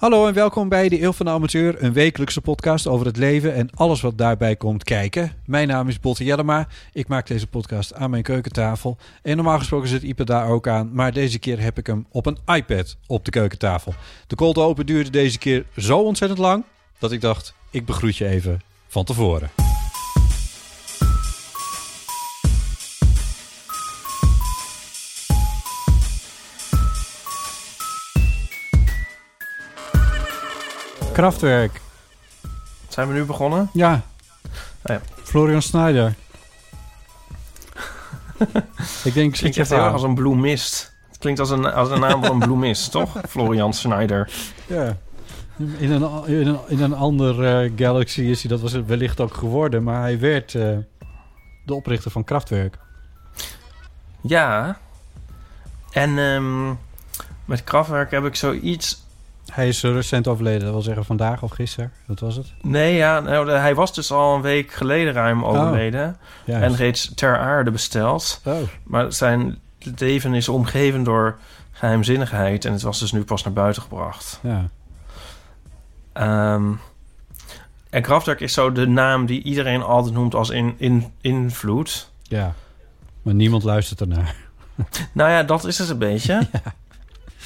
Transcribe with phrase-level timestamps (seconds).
[0.00, 3.54] Hallo en welkom bij de Eeuw van de Amateur, een wekelijkse podcast over het leven
[3.54, 5.32] en alles wat daarbij komt kijken.
[5.44, 6.68] Mijn naam is Botte Jellema.
[6.92, 8.96] Ik maak deze podcast aan mijn keukentafel.
[9.22, 12.26] En normaal gesproken zit Ipe daar ook aan, maar deze keer heb ik hem op
[12.26, 13.94] een iPad op de keukentafel.
[14.26, 16.64] De cold open duurde deze keer zo ontzettend lang
[16.98, 19.69] dat ik dacht, ik begroet je even van tevoren.
[31.20, 31.80] Kraftwerk.
[32.88, 33.70] Zijn we nu begonnen?
[33.72, 34.02] Ja.
[34.84, 35.00] ja.
[35.22, 36.14] Florian Snyder.
[39.04, 40.92] ik denk, echt heel erg als een bloemist.
[41.08, 43.20] Het klinkt als een, als een naam van een bloemist, toch?
[43.28, 44.30] Florian Snyder.
[44.66, 44.96] Ja.
[45.56, 49.34] In een, in een, in een ander uh, galaxy is hij dat was wellicht ook
[49.34, 50.78] geworden, maar hij werd uh,
[51.64, 52.78] de oprichter van Kraftwerk.
[54.20, 54.78] Ja.
[55.90, 56.78] En um,
[57.44, 59.08] met Kraftwerk heb ik zoiets
[59.50, 61.92] hij is recent overleden, dat wil zeggen vandaag of gisteren.
[62.06, 62.52] Wat was het?
[62.62, 66.16] Nee, ja, nou, hij was dus al een week geleden ruim overleden.
[66.46, 68.40] Oh, en reeds ter aarde besteld.
[68.44, 68.56] Oh.
[68.82, 69.58] Maar zijn
[69.98, 71.38] leven is omgeven door
[71.72, 72.64] geheimzinnigheid.
[72.64, 74.40] En het was dus nu pas naar buiten gebracht.
[74.42, 74.68] Ja.
[76.54, 76.80] Um,
[77.90, 82.10] en Kraftwerk is zo de naam die iedereen altijd noemt als in, in, invloed.
[82.22, 82.54] Ja,
[83.22, 84.36] maar niemand luistert ernaar.
[85.12, 86.32] nou ja, dat is het een beetje.
[86.52, 86.74] ja.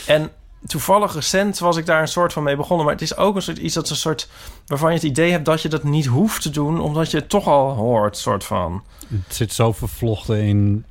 [0.06, 0.30] En
[0.66, 2.86] toevallig recent was ik daar een soort van mee begonnen.
[2.86, 4.28] Maar het is ook een soort iets dat een soort
[4.66, 7.28] waarvan je het idee hebt dat je dat niet hoeft te doen, omdat je het
[7.28, 8.82] toch al hoort, soort van.
[9.08, 10.84] Het zit zo vervlochten in,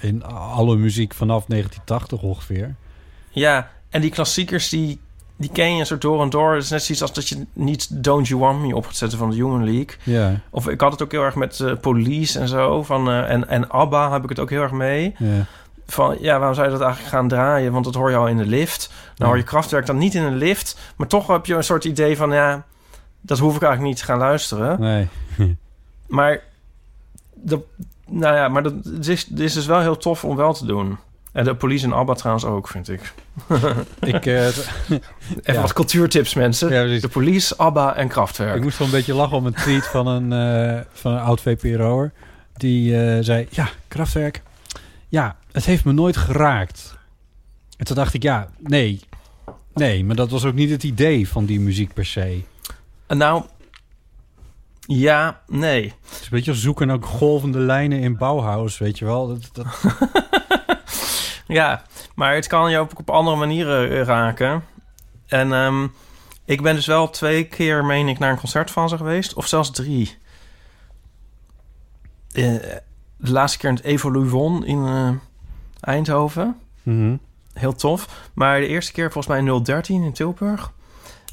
[0.00, 2.74] in alle muziek vanaf 1980 ongeveer.
[3.30, 5.00] Ja, en die klassiekers die,
[5.36, 6.54] die ken je een soort door en door.
[6.54, 9.18] Het is net zoiets als dat je niet Don't You Want Me op gaat zetten
[9.18, 9.96] van de Human League.
[10.02, 10.40] Ja.
[10.50, 12.82] Of ik had het ook heel erg met uh, Police en zo.
[12.82, 15.14] Van, uh, en, en ABBA heb ik het ook heel erg mee.
[15.18, 15.46] Ja
[15.86, 17.72] van ja, waarom zou je dat eigenlijk gaan draaien?
[17.72, 18.90] Want dat hoor je al in de lift.
[19.16, 20.78] Nou hoor je krachtwerk dan niet in een lift.
[20.96, 22.64] Maar toch heb je een soort idee van ja,
[23.20, 24.80] dat hoef ik eigenlijk niet te gaan luisteren.
[24.80, 25.08] Nee.
[26.06, 26.42] maar
[27.34, 27.60] dat,
[28.06, 30.98] nou ja, maar dat is, is dus wel heel tof om wel te doen.
[31.32, 33.12] En de police en Abba trouwens ook, vind ik.
[34.14, 35.00] ik uh, Even
[35.42, 35.60] ja.
[35.60, 36.72] wat cultuurtips, mensen.
[36.72, 38.56] Ja, de police, Abba en Kraftwerk.
[38.56, 40.32] Ik moest wel een beetje lachen om een tweet van een,
[40.74, 42.12] uh, van een oud VPRO'er.
[42.52, 44.42] Die uh, zei, ja, Kraftwerk,
[45.08, 46.98] ja, het heeft me nooit geraakt.
[47.76, 49.00] En toen dacht ik, ja, nee.
[49.74, 52.42] Nee, maar dat was ook niet het idee van die muziek per se.
[53.08, 53.44] Nou,
[54.80, 55.94] ja, nee.
[56.02, 59.28] Het is een beetje zoeken naar golvende lijnen in Bauhaus, weet je wel.
[59.28, 59.66] Dat, dat...
[61.58, 61.82] ja,
[62.14, 64.64] maar het kan je ook op andere manieren eh, raken.
[65.26, 65.92] En um,
[66.44, 69.34] ik ben dus wel twee keer, meen ik, naar een concert van ze geweest.
[69.34, 70.16] Of zelfs drie.
[72.32, 72.54] Uh,
[73.16, 75.10] de laatste keer in het Evoluon in uh,
[75.80, 76.56] Eindhoven.
[76.82, 77.20] Mm -hmm.
[77.52, 78.28] Heel tof.
[78.32, 80.72] Maar de eerste keer volgens mij 013 in Tilburg.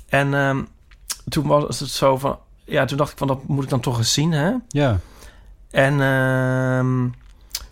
[0.10, 0.68] En um,
[1.30, 2.40] toen was het zo van...
[2.66, 4.54] Ja, toen dacht ik van, dat moet ik dan toch eens zien, hè?
[4.68, 5.00] Ja.
[5.72, 7.12] En uh,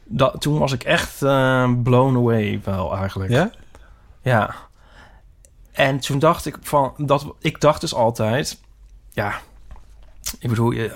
[0.04, 3.32] dat, toen was ik echt uh, blown away wel eigenlijk.
[3.32, 3.52] Ja?
[4.22, 4.56] Ja.
[5.72, 6.94] En toen dacht ik van...
[6.98, 8.60] Dat, ik dacht dus altijd...
[9.12, 9.40] Ja,
[10.40, 10.72] ik bedoel...
[10.72, 10.92] Je,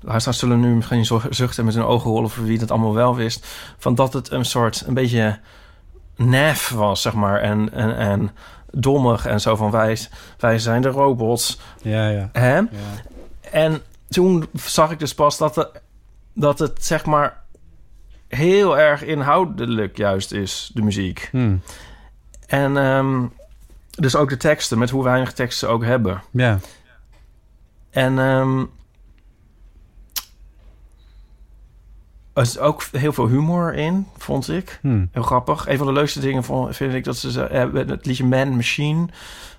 [0.00, 3.46] luisteraars zullen nu misschien zuchten met hun ogen rollen voor wie dat allemaal wel wist.
[3.78, 5.38] Van dat het een soort, een beetje
[6.16, 7.40] nef was, zeg maar.
[7.40, 8.30] En, en, en
[8.70, 9.98] dommig en zo van wij,
[10.38, 11.60] wij zijn de robots.
[11.82, 12.28] Ja, ja.
[12.32, 12.56] Hè?
[12.56, 12.66] Ja.
[13.50, 15.70] En toen zag ik dus pas dat, de,
[16.34, 17.42] dat het, zeg maar,
[18.28, 21.28] heel erg inhoudelijk juist is, de muziek.
[21.30, 21.62] Hmm.
[22.46, 23.32] En um,
[23.90, 26.22] dus ook de teksten, met hoe weinig teksten ze ook hebben.
[26.30, 26.58] Ja.
[27.90, 28.70] En um,
[32.36, 34.78] er is ook heel veel humor in, vond ik.
[34.82, 35.04] Hm.
[35.12, 35.68] Heel grappig.
[35.68, 38.56] Een van de leukste dingen vond, vind ik dat ze ze- eh, het liedje Man
[38.56, 39.06] Machine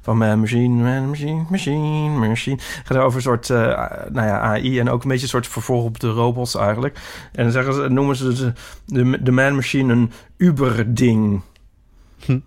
[0.01, 2.57] van Man Machine, Man Machine, Machine, Machine.
[2.83, 3.57] Gaat over een soort eh,
[4.09, 6.99] nou ja, AI en ook een beetje een soort vervolg op de robots eigenlijk.
[7.31, 8.53] En dan zeggen ze, noemen ze de,
[8.85, 11.41] de, de Man Machine een Uber-ding.
[12.25, 12.39] Hm.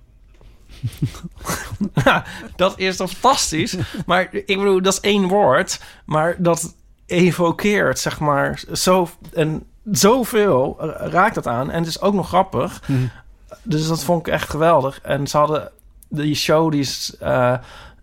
[2.05, 2.25] Ja,
[2.57, 3.77] dat is toch fantastisch?
[4.07, 6.75] Maar ik bedoel, dat is één woord, maar dat
[7.07, 11.71] evokeert, zeg maar, zo en zoveel raakt dat aan.
[11.71, 12.83] En het is ook nog grappig.
[12.87, 12.93] Hm.
[13.63, 15.01] Dus dat vond ik echt geweldig.
[15.01, 15.71] En ze hadden
[16.09, 17.55] die show, die is, eh,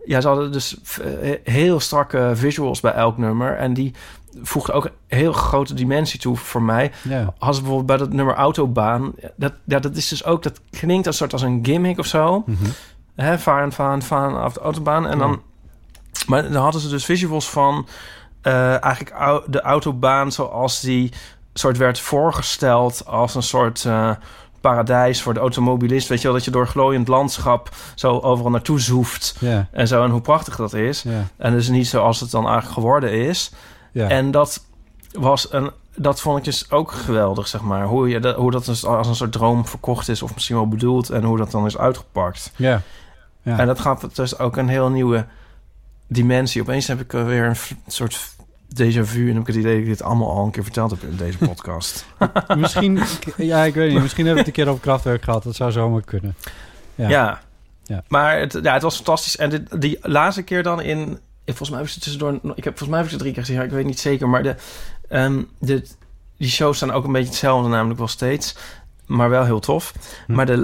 [0.04, 3.56] ja, ze hadden dus eh, heel strakke visuals bij elk nummer.
[3.56, 3.94] En die
[4.42, 6.92] voegde ook een heel grote dimensie toe voor mij.
[7.02, 7.34] Ja.
[7.38, 11.16] Als bijvoorbeeld bij dat nummer Autobaan, dat, ja, dat is dus ook, dat klinkt als
[11.16, 12.42] soort als een gimmick of zo.
[12.46, 12.64] Mhm.
[13.14, 15.06] Hè, varen, varen, varen af de autobaan.
[15.06, 15.42] En dan,
[16.26, 17.86] maar dan hadden ze dus visuals van
[18.42, 21.12] eh, eigenlijk de autobaan zoals die
[21.58, 24.10] soort werd voorgesteld als een soort eh,
[24.60, 26.08] paradijs voor de automobilist.
[26.08, 29.36] Weet je wel, dat je door glooiend landschap zo overal naartoe zoeft
[29.70, 30.04] en zo.
[30.04, 31.02] En hoe prachtig dat is.
[31.02, 31.24] Ja.
[31.36, 33.52] En dus niet zoals het dan eigenlijk geworden is.
[33.92, 34.08] Ja.
[34.08, 34.64] En dat
[35.12, 35.70] was een.
[35.96, 37.84] Dat vond ik dus ook geweldig, zeg maar.
[37.84, 40.68] Hoe, je dat, hoe dat dus als een soort droom verkocht is, of misschien wel
[40.68, 42.52] bedoeld, en hoe dat dan is uitgepakt.
[42.56, 42.82] ja.
[43.42, 45.26] En dat gaf dus ook een heel nieuwe
[46.06, 46.62] dimensie.
[46.62, 47.56] Opeens heb ik weer een
[47.86, 48.36] soort
[48.68, 49.28] déjà vu.
[49.28, 51.16] En heb ik het idee dat ik dit allemaal al een keer verteld heb in
[51.16, 52.06] deze podcast.
[52.56, 53.00] misschien,
[53.36, 54.02] ja, ik weet niet.
[54.02, 55.42] Misschien hebben we het een keer over krachtwerk gehad.
[55.42, 56.34] Dat zou zomaar kunnen.
[56.94, 57.08] Ja.
[57.08, 57.40] ja.
[57.88, 58.02] Ja.
[58.08, 59.36] Maar het, ja, het was fantastisch.
[59.36, 61.18] En dit, die laatste keer dan in...
[61.44, 62.34] Volgens mij heb ik ze tussendoor...
[62.34, 63.58] Ik heb, volgens mij heb ik ze drie keer gezien.
[63.58, 64.28] Ja, ik weet niet zeker.
[64.28, 64.54] Maar de,
[65.08, 65.86] ehm, de,
[66.36, 68.56] die shows staan ook een beetje hetzelfde namelijk wel steeds.
[69.06, 69.94] Maar wel heel tof.
[70.26, 70.34] Hm.
[70.34, 70.56] Maar de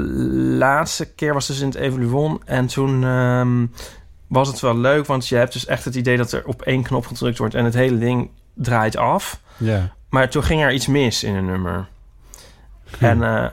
[0.58, 2.42] laatste keer was dus in het Evoluon.
[2.44, 3.66] En toen ehm,
[4.34, 5.06] was het wel leuk.
[5.06, 7.54] Want je hebt dus echt het idee dat er op één knop gedrukt wordt.
[7.54, 9.40] En het hele ding draait af.
[9.56, 9.92] Ja.
[10.08, 11.86] Maar toen ging er iets mis in een nummer.
[12.98, 13.46] En eh,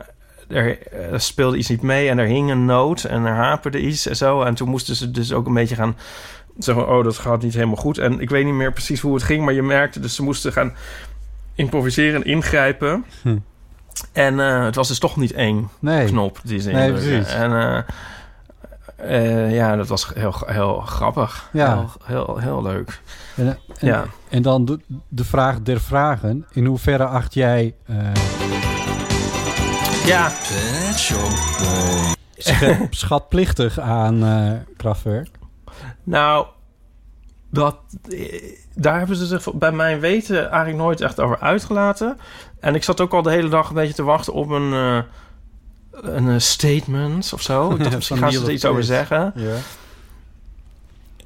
[0.47, 4.07] er, eh, speelde iets niet mee en er hing een noot en er haperde iets
[4.07, 4.41] en zo.
[4.41, 5.97] En toen moesten ze dus ook een beetje gaan
[6.57, 6.89] zeggen...
[6.89, 7.97] oh, dat gaat niet helemaal goed.
[7.97, 9.99] En ik weet niet meer precies hoe het ging, maar je merkte...
[9.99, 10.73] dus ze moesten gaan
[11.55, 13.05] improviseren en ingrijpen.
[13.21, 13.37] Hm.
[14.11, 16.05] En eh, het was dus toch niet één Nee.
[16.05, 17.33] knop die ze Nee, precies.
[17.33, 17.85] En
[19.03, 21.49] eh, ja, dat was heel, heel grappig.
[21.53, 21.75] Ja.
[21.75, 23.01] Heel, heel, heel leuk.
[23.35, 23.57] En, en,
[23.87, 24.05] Ja.
[24.29, 26.45] en dan de, de vraag der vragen.
[26.51, 27.95] In hoeverre acht jij eh,
[30.05, 30.29] Ja,
[32.37, 35.29] sch- schatplichtig aan eh krachtwerk?
[36.03, 36.45] Nou,
[37.51, 37.75] dat,
[38.75, 42.17] daar hebben ze zich bij mijn weten eigenlijk nooit echt over uitgelaten.
[42.59, 45.03] En ik zat ook al de hele dag een beetje te wachten op een,
[45.91, 47.69] een eh, statement of zo.
[47.71, 49.33] Ik dacht, misschien gaan ze er iets over zeggen.
[49.35, 49.55] Ja.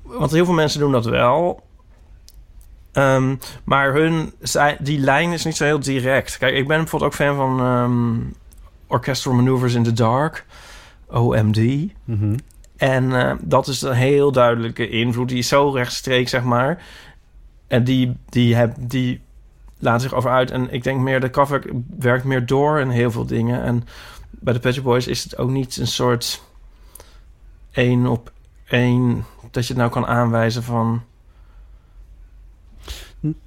[0.01, 1.63] Want heel veel mensen doen dat wel.
[2.91, 4.33] Ehm, maar hun,
[4.79, 6.37] die lijn is niet zo heel direct.
[6.37, 8.33] Kijk, ik ben bijvoorbeeld ook fan van ehm,
[8.87, 10.45] Orchestral Maneuvers in the Dark.
[11.07, 11.87] OMD.
[12.03, 12.37] Mhm.
[12.77, 15.29] En eh, dat is een heel duidelijke invloed.
[15.29, 16.83] Die is zo rechtstreeks, zeg maar.
[17.67, 19.21] En die, die, heb, die
[19.79, 20.51] laat zich over uit.
[20.51, 23.63] En ik denk meer, de Kraftwerk werkt meer door in heel veel dingen.
[23.63, 23.83] En
[24.45, 26.43] bij de Shop Boys is het ook niet een soort
[27.71, 28.31] één op
[28.65, 29.25] één...
[29.51, 31.03] dat je het nou kan aanwijzen van...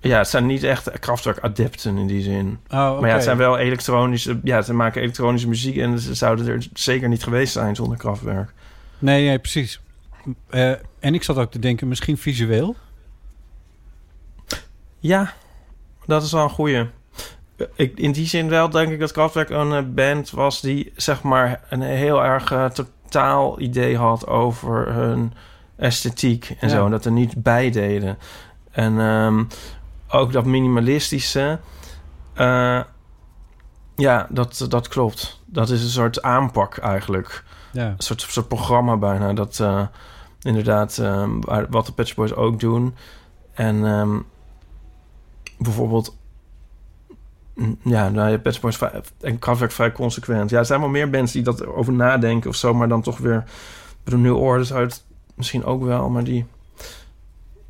[0.00, 2.59] Ja, het zijn niet echt Kraftwerk-adepten in die zin.
[2.69, 3.00] Oh.
[3.00, 4.41] Maar ja, het zijn wel elektronische...
[4.43, 5.77] Ja, ze maken elektronische muziek...
[5.77, 8.53] en ze zouden er zeker niet geweest zijn zonder Kraftwerk.
[8.99, 9.81] Nee, nee, precies.
[10.49, 12.77] Eh, en ik zat ook te denken, misschien visueel.
[14.99, 15.33] Ja,
[16.06, 16.87] dat is wel een goeie.
[17.75, 21.23] Ik, in die zin wel denk ik dat Kraftwerk een eh, band was die zeg
[21.23, 25.33] maar een heel erg eh, totaal idee had over hun
[25.77, 26.75] esthetiek en Ja.
[26.75, 26.85] zo.
[26.85, 28.19] En dat er niet bij deden.
[28.71, 29.45] En ehm,
[30.09, 31.59] ook dat minimalistische.
[32.35, 32.81] eh,
[33.97, 35.41] ja, dat, dat klopt.
[35.47, 37.45] Dat is een soort aanpak eigenlijk.
[37.73, 37.87] Ja.
[37.87, 39.33] Een soort, soort programma bijna.
[39.33, 39.62] Dat
[40.43, 41.31] inderdaad, ehm,
[41.71, 42.95] wat de Pet Shop Boys ook doen.
[43.55, 44.19] En ehm,
[45.59, 46.17] bijvoorbeeld...
[47.85, 48.79] Ja, nou, Pet Shop Boys
[49.21, 50.50] en Kraftwerk vrij consequent.
[50.50, 52.75] Ja, er zijn wel meer bands die dat over nadenken of zo.
[52.75, 53.45] Maar dan toch weer...
[54.05, 56.47] Bedoel, New Order zou het misschien ook wel, maar die...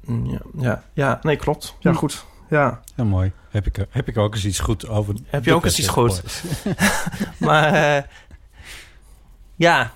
[0.04, 1.76] mm, Ja, ja, ja nee, klopt.
[1.78, 1.96] Ja, Hm.
[1.96, 2.24] goed.
[2.50, 3.32] Ja, Ja, mooi.
[3.50, 5.14] Heb ik, heb ik ook eens iets goed over...
[5.26, 6.22] Heb je de ook eens iets goed?
[7.38, 8.02] Maar eh,
[9.56, 9.92] ja.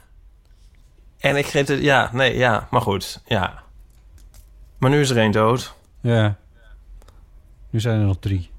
[1.19, 3.63] En ik geef het, ja, nee, ja, maar goed, ja.
[4.79, 5.75] Maar nu is er één dood.
[6.01, 6.37] Ja.
[7.71, 8.51] Nu zijn er nog drie.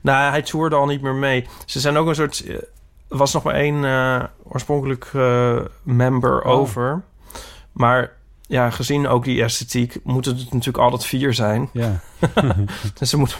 [0.00, 1.46] Nou, hij toerde al niet meer mee.
[1.64, 2.44] Ze zijn ook een soort.
[2.46, 2.54] eh,
[3.08, 6.52] Er was nog maar één eh, oorspronkelijk eh, member Oh.
[6.52, 7.02] over.
[7.72, 8.12] Maar
[8.48, 11.68] ja, gezien ook die esthetiek, moeten het natuurlijk altijd vier zijn.
[11.72, 12.00] Ja.
[12.98, 13.36] Dus ze moeten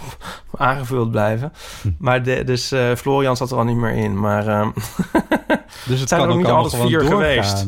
[0.56, 1.52] aangevuld blijven.
[1.98, 4.20] Maar de, dus eh, Florian zat er al niet meer in.
[4.20, 4.70] Maar ehm,
[5.88, 7.18] Dus het zijn kan er ook niet altijd vier doorgaan.
[7.18, 7.66] geweest.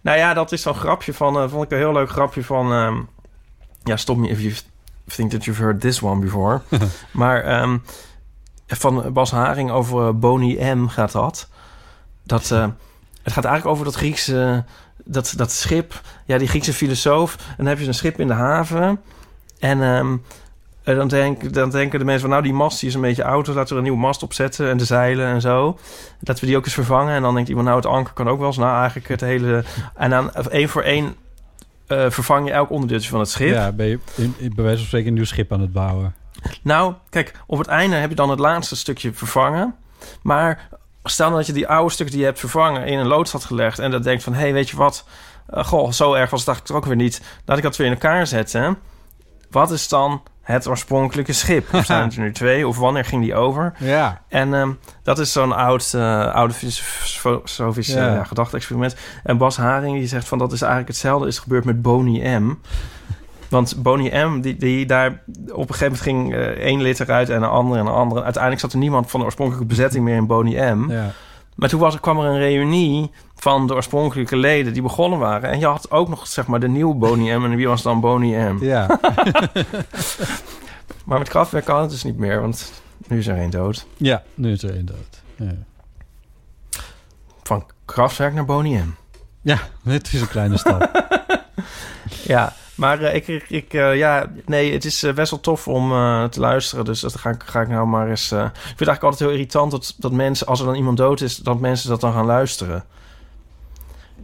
[0.00, 1.50] nou ja, dat is zo'n grapje van...
[1.50, 2.72] vond ik een heel leuk grapje van...
[2.72, 2.96] ehm,
[3.84, 4.54] ja, stop me if you
[5.08, 6.60] think that you've heard this one before.
[7.10, 7.78] maar ehm,
[8.66, 11.48] van Bas Haring over eh, Boni M gaat dat.
[12.22, 12.50] Dat...
[12.50, 12.66] eh,
[13.26, 14.64] het gaat eigenlijk over dat Griekse...
[15.08, 17.36] Dat, dat schip, ja, die Griekse filosoof.
[17.36, 19.00] En dan heb je een schip in de haven.
[19.58, 20.16] En ehm,
[20.82, 22.30] eh, dan, denk, dan denken de mensen van...
[22.30, 23.46] nou, die mast die is een beetje oud...
[23.46, 24.70] laten we er een nieuwe mast op zetten...
[24.70, 25.78] en de zeilen en zo.
[26.20, 27.14] Dat we die ook eens vervangen.
[27.14, 27.66] En dan denkt iemand...
[27.66, 28.56] nou, het anker kan ook wel eens...
[28.56, 29.64] nou, eigenlijk het hele...
[29.94, 31.14] En dan één voor één...
[31.86, 33.54] eh, vervang je elk onderdeeltje van het schip.
[33.54, 36.14] Ja, ben je in, in, bij wijze van spreken een nieuw schip aan het bouwen.
[36.62, 39.74] Nou, kijk, op het einde heb je dan het laatste stukje vervangen.
[40.22, 40.68] Maar
[41.04, 43.44] stel nou dat je die oude stukken die je hebt vervangen in een loods had
[43.44, 43.78] gelegd.
[43.78, 45.04] En dat denkt van, hé, hey, weet je wat?
[45.46, 47.22] Eh, goh, zo erg was het eigenlijk ook weer niet.
[47.44, 48.78] Laat ik dat weer in elkaar zetten.
[49.50, 51.66] Wat is dan het oorspronkelijke schip?
[51.74, 52.68] Of zijn er nu twee?
[52.68, 53.72] Of wanneer ging die over?
[53.78, 54.20] Ja.
[54.28, 54.70] En ehm,
[55.02, 55.94] dat is zo'n oud,
[56.32, 58.14] oude filosofisch Ja.
[58.14, 58.96] ja, gedachte-experiment.
[59.24, 62.54] En Bas Haring die zegt van dat is eigenlijk hetzelfde is gebeurd met Boney M.
[63.48, 65.22] Want Boney M, die, die daar
[65.52, 68.22] op een gegeven moment ging eh, één lid eruit en een andere en een andere.
[68.22, 70.90] Uiteindelijk zat er niemand van de oorspronkelijke bezetting meer in Boney M.
[70.90, 71.10] ja.
[71.56, 75.50] Maar toen was, kwam er een reunie van de oorspronkelijke leden die begonnen waren.
[75.50, 77.44] En je had ook nog zeg maar de nieuwe Boney M.
[77.44, 78.58] En wie was dan Boney M?
[78.64, 78.86] Ja.
[81.04, 82.72] Maar met krachtwerk kan het dus niet meer, want
[83.08, 83.86] nu is er één dood.
[83.96, 85.22] ja, nu is er één dood.
[85.36, 85.54] Ja.
[87.42, 88.94] Van krachtwerk naar Boney M.
[89.40, 90.90] ja, het is een kleine stap.
[92.24, 95.88] Ja, maar eh, ik, ik, eh, ja, nee, het is eh, best wel tof om
[96.30, 96.84] te luisteren.
[96.84, 98.32] Dus dat ga ik, ga ik nou maar eens.
[98.32, 101.20] ik vind het eigenlijk altijd heel irritant dat, dat mensen, als er dan iemand dood
[101.20, 102.84] is, dat mensen dat dan gaan luisteren.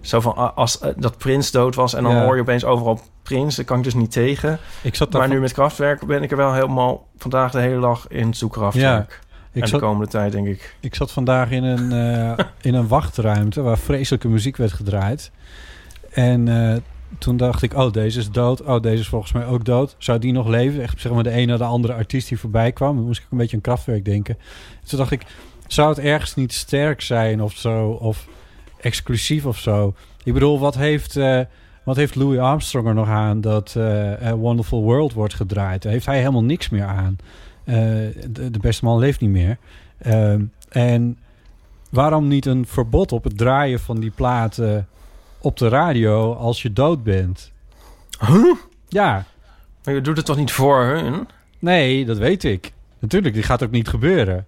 [0.01, 2.25] Zo van als dat Prins dood was en dan Ja.
[2.25, 4.59] hoor je opeens overal Prins, daar kan ik dus niet tegen.
[4.83, 7.81] Ik zat Maar van- nu met krachtwerk ben ik er wel helemaal vandaag de hele
[7.81, 9.21] dag in zoekkrachtwerk.
[9.53, 10.77] ik en zat, de komende tijd denk ik.
[10.81, 11.91] Ik zat vandaag in een,
[12.61, 15.31] in een wachtruimte waar vreselijke muziek werd gedraaid.
[16.11, 16.49] En
[17.19, 18.63] toen dacht ik, oh, deze is dood.
[18.63, 19.95] Oh, deze is volgens mij ook dood.
[19.99, 20.83] Zou die nog leven?
[20.83, 22.97] Echt zeg maar de ene na de andere artiest die voorbij kwam.
[22.97, 24.39] Dan moest ik een beetje een krachtwerk denken.
[24.85, 25.27] Toen dacht ik,
[25.67, 27.91] zou het ergens niet sterk zijn of zo?
[27.91, 28.27] Of
[28.81, 29.95] exclusief of zo?
[30.25, 31.41] Ik bedoel, wat heeft, eh,
[31.85, 35.85] wat heeft Louis Armstrong er nog aan dat eh, Wonderful World wordt gedraaid?
[35.85, 37.17] Heeft hij helemaal niks meer aan.
[37.65, 37.75] Eh,
[38.31, 39.59] de, de beste man leeft niet meer.
[39.99, 41.19] Ehm, en
[41.91, 44.89] waarom niet een verbod op het draaien van die platen
[45.43, 47.53] op de radio als je dood bent?
[48.27, 48.55] Huh?
[48.89, 49.25] Ja,
[49.85, 51.29] Maar je doet het toch niet voor hun?
[51.59, 52.73] nee, dat weet ik.
[52.99, 54.47] Natuurlijk, dit gaat ook niet gebeuren.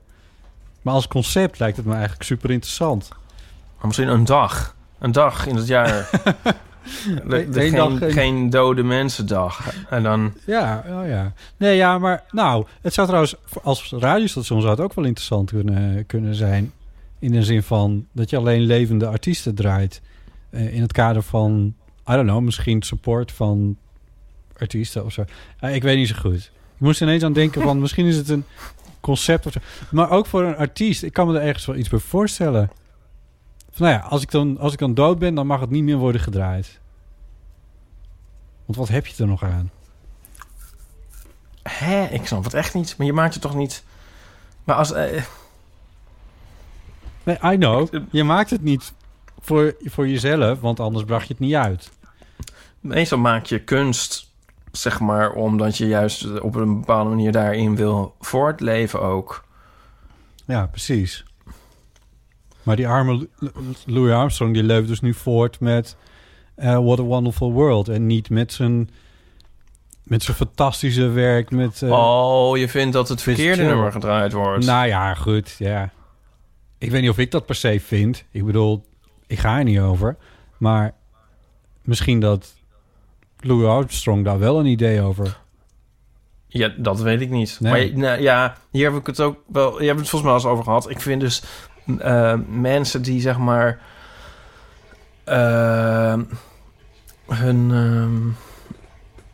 [0.83, 3.09] Maar als concept lijkt het me eigenlijk super interessant.
[3.77, 4.75] Maar misschien een dag.
[4.99, 6.11] Een dag in het jaar.
[7.29, 9.71] de, geen, dag, geen- geen dode mensendag.
[9.91, 10.33] En dan...
[10.47, 11.33] Ja, oh ja.
[11.57, 16.07] Nee, ja, maar nou, het zou trouwens als radiostation zou het ook wel interessant kunnen,
[16.07, 16.73] kunnen zijn.
[17.19, 20.01] In de zin van dat je alleen levende artiesten draait.
[20.55, 21.75] Eh, in het kader van,
[22.09, 23.77] I don't know, misschien support van
[24.59, 25.25] artiesten of zo.
[25.61, 26.35] Eh, ik weet niet zo goed.
[26.75, 28.45] Ik moest ineens aan denken van, misschien is het een
[29.01, 29.61] concept of zo.
[29.91, 32.71] Maar ook voor een artiest, ik kan me er ergens wel iets bij voorstellen.
[33.71, 35.85] Van, nou ja, als ik, dan, als ik dan dood ben, dan mag het niet
[35.85, 36.81] meer worden gedraaid.
[38.65, 39.71] Want wat heb je er nog aan?
[41.63, 42.05] Hè?
[42.05, 42.95] Ik snap het echt niet.
[42.99, 43.85] Maar je maakt het toch niet...
[44.65, 44.93] Maar als...
[44.93, 45.23] eh,
[47.23, 47.89] Nee, I know.
[48.11, 48.93] Je maakt het niet
[49.45, 51.91] voor, voor jezelf, want anders bracht je het niet uit.
[52.81, 54.33] meestal maak je kunst,
[54.73, 55.33] zeg maar...
[55.33, 59.45] omdat je juist op een bepaalde manier daarin wil voortleven ook.
[60.47, 61.25] Ja, precies.
[62.63, 63.29] Maar die arme
[63.87, 65.97] Louis Armstrong, die leeft dus nu voort met
[66.55, 67.89] eh, What a Wonderful World.
[67.89, 68.91] En niet met zijn,
[70.03, 71.51] met zijn fantastische werk.
[71.51, 74.67] Met, eh, oh, je vindt dat het verkeerde nummer gedraaid wordt.
[74.67, 75.93] Nou ja, goed, ja.
[76.79, 78.25] Ik weet niet of ik dat per se vind.
[78.31, 78.85] Ik bedoel,
[79.27, 80.17] ik ga er niet over.
[80.59, 80.93] Maar
[81.83, 82.55] misschien dat
[83.39, 85.39] Louis Armstrong daar wel een idee over.
[86.47, 87.59] Ja, dat weet ik niet.
[87.61, 87.73] Nee.
[87.73, 89.81] Maar nou, ja, hier heb ik het ook wel...
[89.81, 90.91] Je hebt het volgens mij al eens over gehad.
[90.91, 91.43] Ik vind dus
[91.99, 93.81] eh, mensen die zeg maar...
[95.25, 96.19] eh,
[97.27, 97.71] hun...
[97.71, 98.44] ehm,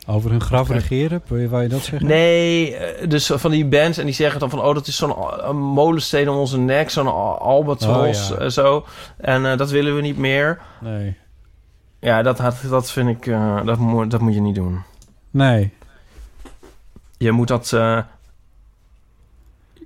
[0.07, 2.09] Over hun graf regeren, wou je dat zeggen?
[2.09, 4.61] Nee, eh, dus van die bands en die zeggen dan van...
[4.63, 5.15] oh, dat is zo'n
[5.49, 8.45] een molensteen om onze nek, zo'n al- albatros, Oh, ja.
[8.45, 8.85] eh, zo.
[9.17, 10.61] En eh, dat willen we niet meer.
[10.81, 11.17] Nee.
[12.01, 13.27] Ja, dat, dat vind ik...
[13.27, 14.81] eh, dat, moet, dat moet je niet doen.
[15.31, 15.73] Nee.
[17.19, 17.73] Je moet dat...
[17.73, 18.05] eh, ja,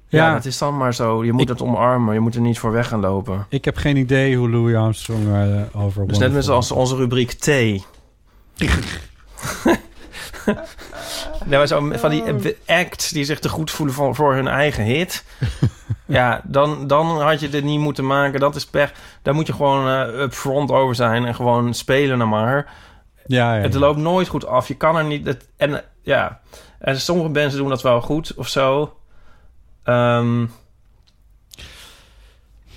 [0.08, 0.32] Ja.
[0.32, 1.24] dat is dan maar zo.
[1.24, 2.14] Je moet Ik- het omarmen.
[2.14, 3.46] Je moet er niet voor weg gaan lopen.
[3.48, 6.06] Ik heb geen idee hoe Louis Armstrong eh, over...
[6.06, 7.84] Dus net als onze rubriek thee.
[11.46, 14.84] Nee, maar zo van die acts die zich te goed voelen voor, voor hun eigen
[14.84, 15.24] hit.
[16.06, 18.40] ja, dan, dan had je dit niet moeten maken.
[18.40, 18.92] Dat is pech.
[19.22, 22.72] Daar moet je gewoon eh upfront over zijn en gewoon spelen naar maar.
[23.26, 24.68] Ja, ja, Het loopt nooit goed af.
[24.68, 25.26] Je kan er niet...
[25.26, 26.40] Het, en ja,
[26.78, 28.96] en sommige mensen doen dat wel goed of zo.
[29.84, 30.46] Ehm,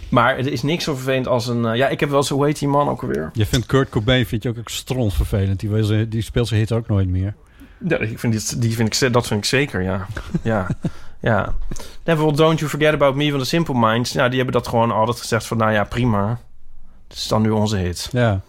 [0.10, 1.66] maar het is niks zo vervelend als een...
[1.66, 3.30] eh, ja, ik heb wel zo, hoe heet die man ook alweer?
[3.34, 5.60] Je vindt Kurt Cobain vind je ook, ook stront vervelend.
[5.60, 7.36] Die, was- die speelt zijn hit ook nooit meer.
[7.88, 10.06] Ja, ik vind dit, die vind ik, dat vind ik zeker, ja.
[10.42, 10.68] Ja,
[11.20, 11.54] ja.
[12.04, 14.12] Bijvoorbeeld Don't You Forget About Me van de Simple Minds.
[14.12, 15.58] Ja, die hebben dat gewoon altijd gezegd van...
[15.58, 16.40] Nou ja, prima.
[17.08, 18.10] Het is dan nu onze hit.
[18.12, 18.42] Ja,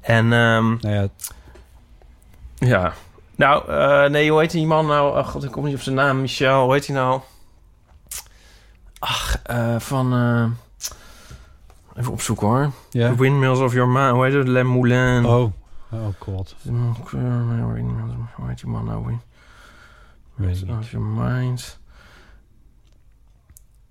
[0.00, 1.08] En ehm, nou ja,
[2.54, 2.92] ja.
[3.36, 5.16] Nou, eh, nee, hoe heet die man nou?
[5.16, 6.20] Ach, god, ik kom niet op zijn naam.
[6.20, 7.20] Michel, hoe heet hij nou?
[8.98, 10.12] Ach, eh, van...
[10.12, 10.88] eh,
[12.00, 12.70] even opzoeken hoor.
[12.90, 13.08] ja.
[13.08, 14.10] The Windmills of Your Mind.
[14.10, 14.48] Hoe heet het?
[14.48, 15.24] Le Moulin.
[15.26, 15.52] Oh,
[15.94, 16.56] oh god.
[18.36, 19.18] Hoe heet die man nou weer?
[20.48, 20.64] Niet.
[20.70, 21.78] Of your mind.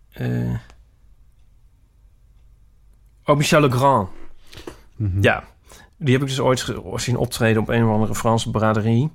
[0.10, 0.54] Eh.
[3.26, 4.10] Oh, Michel Legrand.
[4.96, 5.22] Mhm.
[5.22, 5.44] Ja,
[5.98, 9.12] die heb ik dus ooit zien optreden op een of andere Franse braderie.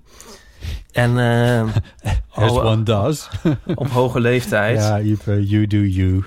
[0.92, 1.62] En eh,
[2.45, 3.28] As oh, one does.
[3.75, 4.78] op hoge leeftijd.
[4.78, 6.25] ja, Ipe, you do you.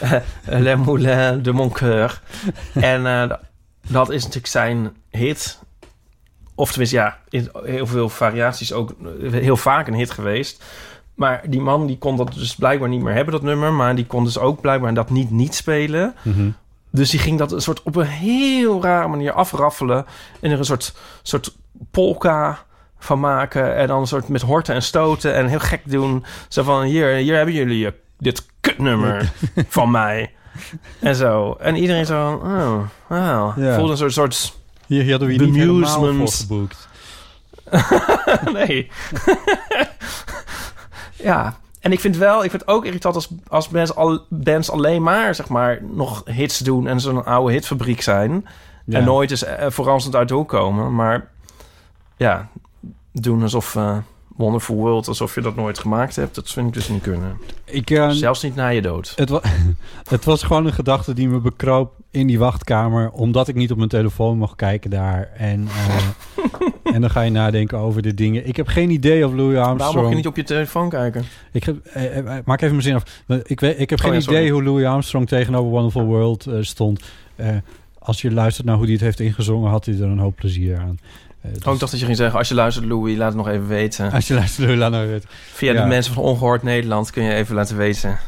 [0.64, 2.22] Le Moulin de Mon Coeur.
[2.74, 3.40] en eh, d-
[3.92, 5.60] dat is natuurlijk zijn hit.
[6.62, 10.64] Of tenminste, ja, in heel veel variaties ook eh, heel vaak een hit geweest.
[11.14, 13.72] Maar die man die kon dat dus blijkbaar niet meer hebben, dat nummer.
[13.72, 16.14] Maar die kon dus ook blijkbaar dat niet niet spelen.
[16.22, 16.50] Mhm.
[16.90, 20.06] Dus die ging dat een soort op een heel rare manier afraffelen.
[20.40, 21.56] En er een soort, soort
[21.90, 22.58] polka
[22.98, 23.76] van maken.
[23.76, 25.34] En dan een soort met horten en stoten.
[25.34, 26.24] En heel gek doen.
[26.48, 29.32] Zo van, hier, hier hebben jullie dit kutnummer
[29.68, 30.32] van mij.
[31.00, 31.56] En zo.
[31.60, 33.74] En iedereen zo van, oh, wow.
[33.74, 36.88] Voelde een soort, soort Hier, hadden we niet helemaal voor geboekt.
[38.52, 38.90] nee.
[41.30, 41.60] ja.
[41.80, 45.02] En ik vind wel, ik vind het ook irritant als, als bands, al, bands alleen
[45.02, 48.46] maar, zeg maar, nog hits doen en zo'n oude hitfabriek zijn.
[48.84, 48.98] Ja.
[48.98, 50.94] En nooit eens eh, verrassend uit de hoek komen.
[50.94, 51.28] Maar
[52.16, 52.48] ja,
[53.12, 53.96] doen alsof eh,
[54.36, 56.34] Wonderful World, alsof je dat nooit gemaakt hebt.
[56.34, 57.38] Dat vind ik dus niet kunnen.
[57.64, 59.12] Ik, eh, Zelfs niet na je dood.
[59.16, 59.40] het, wa
[60.08, 63.10] het was gewoon een gedachte die me bekroop in die wachtkamer...
[63.10, 65.30] omdat ik niet op mijn telefoon mocht kijken daar.
[65.36, 65.96] En, eh,
[66.94, 68.46] en dan ga je nadenken over de dingen.
[68.46, 69.78] Ik heb geen idee of Louis Armstrong...
[69.78, 71.24] Waarom mag je niet op je telefoon kijken?
[71.52, 73.22] Ik heb, eh, maak even mijn zin af.
[73.42, 77.02] Ik, weet, ik heb Oh geen ja, idee hoe Louis Armstrong tegenover Wonderful World stond.
[77.98, 79.70] Als je luistert naar hoe hij het heeft ingezongen...
[79.70, 80.98] had hij er een hoop plezier aan.
[81.42, 83.36] Eh, dus Oh, ik dacht dat je ging zeggen, als je luistert Louis, laat het
[83.36, 84.12] nog even weten.
[84.12, 85.28] Als je luistert, Louis, laat nou weten.
[85.52, 85.82] Via ja.
[85.82, 88.18] de mensen van Ongehoord Nederland kun je even laten weten.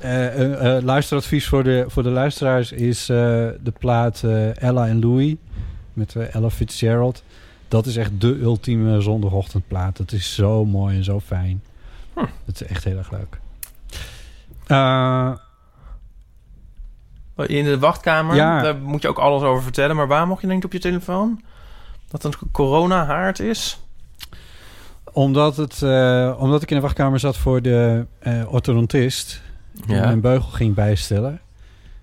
[0.00, 4.22] Eh, eh, luisteradvies voor de, voor de luisteraars is de plaat
[4.54, 5.34] Ella en Louis
[5.92, 7.22] met Ella Fitzgerald.
[7.68, 9.98] Dat is echt de ultieme zondagochtendplaat.
[9.98, 11.62] Het is zo mooi en zo fijn.
[12.14, 12.20] Hm.
[12.44, 13.38] Het is echt heel erg leuk.
[14.66, 15.32] Eh,
[17.46, 18.62] In de wachtkamer, Ja.
[18.62, 19.96] daar moet je ook alles over vertellen.
[19.96, 21.40] Maar waar mocht je niet op je telefoon?
[22.20, 23.78] Dat een corona-haard is?
[25.12, 29.42] omdat, het, eh, omdat ik in de wachtkamer zat voor de eh orthodontist.
[29.72, 30.00] Die Ja.
[30.04, 31.40] mijn beugel ging bijstellen.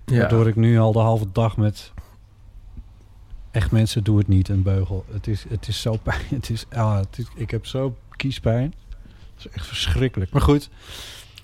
[0.04, 0.18] Ja.
[0.18, 1.92] Waardoor ik nu al de halve dag met...
[3.50, 5.04] Echt mensen, doe het niet, een beugel.
[5.12, 6.20] Het is, het is zo pijn.
[6.40, 8.74] Het is, ah, het is, ik heb zo kiespijn.
[9.36, 10.30] Het is echt verschrikkelijk.
[10.32, 10.68] Maar goed,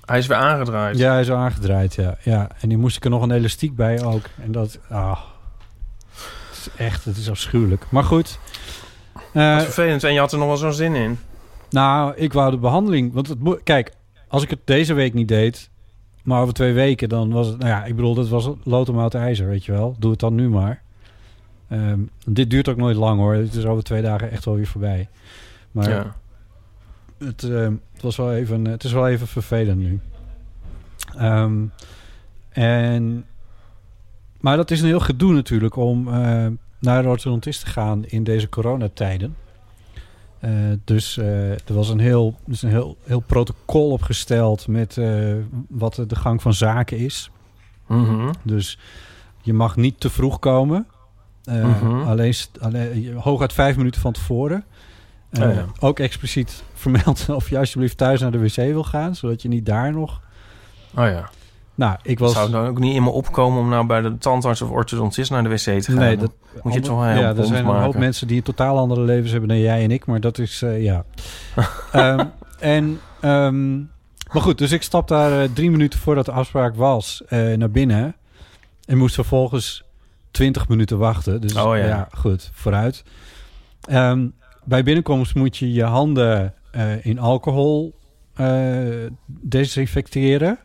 [0.04, 0.98] Hij is weer aangedraaid.
[0.98, 2.16] ja, hij is aangedraaid, ja.
[2.22, 2.48] ja.
[2.60, 4.24] En die moest ik er nog een elastiek bij ook.
[4.42, 5.18] En dat, ah,
[6.58, 7.86] is echt, het is afschuwelijk.
[7.90, 8.38] Maar goed.
[9.32, 10.04] Is vervelend.
[10.04, 11.18] En je had er nog wel zo'n zin in.
[11.70, 13.12] nou, ik wou de behandeling.
[13.12, 13.92] Want het kijk,
[14.28, 15.70] als ik het deze week niet deed,
[16.22, 17.58] maar over twee weken, dan was het.
[17.58, 19.96] Nou ja, ik bedoel, dat was lood om oud ijzer, weet je wel.
[19.98, 20.82] Doe het dan nu maar.
[21.68, 23.34] Ehm, dit duurt ook nooit lang hoor.
[23.34, 25.08] Het is over twee dagen echt wel weer voorbij.
[25.70, 26.16] Maar ja.
[27.18, 28.64] het, ehm, het was wel even.
[28.64, 30.00] Het is wel even vervelend nu.
[31.16, 31.64] Ehm,
[32.48, 33.24] en,
[34.40, 36.46] maar dat is een heel gedoe natuurlijk om eh,
[36.78, 39.36] naar de orthodontist te gaan in deze coronatijden.
[40.40, 40.50] Eh,
[40.84, 45.00] dus eh, er was een heel, dus een heel, heel protocol opgesteld met
[45.68, 47.30] wat de gang van zaken is.
[47.86, 48.32] Mhm.
[48.42, 48.78] Dus
[49.42, 50.86] je mag niet te vroeg komen.
[51.44, 52.00] Mhm.
[52.02, 54.64] alleen, alleen hooguit vijf minuten van tevoren.
[55.32, 55.66] Oh ja.
[55.80, 59.66] Ook expliciet vermeld of je alsjeblieft thuis naar de wc wil gaan, zodat je niet
[59.66, 60.20] daar nog.
[60.94, 61.30] Oh ja.
[61.78, 62.32] Nou, ik was.
[62.32, 65.30] Zou het dan ook niet in me opkomen om nou bij de tandarts of orthodontist
[65.30, 65.94] naar de wc te gaan?
[65.94, 68.42] Nee, dat moet je het wel heel Ja, er zijn een hoop mensen die een
[68.42, 71.04] totaal andere levens hebben dan jij en ik, maar dat is eh, ja.
[71.92, 72.26] Ehm,
[72.58, 73.76] en ehm,
[74.32, 77.70] maar goed, dus ik stap daar eh, drie minuten voordat de afspraak was eh, naar
[77.70, 78.16] binnen
[78.84, 79.84] en moest vervolgens
[80.30, 81.40] twintig minuten wachten.
[81.40, 81.86] Dus Oh, ja.
[81.86, 83.04] ja, goed, vooruit.
[83.80, 84.26] Ehm,
[84.64, 86.54] bij binnenkomst moet je je handen
[87.02, 87.94] in alcohol
[89.26, 90.58] desinfecteren.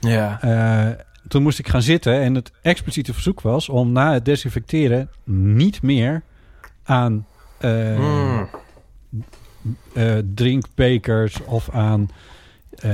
[0.00, 0.40] Ja.
[0.42, 5.10] Eh, toen moest ik gaan zitten en het expliciete verzoek was om na het desinfecteren
[5.24, 6.22] niet meer
[6.84, 7.26] aan
[7.58, 8.48] eh, Mm.
[9.94, 12.08] eh, drinkbekers of aan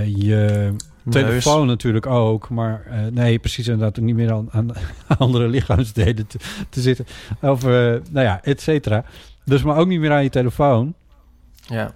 [0.05, 0.73] je
[1.11, 2.49] telefoon natuurlijk ook.
[2.49, 4.71] Maar nee, precies inderdaad niet meer aan, aan
[5.19, 6.39] andere lichaamsdelen te,
[6.71, 7.07] te zitten.
[7.41, 9.05] Of, nou ja, et cetera.
[9.45, 10.95] Dus maar ook niet meer aan je telefoon.
[11.69, 11.95] Ja.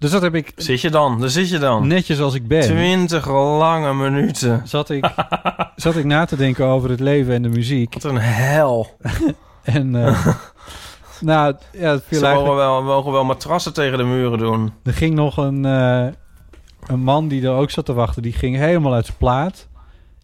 [0.00, 1.20] Dus dat heb ik Zit je dan?
[1.20, 1.86] Daar zit je dan.
[1.86, 2.62] netjes als ik ben.
[2.62, 4.62] Twintig lange minuten.
[4.64, 5.12] Zat ik,
[5.76, 7.94] zat ik na te denken over het leven en de muziek.
[7.94, 8.86] Wat een hel.
[9.62, 10.26] En eh,
[11.20, 14.72] nou, ja, het viel Ze mogen wel, mogen wel matrassen tegen de muren doen.
[14.84, 16.06] Er ging nog een, eh,
[16.86, 18.22] een man die er ook zat te wachten.
[18.22, 19.68] Die ging helemaal uit zijn plaat.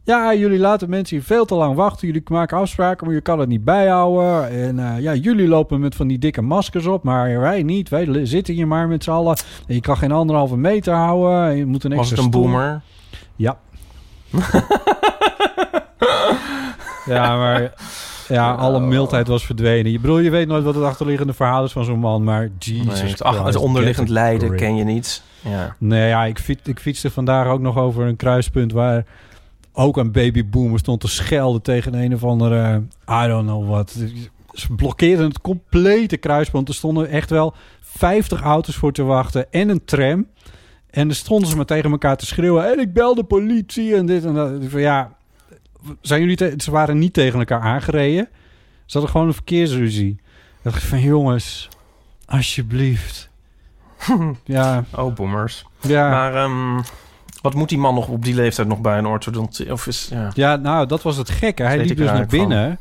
[0.06, 2.06] Ja, jullie laten mensen hier veel te lang wachten.
[2.06, 4.50] Jullie maken afspraken, maar je kan het niet bijhouden.
[4.50, 7.88] En eh, ja, jullie lopen met van die dikke maskers op, maar wij niet.
[7.88, 9.36] Wij zitten hier maar met z'n allen.
[9.66, 11.48] En je kan geen anderhalve meter houden.
[11.50, 12.80] En je moet een Was extra het een stoel- boomer?
[13.36, 13.58] Ja.
[17.06, 17.72] ja, maar
[18.28, 19.92] ja, alle mildheid was verdwenen.
[19.92, 23.00] Je bedoel, je weet nooit wat het achterliggende verhaal is van zo'n man, maar Jesus
[23.00, 25.22] Nee, het, ach, Christ, het onderliggend lijden ken je niet.
[25.40, 25.74] Ja.
[25.78, 29.04] Nee, ja, ik, fiets, ik fietste vandaag ook nog over een kruispunt waar
[29.78, 33.96] ook een babyboomer stond te schelden tegen een of andere, I don't know what.
[34.52, 36.68] Ze blokkeerden het complete kruispunt.
[36.68, 40.26] Er stonden echt wel 50 auto's voor te wachten en een tram.
[40.90, 42.72] En dan stonden ze maar tegen elkaar te schreeuwen.
[42.72, 44.62] En ik bel de politie en dit en dat.
[44.62, 45.12] Ik van, ja,
[46.00, 48.28] zijn jullie te- ze waren niet tegen elkaar aangereden.
[48.86, 50.10] Ze hadden gewoon een verkeersruzie.
[50.10, 51.68] Ik dacht van, jongens,
[52.26, 53.30] alsjeblieft.
[54.44, 55.64] ja, Oh, boomers.
[55.80, 56.08] ja.
[56.10, 56.78] Maar ehm,
[57.46, 59.72] wat moet die man nog op die leeftijd nog bij een orthodontie?
[59.72, 60.30] Of is, ja.
[60.34, 61.62] Ja, nou, dat was het gekke.
[61.62, 62.26] Hij liep dus naar van.
[62.26, 62.78] binnen.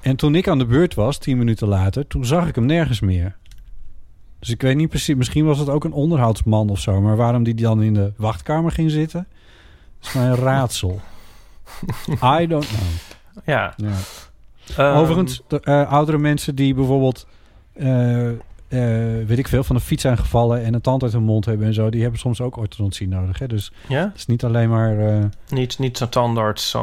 [0.00, 3.00] En toen ik aan de beurt was, tien minuten later, toen zag ik hem nergens
[3.00, 3.36] meer.
[4.38, 7.00] Dus ik weet niet precies, misschien was het ook een onderhoudsman of zo.
[7.00, 9.26] Maar waarom die dan in de wachtkamer ging zitten,
[10.02, 11.00] is mij een raadsel.
[12.40, 12.80] I don't know.
[13.44, 13.74] ja.
[13.76, 13.94] Ja.
[14.76, 17.26] Ehm, Overigens, de, eh, oudere mensen die bijvoorbeeld,
[17.72, 18.28] eh,
[18.68, 18.78] eh,
[19.26, 21.66] weet ik veel, van de fiets zijn gevallen en een tand uit hun mond hebben
[21.66, 23.38] en zo, die hebben soms ook orthodontie nodig.
[23.38, 23.46] Hè?
[23.46, 24.02] Dus Ja?
[24.04, 24.98] het is niet alleen maar...
[24.98, 26.76] eh, Niet, niet zo'n tandarts,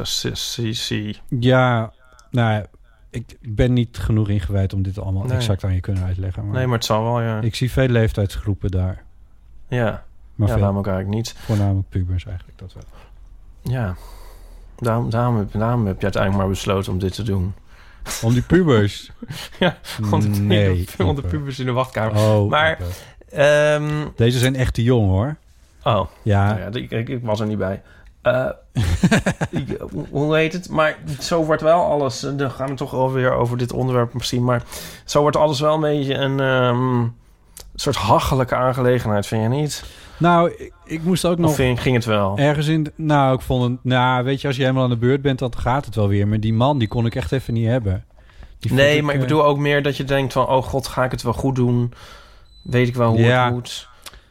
[0.00, 1.14] CC.
[1.28, 1.92] Ja,
[2.30, 2.64] nou,
[3.10, 5.36] ik ben niet genoeg ingewijd om dit allemaal Nee.
[5.36, 6.44] exact aan je kunnen uitleggen.
[6.46, 7.40] Maar Nee, maar het zal wel, ja.
[7.40, 9.02] ik zie veel leeftijdsgroepen daar.
[9.68, 11.34] Ja, Maar ja veel, waarom ook eigenlijk niet.
[11.38, 12.58] voornamelijk pubers eigenlijk.
[12.58, 12.82] Dat wel.
[13.62, 13.94] Ja.
[14.76, 17.54] Daarom, daarom, heb, daarom heb je uiteindelijk maar besloten om dit te doen.
[18.22, 19.10] Om die pubers?
[19.58, 20.88] Ja, Want nee.
[20.96, 22.16] want de pubers in de wachtkamer.
[22.16, 22.78] Oh, Maar-.
[23.30, 25.36] Ehm, Deze zijn echt te jong hoor.
[25.82, 27.82] oh, Ja, nou ja, ik, ik, ik was er niet bij.
[28.22, 28.46] Eh,
[29.50, 29.76] ik-
[30.10, 30.68] hoe- heet het?
[30.68, 32.20] Maar zo wordt wel alles...
[32.20, 34.44] Dan gaan we toch alweer over dit onderwerp misschien.
[34.44, 34.62] Maar
[35.04, 37.06] zo wordt alles wel een beetje een ehm,
[37.74, 39.84] soort hachelijke aangelegenheid, vind je niet?
[40.22, 42.38] Nou, ik, ik moest ook nog ging het wel?
[42.38, 42.86] ergens in...
[42.96, 43.84] Nou, ik vond het...
[43.84, 46.28] Nou, weet je, als je helemaal aan de beurt bent, dan gaat het wel weer.
[46.28, 48.04] Maar die man, die kon ik echt even niet hebben.
[48.70, 50.48] Nee, maar ik eh, bedoel ook meer dat je denkt van...
[50.48, 51.92] oh god, ga ik het wel goed doen?
[52.62, 53.44] Weet ik wel hoe Ja.
[53.44, 53.88] het moet?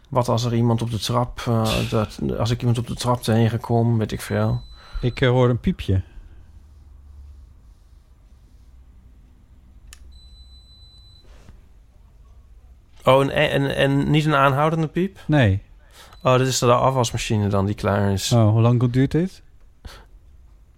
[0.10, 1.41] Wat als er iemand op de trap...
[1.47, 4.62] eh, dat, als ik iemand op de trap tegenkom, weet ik veel.
[5.01, 6.01] Ik eh, hoor een piepje.
[13.04, 15.19] Oh, en, en, en niet een aanhoudende piep?
[15.27, 15.62] Nee.
[16.23, 18.31] Oh, dat is de afwasmachine dan die klaar is.
[18.31, 19.41] Oh, hoe lang duurt dit?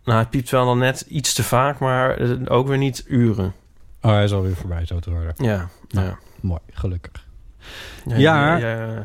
[0.03, 3.53] Nou, het piept wel dan net iets te vaak, maar ook weer niet uren.
[4.01, 5.33] Oh, hij is alweer voorbij, zo te horen.
[5.37, 6.07] Ja, Nou.
[6.07, 6.17] ja.
[6.41, 7.25] Mooi, gelukkig.
[8.05, 8.57] Ja,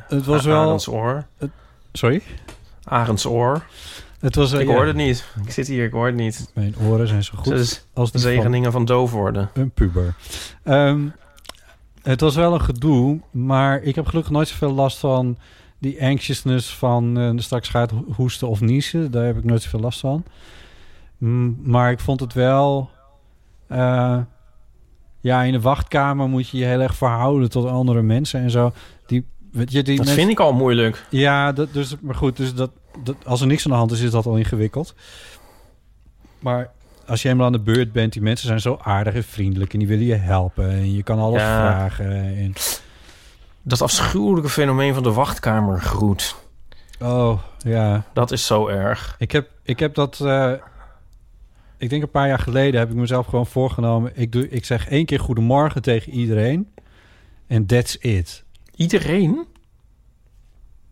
[0.09, 1.27] het was wel- Arendsoor.
[1.93, 2.23] Sorry?
[2.85, 3.63] Arendsoor.
[4.21, 5.25] Het was, Ik ja, hoorde het niet.
[5.45, 6.51] Ik zit hier, ik hoor het niet.
[6.55, 9.51] Mijn oren zijn zo goed Het is als de van zegeningen van doof worden.
[9.55, 10.15] een puber.
[10.63, 11.07] Ehm,
[12.03, 15.39] het was wel een gedoe, maar ik heb gelukkig nooit zoveel last van
[15.79, 19.11] die anxiousness van eh, straks gaat ho- hoesten of niezen.
[19.11, 20.25] Daar heb ik nooit zoveel last van.
[21.19, 22.91] Mm, maar ik vond het wel...
[23.67, 24.19] eh,
[25.21, 28.73] ja, in de wachtkamer moet je je heel erg verhouden tot andere mensen en zo.
[29.07, 31.07] Die, weet je, die Dat mensen- vind ik al moeilijk.
[31.11, 32.71] Ja, dat, dus, maar goed, dus dat,
[33.03, 34.95] dat, als er niks aan de hand is, is dat al ingewikkeld.
[36.39, 36.71] Maar
[37.07, 39.79] als je helemaal aan de beurt bent, die mensen zijn zo aardig en vriendelijk en
[39.79, 41.61] die willen je helpen en je kan alles Ja.
[41.61, 42.11] vragen.
[42.37, 42.53] En,
[43.69, 46.37] Dat afschuwelijke fenomeen van de wachtkamergroet.
[47.01, 48.05] oh, ja.
[48.13, 49.15] Dat is zo erg.
[49.19, 50.53] Ik heb, ik heb dat, eh,
[51.79, 54.13] ik denk een paar jaar geleden heb ik mezelf gewoon voorgenomen.
[54.15, 56.69] Ik, doe, ik zeg één keer goedemorgen tegen iedereen
[57.47, 58.45] en that's it.
[58.75, 59.47] Iedereen?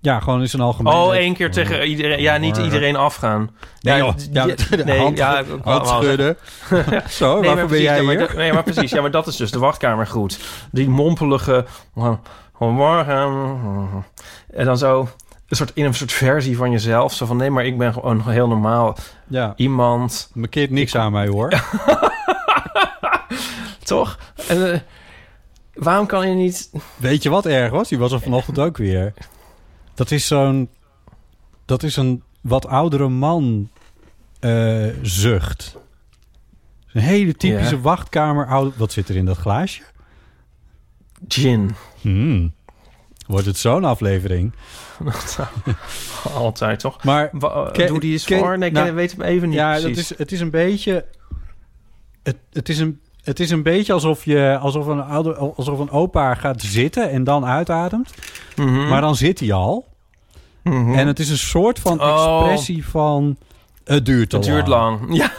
[0.01, 0.93] Ja, gewoon in zijn algemeen.
[0.93, 2.21] Oh, één keer tegen iedereen.
[2.21, 3.51] Ja, niet iedereen afgaan.
[3.81, 4.55] Nee, Ja, joh.
[4.85, 6.37] nee, hand, ja, hand schudden.
[7.09, 8.33] Zo, Nee, waarvoor ben jij ja, hier?
[8.37, 8.91] nee, maar precies.
[8.91, 10.39] Ja, maar dat is dus de wachtkamergroet.
[10.73, 11.65] Die mompelige...
[12.59, 14.05] Morgen.
[14.51, 15.09] En dan zo...
[15.49, 17.13] Een soort, in een soort versie van jezelf.
[17.13, 20.31] Zo van, nee, maar ik ben gewoon heel normaal Ja, iemand.
[20.35, 21.53] markeert niks aan mij hoor.
[23.85, 24.19] Toch?
[24.49, 24.81] En, eh,
[25.75, 26.71] waarom kan je niet...
[26.97, 27.89] Weet je wat erg was?
[27.89, 29.15] Die was er vanochtend ook weer.
[29.95, 30.69] Dat is zo'n...
[31.65, 33.71] Dat is een wat oudere man
[34.41, 35.77] eh, zucht.
[36.93, 37.81] Een hele typische Ja.
[37.81, 38.47] wachtkamer.
[38.47, 39.83] Oude, wat zit er in dat glaasje?
[41.29, 41.75] Gin.
[42.13, 42.53] Hmm.
[43.27, 44.53] Wordt het zo'n aflevering?
[46.35, 47.05] Altijd, toch?
[47.05, 48.59] Maar Wa- eh, Ken- doe die eens ken- voor.
[48.59, 50.13] Nee, ik nou, weet hem even niet ja, dat precies.
[50.13, 51.05] is, het is een beetje...
[52.23, 55.91] Het, het, is een, het is een beetje alsof, je, alsof, een oude, alsof een
[55.91, 58.15] opa gaat zitten en dan uitademt.
[58.57, 58.89] Mhm.
[58.89, 59.87] Maar dan zit hij al.
[60.63, 60.95] Mhm.
[60.95, 62.39] En het is een soort van Oh.
[62.41, 63.37] expressie van...
[63.85, 65.01] Het duurt te Het duurt lang.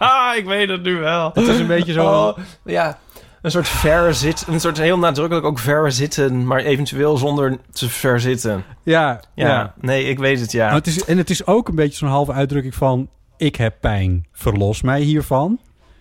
[0.00, 1.30] Ja, ik weet het nu wel.
[1.34, 2.06] Het is een beetje zo...
[2.06, 2.98] Oh, ja,
[3.44, 4.52] een soort ver zitten.
[4.52, 8.64] Een soort heel nadrukkelijk ook ver zitten, maar eventueel zonder te ver zitten.
[8.82, 9.74] Ja, Ja, ja.
[9.80, 10.74] nee, ik weet het, ja.
[10.74, 13.08] Het is, en het is ook een beetje zo'n halve uitdrukking van...
[13.36, 15.58] Ik heb pijn, verlos mij hiervan.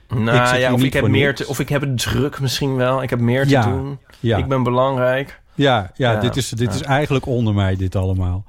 [0.08, 3.03] nou ja, of ik heb meer te, of ik heb het druk misschien wel.
[3.03, 3.99] Ik heb meer Ja, te doen.
[4.19, 5.41] Ja, Ik ben belangrijk.
[5.56, 8.45] ja, ja, Ja, dit, is, dit is eigenlijk onder mij, dit allemaal.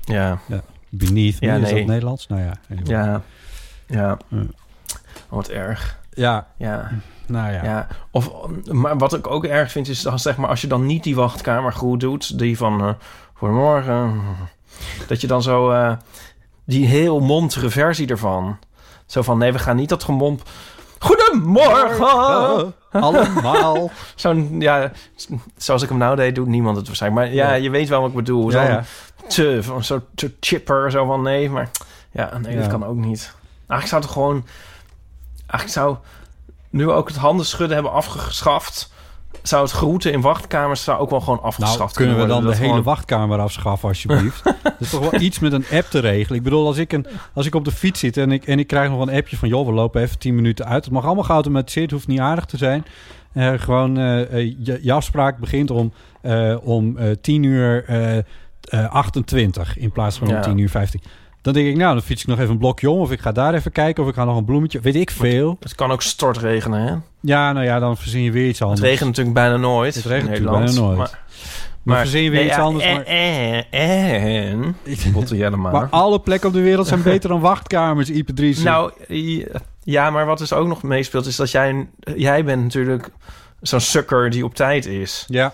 [0.00, 0.38] Ja,
[0.88, 1.78] Beneath Ja, me, is nee.
[1.78, 2.26] dat Nederlands?
[2.26, 2.52] Nou ja.
[2.70, 2.92] anyway.
[2.96, 3.22] ja,
[3.86, 4.18] ja.
[4.30, 4.38] Ja.
[4.38, 4.38] Oh,
[5.28, 5.99] wat erg.
[6.10, 6.90] Ja, Ja.
[7.26, 7.64] nou ja.
[7.64, 8.30] Ja, of,
[8.64, 11.14] maar wat ik ook erg vind is, als, zeg maar, als je dan niet die
[11.14, 12.88] wachtkamer goed doet, die van eh
[13.34, 14.20] goedemorgen,
[15.06, 15.92] dat je dan zo eh,
[16.64, 18.58] die heel montere versie ervan,
[19.06, 20.42] zo van nee, we gaan niet dat gemomp.
[20.98, 22.74] Goedemorgen!
[22.90, 23.90] Allemaal.
[24.14, 24.90] Zo'n, ja,
[25.56, 27.26] zoals ik hem nou deed, doet niemand het waarschijnlijk.
[27.26, 27.54] Maar ja, Ja.
[27.54, 28.50] je weet wel wat ik bedoel.
[28.50, 28.84] Zo'n ja,
[29.28, 30.00] te, van zo
[30.40, 31.70] chipper, zo van nee, maar
[32.10, 33.34] ja, nee, dat kan ook niet.
[33.66, 34.46] Eigenlijk zou het gewoon,
[35.50, 35.96] eigenlijk zou
[36.70, 38.92] nu we ook het handen schudden hebben afgeschaft,
[39.42, 42.54] zou het groeten in wachtkamers zou ook wel gewoon afgeschaft Nou, kunnen we dan de
[42.56, 44.44] hele gewoon- wachtkamer afschaffen, alsjeblieft?
[44.62, 46.38] Dat is toch wel iets met een app te regelen.
[46.38, 48.66] Ik bedoel, als ik, een, als ik op de fiets zit en ik, en ik
[48.66, 49.48] krijg nog een appje van...
[49.48, 50.84] joh, we lopen even 10 minuten uit.
[50.84, 52.84] Het mag allemaal geautomatiseerd, het hoeft niet aardig te zijn.
[53.32, 54.30] Eh, gewoon, eh,
[54.64, 55.92] je, je afspraak begint om,
[56.62, 58.24] om eh 10 uur eh, eh,
[58.90, 60.40] 28 in plaats van om Ja.
[60.40, 61.02] 10 uur 15.
[61.42, 63.00] Dan denk ik, nou, dan fiets ik nog even een blokje om...
[63.00, 64.80] of ik ga daar even kijken, of ik ga nog een bloemetje...
[64.80, 65.56] weet ik veel.
[65.60, 66.94] Het kan ook stortregenen, hè?
[67.20, 68.86] Ja, nou ja, dan verzin je weer iets Het anders.
[68.86, 69.94] regent natuurlijk bijna nooit.
[69.94, 70.98] Het regent natuurlijk bijna nooit.
[70.98, 71.18] Maar,
[71.84, 72.84] Dan verzin je weer iets anders.
[72.84, 74.76] En, Maar, en, en
[75.60, 78.54] maar alle plekken op de wereld zijn beter dan wachtkamers, Ipe.
[78.62, 78.92] Nou,
[79.82, 81.26] ja, maar wat dus ook nog meespeelt...
[81.26, 83.10] is dat jij, jij bent natuurlijk
[83.60, 85.24] zo'n sukker die op tijd is.
[85.28, 85.52] Ja,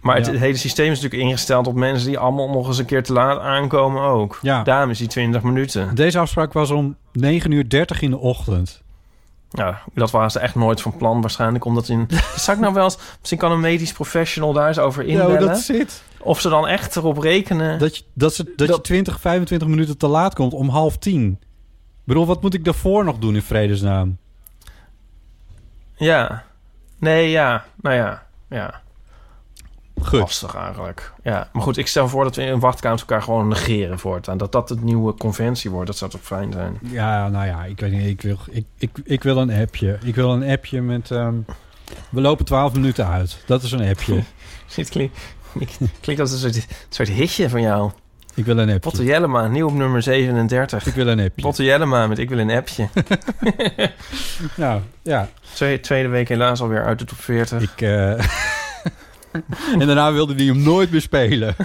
[0.00, 0.32] Maar het, Ja.
[0.32, 2.06] hele systeem is natuurlijk ingesteld op mensen...
[2.08, 4.38] die allemaal nog eens een keer te laat aankomen ook.
[4.42, 4.62] Ja.
[4.62, 5.94] Daarom is die 20 minuten.
[5.94, 8.82] deze afspraak was om 9 uur 30 in de ochtend.
[9.50, 11.64] Nou, dat waren ze echt nooit van plan waarschijnlijk.
[11.64, 12.08] Omdat in...
[12.36, 12.98] Zou ik nou wel eens...
[13.18, 15.48] Misschien kan een medisch professional daar eens over Ja, inbellen.
[15.48, 16.02] dat zit.
[16.20, 17.78] Of ze dan echt erop rekenen...
[17.78, 20.96] Dat je, dat, ze, dat, je Dat- 20, 25 minuten te laat komt om half
[20.98, 21.38] tien.
[21.40, 24.16] Ik bedoel, wat moet ik daarvoor nog doen in vredesnaam?
[25.96, 26.44] Ja.
[26.98, 27.64] Nee, ja.
[27.80, 28.22] Nou ja.
[28.48, 28.80] Ja.
[30.02, 30.20] Goed.
[30.20, 31.12] Lastig eigenlijk.
[31.22, 31.48] Ja.
[31.52, 34.38] Maar goed, ik stel voor dat we in wachtkamers elkaar gewoon negeren voortaan.
[34.38, 35.86] Dat dat het nieuwe conventie wordt.
[35.86, 36.78] Dat zou toch fijn zijn.
[36.82, 38.06] Ja, nou ja, ik weet niet.
[38.06, 39.98] Ik wil, ik, ik, ik wil een appje.
[40.02, 41.10] Ik wil een appje met...
[41.10, 41.34] ehm,
[42.10, 43.38] we lopen 12 minuten uit.
[43.46, 44.22] Dat is een appje.
[44.74, 45.18] Dit klinkt,
[46.00, 47.90] klinkt als een soort, soort hitje van jou.
[48.34, 48.78] Ik wil een appje.
[48.80, 50.86] Botte Jellema, nieuw op nummer 37.
[50.86, 51.42] Ik wil een appje.
[51.42, 52.88] Botte Jellema met Ik wil een appje.
[54.56, 55.28] Nou, ja.
[55.54, 57.62] Twee, tweede week helaas alweer uit de top 40.
[57.62, 57.80] Ik...
[57.80, 58.18] eh,
[59.78, 61.54] en daarna wilde hij hem nooit meer spelen.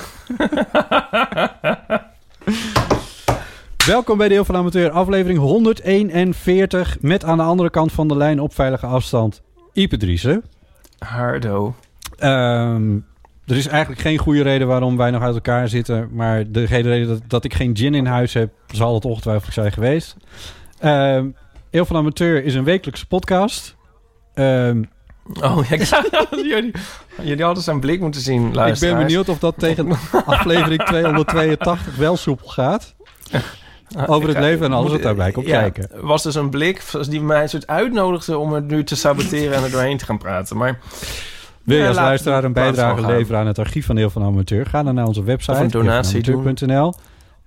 [3.85, 6.97] Welkom bij Deel van Amateur, aflevering 141...
[7.01, 9.41] met aan de andere kant van de lijn op veilige afstand
[9.73, 10.43] Ipe Driessen.
[10.97, 11.75] Hardo.
[12.17, 12.95] Ehm,
[13.45, 16.09] er is eigenlijk geen goede reden waarom wij nog uit elkaar zitten...
[16.11, 18.53] maar de hele reden dat, dat ik geen gin in huis heb...
[18.67, 20.15] zal het ongetwijfeld zijn geweest.
[20.79, 21.27] Ehm
[21.75, 23.75] Deel van Amateur is een wekelijkse podcast...
[24.33, 24.83] Ehm,
[25.41, 26.71] Oh, ja, jullie,
[27.21, 29.87] jullie hadden zijn blik moeten zien, Ik ben benieuwd of dat tegen
[30.25, 32.95] aflevering 282 wel soepel gaat.
[33.95, 35.89] Ah, Over het leven en alles wat daarbij komt ja, kijken.
[36.01, 39.63] was dus een blik die mij een soort uitnodigde om het nu te saboteren en
[39.63, 40.57] er doorheen te gaan praten.
[40.57, 40.79] Maar
[41.63, 44.65] Wil je als luisteraar een bijdrage leveren aan het archief van Deel van Amateur?
[44.65, 45.53] Ga dan naar onze website,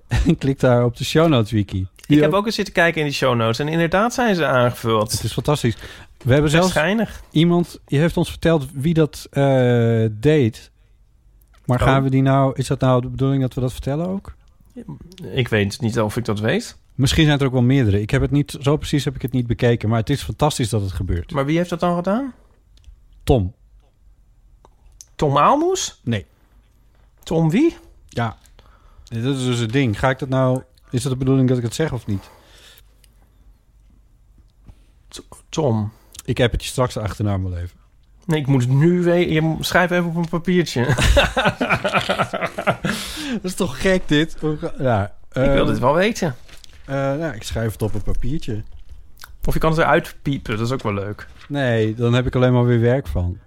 [0.26, 1.86] en klik daar op de show notes wiki.
[2.06, 5.12] ik heb ook eens zitten kijken in die show notes en inderdaad zijn ze aangevuld.
[5.12, 5.76] Het is fantastisch.
[6.24, 7.22] We hebben Zelfs schijnig.
[7.30, 10.70] iemand, die heeft ons verteld wie dat eh, deed.
[11.64, 11.86] Maar Oh.
[11.86, 12.52] gaan we die nou...
[12.56, 14.34] Is dat nou de bedoeling dat we dat vertellen ook?
[15.32, 16.78] Ik weet niet of ik dat weet.
[16.94, 18.00] Misschien zijn er ook wel meerdere.
[18.00, 18.56] Ik heb het niet...
[18.60, 19.88] Zo precies heb ik het niet bekeken.
[19.88, 21.32] Maar het is fantastisch dat het gebeurt.
[21.32, 22.34] Maar wie heeft dat dan gedaan?
[23.24, 23.54] Tom.
[25.14, 26.00] Tom Aalmoes?
[26.04, 26.26] Nee.
[27.22, 27.76] Tom wie?
[28.08, 28.36] Ja.
[29.04, 29.98] Dit is dus het ding.
[29.98, 30.62] Ga ik dat nou...
[30.90, 32.30] Is het de bedoeling dat ik het zeg of niet?
[35.48, 35.92] Tom.
[36.28, 37.78] Ik heb het je straks achterna mijn leven.
[38.24, 39.56] Nee, ik moet het nu weten.
[39.60, 40.84] Schrijf even op een papiertje.
[43.32, 44.36] Dat is toch gek dit?
[44.78, 46.36] Ja, ik wil dit wel weten.
[46.88, 48.62] Uh, nou, ik schrijf het op een papiertje.
[49.44, 51.26] Of je kan het eruit piepen, dat is ook wel leuk.
[51.48, 53.38] Nee, dan heb ik alleen maar weer werk van.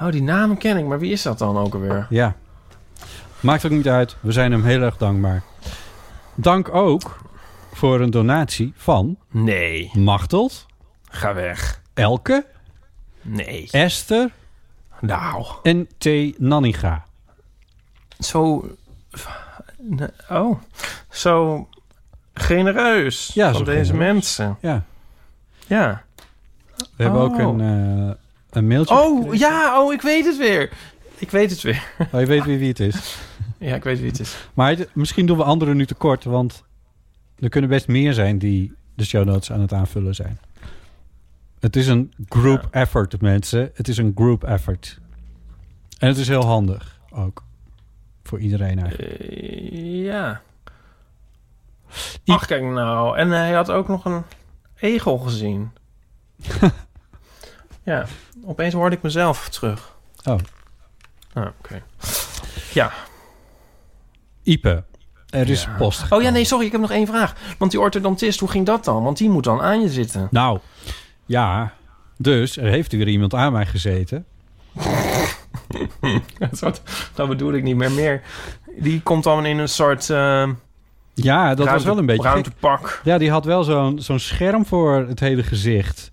[0.00, 2.06] Oh, die namen ken ik, maar wie is dat dan ook alweer?
[2.08, 2.36] Ja.
[3.40, 4.16] Maakt ook niet uit.
[4.20, 5.42] We zijn hem heel erg dankbaar.
[6.34, 7.20] Dank ook
[7.72, 10.66] voor een donatie van Nee, Machteld,
[11.10, 11.80] ga weg.
[11.94, 12.46] Elke,
[13.22, 13.68] Nee.
[13.70, 14.30] Esther
[15.00, 16.38] Nou, en T.
[16.38, 17.04] Nanninga.
[18.18, 18.68] zo...
[20.28, 20.60] Oh,
[21.10, 21.68] zo
[22.34, 24.12] genereus Ja, van zo deze genereus.
[24.12, 24.56] mensen.
[24.60, 24.84] Ja.
[25.66, 26.02] Ja.
[26.96, 27.58] We hebben ook Oh.
[27.58, 28.14] een, eh,
[28.50, 28.94] een mailtje.
[28.94, 29.38] Oh, gekregen.
[29.48, 30.70] ja, oh, ik weet het weer.
[31.18, 31.82] Ik weet het weer.
[32.12, 33.16] Oh, je weet wie, wie het is.
[33.58, 34.36] Ja, ik weet wie het is.
[34.54, 36.64] Maar het- misschien doen we anderen nu tekort, want
[37.38, 40.38] er kunnen best meer zijn die de show notes aan het aanvullen zijn.
[41.60, 43.70] Het is een group effort, mensen.
[43.74, 44.98] Het is een group effort.
[45.98, 47.44] En het is heel handig ook.
[48.22, 49.12] Voor iedereen eigenlijk.
[49.20, 50.40] Eh, ja.
[52.26, 53.16] Ach, kijk nou.
[53.16, 54.22] En hij had ook nog een
[54.78, 55.70] egel gezien.
[57.82, 58.06] ja,
[58.44, 59.96] opeens hoorde ik mezelf terug.
[60.24, 60.38] Oh.
[61.32, 61.82] Ah, oké.
[62.72, 62.92] Ja.
[64.42, 64.84] Ipe,
[65.30, 65.76] er is Ja.
[65.76, 66.12] post.
[66.12, 67.34] Oh ja, nee, sorry, ik heb nog één vraag.
[67.58, 69.02] Want die orthodontist, hoe ging dat dan?
[69.02, 70.28] Want die moet dan aan je zitten.
[70.30, 70.58] Nou,
[71.30, 71.72] ja.
[72.16, 74.24] Dus er heeft weer iemand aan mij gezeten.
[76.60, 76.82] dat,
[77.14, 77.90] dat bedoel ik niet meer.
[77.90, 78.22] meer.
[78.78, 80.48] Die komt dan in een soort eh
[81.14, 83.00] Ja, dat was wel een beetje ruimtepak.
[83.04, 86.12] Ja, die had wel zo'n zo'n scherm voor het hele gezicht.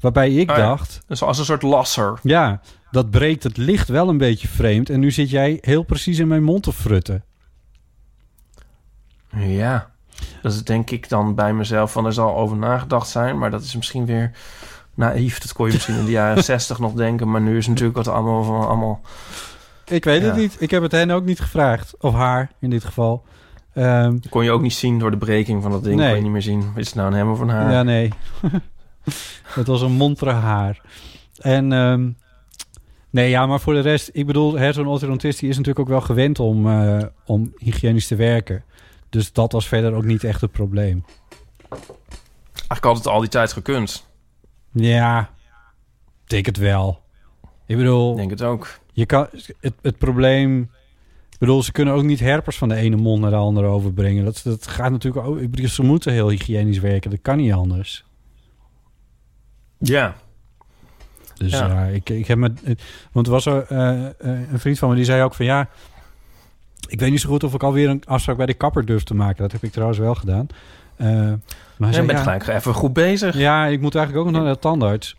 [0.00, 0.66] Waarbij ik Oh ja.
[0.66, 1.00] dacht...
[1.06, 2.18] Dus als een soort lasser.
[2.22, 4.90] Ja, dat breekt het licht wel een beetje vreemd.
[4.90, 7.24] En nu zit jij heel precies in mijn mond te frutten.
[9.36, 9.90] Ja.
[10.42, 13.38] Dat denk ik dan bij mezelf van er zal over nagedacht zijn.
[13.38, 14.30] Maar dat is misschien weer
[14.94, 15.38] naïef.
[15.38, 17.30] Dat kon je misschien in de jaren zestig nog denken.
[17.30, 19.00] Maar nu is natuurlijk wat allemaal van allemaal...
[19.86, 20.56] Ik weet het niet.
[20.58, 21.94] Ik heb het hen ook niet gevraagd.
[22.00, 23.24] Of haar, in dit geval.
[23.74, 25.96] Ehm, kon je ook niet zien door de breking van dat ding.
[25.96, 26.06] Nee.
[26.06, 26.72] Kon je niet meer zien.
[26.76, 27.72] Is het nou een hem of een haar?
[27.72, 28.12] Ja, nee.
[29.58, 30.80] het was een montere haar.
[31.38, 31.72] En...
[31.72, 32.08] ehm,
[33.10, 34.10] nee, ja, maar voor de rest...
[34.12, 38.16] Ik bedoel, zo'n orthodontist die is natuurlijk ook wel gewend om, eh, om hygiënisch te
[38.16, 38.64] werken.
[39.10, 41.04] Dus dat was verder ook niet echt het probleem.
[42.54, 44.06] Eigenlijk had het al die tijd gekund.
[44.72, 45.20] Ja,
[46.24, 47.02] ik denk het wel.
[47.66, 48.10] Ik bedoel...
[48.10, 48.78] Ik denk het ook.
[48.92, 49.28] Je kan,
[49.60, 50.70] het, het probleem...
[51.30, 54.24] Ik bedoel, ze kunnen ook niet herpers van de ene mond naar de andere overbrengen.
[54.24, 55.38] Dat, dat gaat natuurlijk ook...
[55.38, 57.10] Ik bedoel, ze moeten heel hygiënisch werken.
[57.10, 58.04] Dat kan niet anders.
[59.78, 60.16] Ja.
[61.34, 61.84] Dus ja, Ja.
[61.86, 62.52] ik, ik heb me...
[63.12, 65.44] Want er was er, eh, eh, een vriend van me die zei ook van...
[65.44, 65.68] Ja,
[66.88, 69.14] ik weet niet zo goed of ik alweer een afspraak bij de kapper durf te
[69.14, 69.42] maken.
[69.42, 70.46] Dat heb ik trouwens wel gedaan.
[70.96, 71.06] Eh,
[71.76, 73.36] maar hij Je bent gelijk even goed bezig.
[73.36, 75.16] ja, ik moet eigenlijk ook nog naar de tandarts.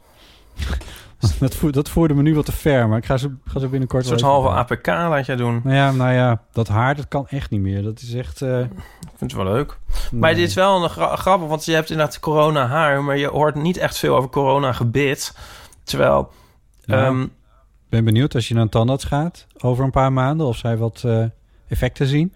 [1.39, 3.67] dat, voer, dat voerde me nu wat te ver, maar ik ga ze, ga ze
[3.67, 4.57] binnenkort Een soort halve doen.
[4.57, 5.61] APK laat jij doen.
[5.63, 7.83] Nou ja, nou ja, dat haar, dat kan echt niet meer.
[7.83, 8.41] Dat is echt...
[8.41, 8.67] eh, Ik
[9.15, 9.77] vind het wel leuk.
[10.11, 13.27] Maar dit is wel een gra- grappig, want je hebt inderdaad corona haar, maar je
[13.27, 15.37] hoort niet echt veel over corona gebit.
[15.83, 16.31] Terwijl,
[16.85, 17.05] Ja.
[17.05, 17.29] ehm, Ik
[17.89, 20.47] ben benieuwd als je naar een tandarts gaat over een paar maanden...
[20.47, 21.23] of zij wat eh,
[21.69, 22.33] effecten zien.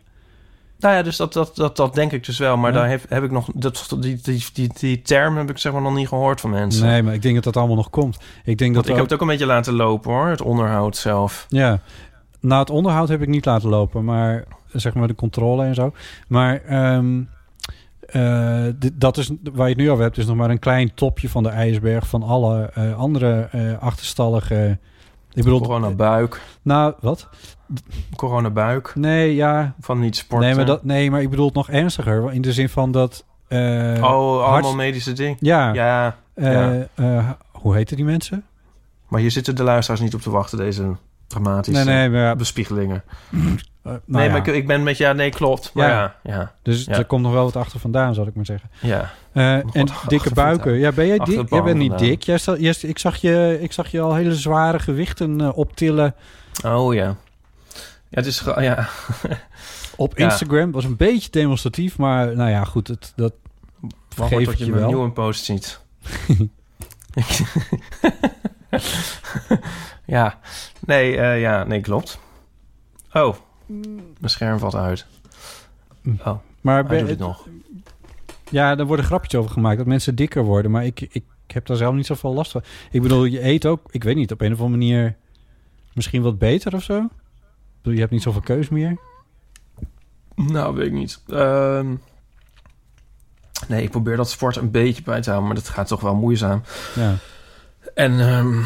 [0.79, 2.57] nou ja, dus dat, dat, dat, dat denk ik dus wel.
[2.57, 2.79] Maar Ja.
[2.79, 5.81] daar heb, heb ik nog, dat, die, die, die, die term heb ik zeg maar
[5.81, 6.85] nog niet gehoord van mensen.
[6.87, 8.17] Nee, maar ik denk dat dat allemaal nog komt.
[8.43, 10.97] Ik denk Want dat ik heb het ook een beetje laten lopen hoor, het onderhoud
[10.97, 11.45] zelf.
[11.49, 11.79] Ja,
[12.39, 15.93] nou het onderhoud heb ik niet laten lopen, maar zeg maar de controle en zo.
[16.27, 16.61] Maar
[18.75, 21.29] dit- dat is waar je het nu over hebt, is nog maar een klein topje
[21.29, 24.77] van de ijsberg van alle eh, andere eh, achterstallige.
[25.33, 26.41] Ik bedoel, Coronabuik.
[26.61, 27.29] nou wat?
[28.15, 28.91] Coronabuik.
[28.95, 30.47] Nee, ja, Van niet sporten.
[30.47, 33.25] nee, maar dat, nee, maar ik bedoel het nog ernstiger in de zin van dat.
[33.47, 33.59] eh,
[34.01, 35.37] oh, allemaal medische dingen.
[35.39, 36.87] ja, Ja, eh, ja.
[36.95, 38.45] eh, hoe heten die mensen?
[39.07, 40.95] maar hier zitten de luisteraars niet op te wachten, deze
[41.33, 43.03] dramatische Nee, nee, maar, ja, bespiegelingen.
[43.31, 43.37] eh,
[43.83, 44.29] nou nee, ja.
[44.31, 45.71] maar ik, ik ben met ja, nee, klopt.
[45.73, 46.15] Maar Ja.
[46.23, 46.91] ja, ja, Dus Ja.
[46.93, 48.69] er komt nog wel wat achter vandaan, zal ik maar zeggen.
[48.81, 49.11] ja.
[49.33, 50.73] Eh, en achter dikke buiken.
[50.73, 51.49] Ja, ben jij dik?
[51.49, 52.07] Jij bent niet vandaan.
[52.07, 52.23] dik.
[52.23, 56.15] Jij stel, jij, ik, zag je, ik zag je al hele zware gewichten eh, optillen
[56.65, 57.05] Oh ja.
[58.09, 58.43] Ja, het is...
[58.59, 58.87] Ja,
[59.95, 60.23] op Ja.
[60.23, 60.71] Instagram.
[60.71, 62.87] Was een beetje demonstratief, maar nou ja, goed.
[62.87, 63.33] Het, dat
[64.15, 64.91] wacht vergeef je je mijn wel.
[64.91, 65.79] nieuwe post ziet.
[70.05, 70.39] ja,
[70.79, 72.19] nee, eh, ja, nee, klopt.
[73.13, 73.35] Oh,
[73.67, 75.05] mijn scherm valt uit.
[76.25, 77.47] Oh, Maar ben- doet het nog.
[78.49, 80.71] ja, er worden grapjes over gemaakt dat mensen dikker worden.
[80.71, 82.63] Maar ik, ik heb daar zelf niet zoveel last van.
[82.91, 85.15] Ik bedoel, je eet ook, ik weet niet, op een of andere manier
[85.93, 86.97] misschien wat beter of zo.
[86.97, 87.09] Ik
[87.81, 88.97] bedoel, je hebt niet zoveel keus meer.
[90.35, 91.21] Nou, weet ik niet.
[91.27, 91.95] Ehm,
[93.67, 96.15] nee, ik probeer dat sport een beetje bij te houden, maar dat gaat toch wel
[96.15, 96.61] moeizaam.
[96.95, 97.15] Ja.
[97.93, 98.61] En ehm,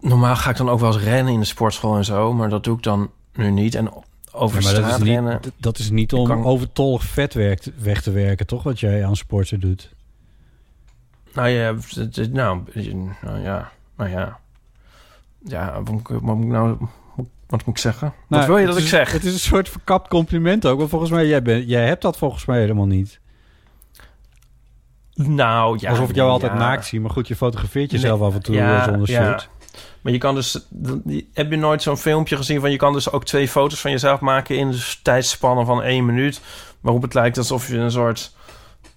[0.00, 2.64] normaal ga ik dan ook wel eens rennen in de sportschool en zo, maar dat
[2.64, 3.74] doe ik dan nu niet.
[3.74, 3.90] En
[4.32, 5.40] over Ja, maar dat straat is, niet, rennen...
[5.56, 8.62] dat is niet om kan- overtollig vet werk- weg te werken, toch?
[8.62, 9.94] Wat jij aan sporten doet.
[11.32, 12.62] Nou ja, het- het- nou,
[13.22, 14.38] nou ja, nou ja.
[15.44, 16.76] Ja, wat moet, ik- wat nou...
[17.46, 18.12] Wat moet ik zeggen?
[18.28, 19.12] Nou, wat wil je dat ik zeg?
[19.12, 20.78] Het is een soort verkapt compliment ook.
[20.78, 23.20] Want volgens mij, jij, bent, jij hebt dat volgens mij helemaal niet.
[25.26, 25.90] Nou ja.
[25.90, 26.58] Alsof ik jou altijd ja.
[26.58, 27.00] naakt zie.
[27.00, 29.24] Maar goed, je fotografeert Nee, jezelf af en toe ja, eh, zonder ja.
[29.24, 29.48] shirt.
[30.00, 30.66] Maar je kan dus...
[31.34, 32.70] Heb je nooit zo'n filmpje gezien van...
[32.70, 34.56] Je kan dus ook twee foto's van jezelf maken...
[34.56, 36.40] in de tijdspannen van één minuut.
[36.80, 38.18] Waarop het lijkt alsof je een soort...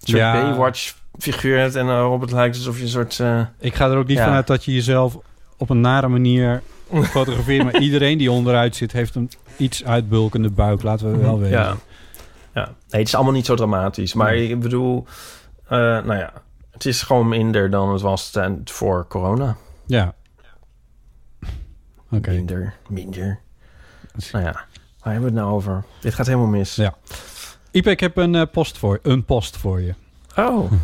[0.02, 0.32] soort Ja.
[0.32, 1.74] Baywatch figuur hebt.
[1.74, 3.20] En waarop het lijkt alsof je een soort...
[3.20, 4.24] eh, Ik ga er ook niet Ja.
[4.24, 5.18] vanuit dat je jezelf
[5.58, 6.62] op een nare manier
[7.02, 7.64] fotografeert.
[7.64, 10.82] maar iedereen die onderuit zit, heeft een iets uitbulkende buik.
[10.82, 11.58] Laten we wel weten.
[11.58, 11.76] Ja.
[12.54, 12.64] ja.
[12.64, 14.14] Nee, het is allemaal niet zo dramatisch.
[14.14, 15.06] Maar ik bedoel...
[15.72, 16.32] eh, nou ja...
[16.70, 19.56] Het is gewoon minder dan het was ten, voor corona.
[19.86, 20.14] Ja.
[22.10, 22.30] Oké.
[22.30, 23.40] Minder, minder.
[24.32, 25.84] Nou ja, waar hebben we het nou over?
[26.00, 26.74] Dit gaat helemaal mis.
[26.74, 26.94] Ja.
[27.70, 29.94] Ipe, ik heb een, eh, post voor, een post voor je.
[30.36, 30.72] Oh,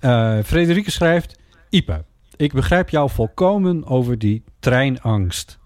[0.00, 1.38] Eh Frederike schrijft...
[1.68, 2.04] Ipe,
[2.36, 5.58] ik begrijp jou volkomen over die treinangst.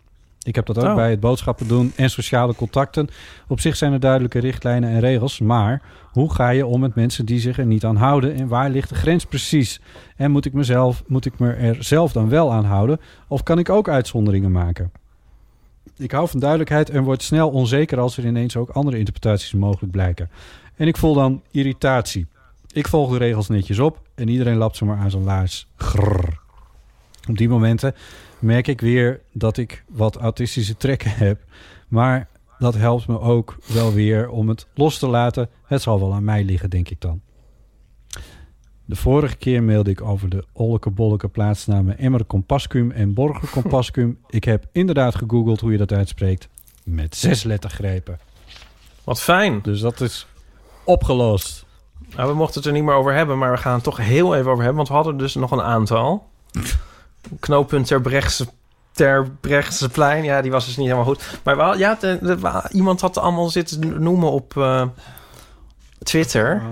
[0.43, 0.95] Ik heb dat ook Oh.
[0.95, 3.09] bij het boodschappen doen en sociale contacten.
[3.49, 5.41] Op zich zijn er duidelijke richtlijnen en regels.
[5.41, 5.83] Maar
[6.13, 8.35] hoe ga je om met mensen die zich er niet aan houden?
[8.35, 9.81] En waar ligt de grens precies?
[10.17, 13.01] En moet ik, mezelf, moet ik me er zelf dan wel aan houden?
[13.29, 14.93] Of kan ik ook uitzonderingen maken?
[15.97, 19.93] Ik hou van duidelijkheid en word snel onzeker als er ineens ook andere interpretaties mogelijk
[19.93, 20.31] blijken.
[20.77, 22.27] En ik voel dan irritatie.
[22.73, 25.67] Ik volg de regels netjes op en iedereen lapt ze maar aan zijn laars.
[25.77, 26.47] Grrr.
[27.29, 27.95] Op die momenten
[28.39, 31.45] merk ik weer dat ik wat autistische trekken heb.
[31.89, 35.49] Maar dat helpt me ook wel weer om het los te laten.
[35.65, 37.21] Het zal wel aan mij liggen, denk ik dan.
[38.85, 44.19] De vorige keer mailde ik over de olleke bolleke plaatsnamen Emmer Compascum en Borger Compascum.
[44.29, 46.49] Ik heb inderdaad gegoogeld hoe je dat uitspreekt.
[46.85, 48.19] Met zes lettergrepen.
[49.05, 49.61] wat fijn.
[49.63, 50.27] Dus dat is
[50.85, 51.67] opgelost.
[52.17, 54.35] Nou, we mochten het er niet meer over hebben, maar we gaan het toch heel
[54.35, 54.77] even over hebben.
[54.77, 56.27] Want we hadden dus nog een aantal.
[57.41, 57.87] Knooppunt
[58.93, 60.25] Terbrechtse plein.
[60.25, 61.23] Ja, die was dus niet helemaal goed.
[61.45, 64.83] Maar wel, ja, de- de- iemand had allemaal zitten noemen op eh,
[66.03, 66.63] Twitter.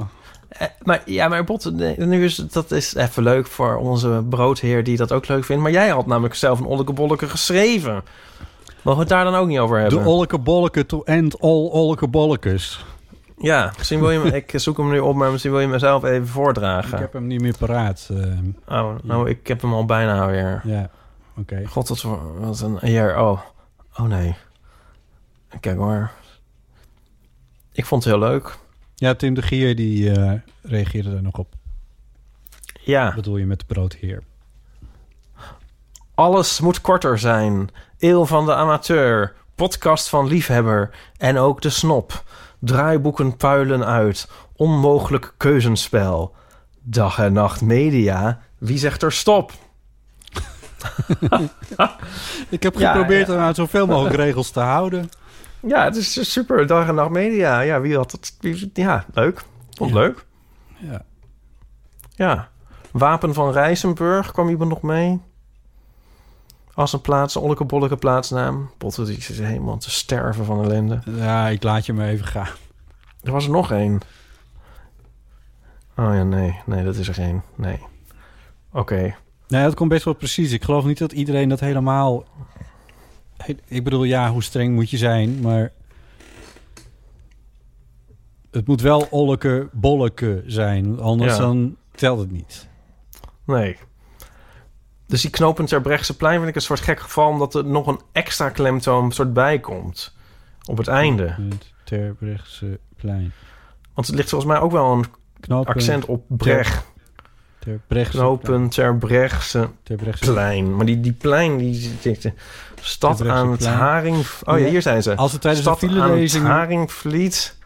[0.49, 4.97] Eh, maar ja, maar Bot, nu is dat is even leuk voor onze broodheer die
[4.97, 5.63] dat ook leuk vindt.
[5.63, 8.03] Maar jij had namelijk zelf een olleke geschreven.
[8.83, 10.03] Mogen we het daar dan ook niet over hebben?
[10.03, 12.85] De olleke bolleke to end all olleke bollekes.
[13.39, 14.33] Ja, misschien wil je me...
[14.47, 16.93] ik zoek hem nu op, maar misschien wil je mezelf even voordragen.
[16.93, 18.09] Ik heb hem niet meer paraat.
[18.13, 20.61] eh, Oh, nou, ik heb hem al bijna weer.
[20.65, 20.91] ja,
[21.37, 21.67] oké.
[21.67, 22.03] God,
[22.39, 23.19] wat, een eer.
[23.21, 23.41] Oh,
[23.97, 24.35] oh nee.
[25.61, 26.11] Kijk hoor.
[27.73, 28.59] Ik vond het heel leuk.
[28.95, 30.33] Ja, Tim de Gier die eh,
[30.63, 31.55] reageerde daar nog op.
[32.81, 34.23] Ja, Wat bedoel je met de broodheer?
[36.15, 37.69] alles moet korter zijn.
[37.99, 39.35] Eeuw van de amateur.
[39.55, 40.91] Podcast van liefhebber.
[41.17, 42.25] En ook de snop.
[42.59, 44.29] Draaiboeken puilen uit.
[44.57, 46.35] Onmogelijk keuzenspel.
[46.83, 48.41] Dag en nacht media.
[48.59, 49.53] Wie zegt er stop?
[52.49, 53.37] Ik heb Ja, geprobeerd ja.
[53.39, 55.09] aan zoveel mogelijk regels te houden.
[55.61, 56.67] Ja, het is super.
[56.67, 57.61] Dag en nacht media.
[57.61, 58.37] Ja, wie had het?
[58.75, 59.45] Ja, leuk.
[59.75, 60.25] Vond het leuk.
[60.77, 61.03] Ja.
[62.09, 62.49] Ja.
[62.91, 65.21] Wapen van Rijsenburg kwam iemand nog mee.
[66.77, 68.71] Als een plaats, bolleke plaatsnaam.
[68.79, 71.01] Potten, die zit helemaal te sterven van ellende.
[71.05, 72.49] ja, ik laat je maar even gaan.
[73.23, 74.01] Er was er nog één.
[75.97, 76.61] Oh ja, nee.
[76.67, 77.43] Nee, dat is er geen.
[77.55, 77.79] Nee.
[78.73, 79.15] Oké.
[79.49, 80.53] Nee, dat komt best wel precies.
[80.53, 82.25] Ik geloof niet dat iedereen dat helemaal...
[83.67, 85.73] Ik bedoel, ja, hoe streng moet je zijn, maar...
[88.51, 91.39] Het moet wel olleke bolleke zijn, anders Ja.
[91.41, 92.69] dan telt het niet.
[93.45, 93.77] Nee.
[95.07, 97.29] Dus die knooppunt Terbrechtseplein vind ik een soort gek geval...
[97.29, 100.15] omdat er nog een extra klemtoon soort bij komt.
[100.65, 101.25] Op het einde.
[101.25, 103.33] Het Terbrechtse plein.
[103.95, 105.05] Want het ligt volgens mij ook wel een
[105.65, 106.85] accent op breg.
[107.89, 109.77] Knooppunt Terbrechtse plein.
[109.83, 110.77] Terbrechtse plein.
[110.77, 112.33] Maar die, die plein, die de
[112.81, 114.27] stad aan het Haring...
[114.45, 115.17] Oh ja, hier zijn ze.
[115.17, 116.45] Als we tijdens stad de aan het filelezing...
[116.47, 117.59] Haringvliet,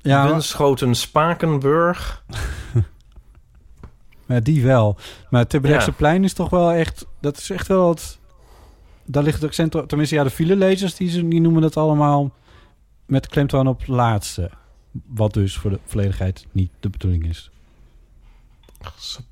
[0.00, 2.22] Ja, Bunschoten, Spakenburg.
[4.26, 4.96] maar die wel.
[5.30, 5.96] Maar Terbrechtse Ja.
[5.96, 7.06] plein is toch wel echt...
[7.20, 8.18] Dat is echt wel het...
[9.04, 9.88] daar ligt het accent.
[9.88, 12.30] Tenminste, ja, de filelezers die, ze- die noemen het allemaal
[13.06, 14.50] met klemtoon op laatste.
[15.06, 17.50] Wat dus voor de volledigheid niet de bedoeling is.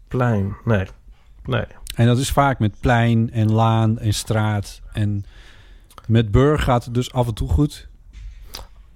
[0.09, 0.57] Plein.
[0.65, 0.87] Nee.
[1.45, 1.65] Nee.
[1.95, 4.81] En dat is vaak met plein en laan en straat.
[4.93, 5.25] En
[6.07, 7.89] met burg gaat het dus af en toe goed.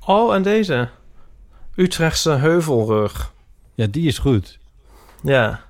[0.06, 0.88] Oh, en deze.
[1.74, 3.32] Utrechtse heuvelrug.
[3.74, 4.58] Ja, die is goed.
[5.22, 5.66] Ja.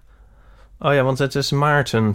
[0.79, 2.15] Oh ja, want het is Maarten.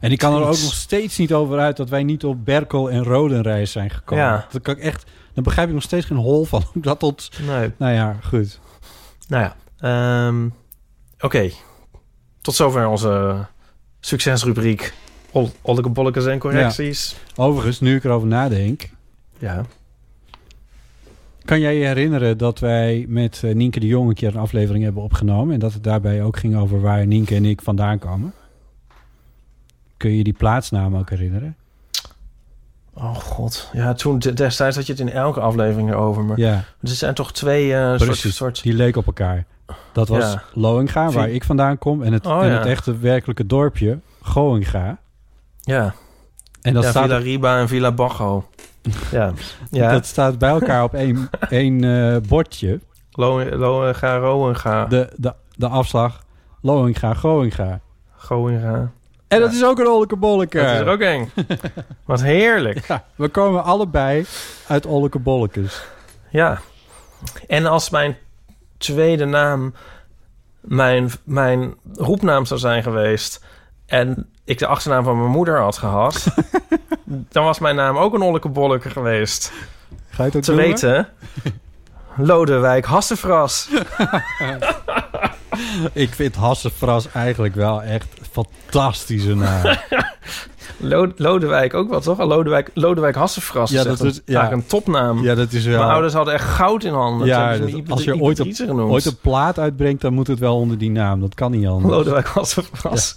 [0.00, 2.90] En die kan er ook nog steeds niet over uit dat wij niet op Berkel
[2.90, 4.24] en Rodenreis zijn gekomen.
[4.24, 4.46] Ja.
[4.50, 5.04] Dat kan ik echt,
[5.34, 7.30] dan begrijp ik nog steeds geen hol van dat tot.
[7.46, 7.72] Nee.
[7.76, 8.60] Nou ja, goed.
[9.28, 9.56] Nou ja.
[10.26, 10.48] ehm,
[11.20, 11.50] Oké.
[12.40, 13.46] Tot zover onze
[14.00, 14.92] succesrubriek.
[15.30, 17.16] Ol- Olleke bollekes en correcties.
[17.36, 18.88] Overigens, nu ik erover nadenk,
[19.38, 19.64] Ja.
[21.50, 24.84] Kan jij je herinneren dat wij met eh, Nienke de Jong een keer een aflevering
[24.84, 28.32] hebben opgenomen en dat het daarbij ook ging over waar Nienke en ik vandaan komen?
[29.96, 31.56] Kun je die plaatsnaam ook herinneren?
[32.94, 33.68] Oh god.
[33.72, 36.24] Ja, toen de- destijds had je het in elke aflevering erover.
[36.24, 38.36] Maar Ja, er zijn toch twee eh soort, precies.
[38.36, 38.62] soort...
[38.62, 39.44] Die leek op elkaar.
[39.92, 40.42] Dat was Ja.
[40.54, 42.58] Loinga, waar ik vandaan kom, en het, Oh, en ja.
[42.58, 44.98] het echte werkelijke dorpje Goinga.
[45.60, 45.94] Ja.
[46.62, 48.48] En dat ja, staat Villa Riba en Villa Bajo.
[49.10, 49.32] ja.
[49.70, 49.92] Ja.
[49.92, 52.80] Dat staat bij elkaar op één, één eh, bordje.
[53.10, 54.84] Lo, Lo, ga, Roenga.
[54.84, 56.24] De, de, de afslag
[56.60, 57.80] Loinga, Goinga.
[58.16, 58.90] Goinga.
[59.28, 60.58] En dat is ook een ollekebolleke.
[60.58, 61.30] Dat is er ook eng.
[62.04, 62.86] Wat heerlijk.
[62.86, 64.26] Ja, we komen allebei
[64.66, 65.82] uit ollekebollekes.
[66.30, 66.60] Ja.
[67.46, 68.16] En als mijn
[68.76, 69.74] tweede naam
[70.60, 73.44] mijn, mijn roepnaam zou zijn geweest...
[73.86, 76.26] en ik de achternaam van mijn moeder had gehad...
[77.32, 79.52] dan was mijn naam ook een ollekebolleke geweest.
[80.10, 81.08] Ga je het ook Te doen, weten...
[82.16, 83.68] Lodewijk Hassefras.
[85.92, 89.62] Ik vind Hassefras eigenlijk wel echt een fantastische naam.
[90.76, 92.18] Lo- Lodewijk ook wel, toch?
[92.18, 94.40] Lodewijk, Lodewijk Hassefras Ja, is dat echt een, is- ja.
[94.40, 95.22] eigenlijk een topnaam.
[95.22, 95.78] ja, dat is wel...
[95.78, 97.26] Mijn ouders hadden echt goud in handen.
[97.26, 100.90] Ja, dat- als je ooit ooit een plaat uitbrengt, dan moet het wel onder die
[100.90, 101.20] naam.
[101.20, 101.94] Dat kan niet anders.
[101.94, 103.16] Lodewijk Hassefras.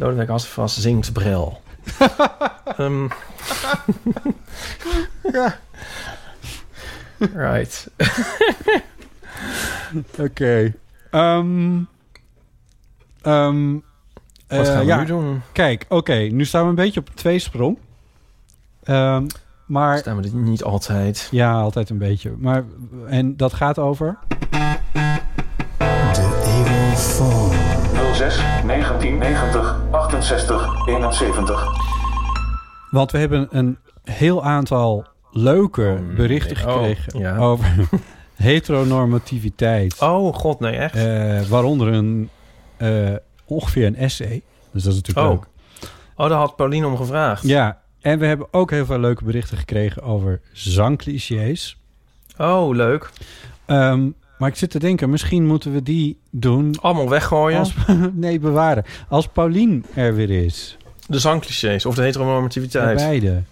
[0.00, 1.60] Lodewijk Hassefras zingt bril.
[2.76, 3.08] Ehm.
[7.18, 7.88] Right.
[10.18, 10.74] Oké.
[11.10, 11.82] Ehm,
[13.22, 13.72] ehm,
[14.48, 15.40] Wat eh, gaan we ja, nu doen?
[15.52, 17.78] Kijk, oké, nu staan we een beetje op een tweesprong.
[18.82, 19.26] Ehm,
[19.66, 21.28] maar Staan we dit niet altijd.
[21.30, 22.34] ja, altijd een beetje.
[22.38, 22.64] Maar
[23.06, 24.18] en dat gaat over.
[28.20, 31.66] 06 1990 68 71.
[32.90, 36.66] Want we hebben een heel aantal leuke berichten nee.
[36.66, 37.36] Oh, gekregen ja.
[37.36, 37.88] over
[38.34, 40.00] heteronormativiteit.
[40.00, 40.94] Oh god, nee, echt?
[40.94, 42.30] Eh, waaronder een
[42.76, 43.14] eh,
[43.44, 44.42] ongeveer een essay.
[44.70, 45.32] Dus dat is natuurlijk Oh.
[45.32, 45.48] leuk.
[46.16, 47.42] Oh, daar had Pauline om gevraagd.
[47.42, 51.76] Ja, en we hebben ook heel veel leuke berichten gekregen over zangclichés.
[52.38, 53.10] Oh, leuk.
[53.66, 54.08] Ehm,
[54.40, 57.58] maar ik zit te denken, misschien moeten we die doen Allemaal weggooien.
[57.58, 57.74] als...
[58.12, 58.84] nee, bewaren.
[59.08, 60.76] Als Paulien er weer is.
[61.06, 62.96] De zangclichés of de heteronormativiteit.
[62.96, 63.42] beide.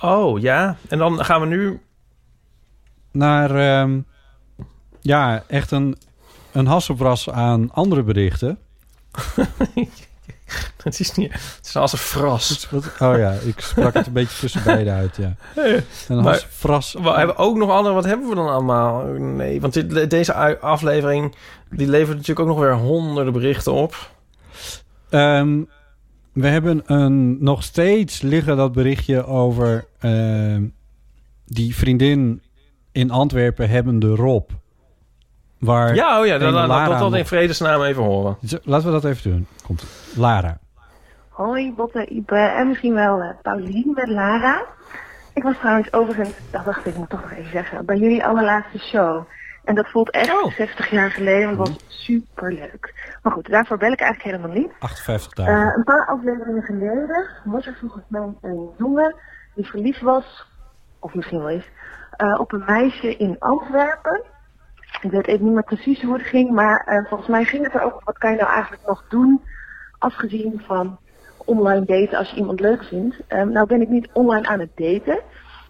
[0.00, 0.76] Oh, ja.
[0.88, 1.80] En dan gaan we nu...
[3.10, 4.00] Naar, ehm,
[5.00, 5.96] ja, echt een,
[6.52, 8.58] een hasselbras aan andere berichten.
[10.82, 11.32] Het is niet...
[11.32, 12.68] Het is als een fras.
[12.98, 15.34] Oh ja, ik sprak het een beetje tussen beide uit, ja.
[16.08, 16.92] Een Maar- hasselbras...
[16.92, 17.94] We hebben ook nog andere...
[17.94, 19.04] Wat hebben we dan allemaal?
[19.18, 21.34] Nee, want dit, deze aflevering...
[21.70, 24.10] die levert natuurlijk ook nog weer honderden berichten op.
[25.10, 25.62] Ehm,
[26.32, 30.64] we hebben een, nog steeds liggen dat berichtje over ehm,
[31.44, 32.42] die vriendin
[32.92, 34.50] in Antwerpen hebbende Rob.
[35.58, 36.38] Waar, Ja, oh ja.
[36.38, 38.36] Dan, dan, Lara dat, dat nog- in vredesnaam even horen.
[38.62, 39.46] Laten we dat even doen.
[39.66, 39.84] Komt
[40.16, 40.58] Lara.
[41.28, 44.62] Hoi Botte, Ipe en misschien wel eh Paulien met Lara.
[45.34, 48.78] Ik was trouwens overigens, dat dacht ik moet toch nog even zeggen, bij jullie allerlaatste
[48.78, 49.24] show.
[49.64, 50.52] En dat voelt echt Oh.
[50.52, 53.16] 60 jaar geleden, want het was super leuk.
[53.22, 54.72] Maar goed, daarvoor bel ik eigenlijk helemaal niet.
[54.78, 55.76] 58 Eh, dagen.
[55.76, 59.14] een paar afleveringen geleden was er volgens mij een jongen
[59.54, 60.46] die verliefd was,
[60.98, 61.68] of misschien wel eens,
[62.10, 64.22] eh, op een meisje in Antwerpen.
[65.02, 67.74] Ik weet even niet meer precies hoe het ging, maar eh, volgens mij ging het
[67.74, 69.42] er ook om wat kan je nou eigenlijk nog doen,
[69.98, 70.98] afgezien van
[71.44, 73.16] online daten als je iemand leuk vindt.
[73.26, 75.20] Ehm, nou ben ik niet online aan het daten,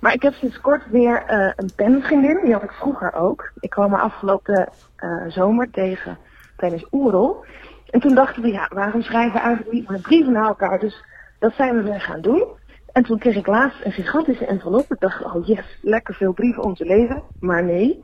[0.00, 3.50] maar ik heb sinds kort weer eh, een penvriendin, die had ik vroeger ook.
[3.60, 6.18] Ik kwam haar afgelopen eh, zomer tegen
[6.56, 7.44] tijdens Oerol.
[7.90, 10.78] En toen dachten we, ja, waarom schrijven we eigenlijk niet meer brieven naar elkaar?
[10.78, 11.04] Dus
[11.38, 12.46] dat zijn we weer gaan doen.
[12.92, 14.92] En toen kreeg ik laatst een gigantische envelop.
[14.92, 17.22] Ik dacht, oh yes, lekker veel brieven om te lezen.
[17.40, 18.00] Maar nee,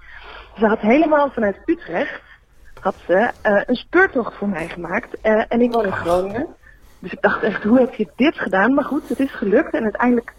[0.57, 2.23] ze had helemaal vanuit Utrecht
[2.85, 5.21] had ze, eh, een speurtocht voor mij gemaakt.
[5.21, 6.47] Eh, en ik woon in Groningen.
[6.99, 8.75] Dus ik dacht echt, hoe heb je dit gedaan?
[8.75, 9.75] Maar goed, het is gelukt.
[9.75, 10.35] En uiteindelijk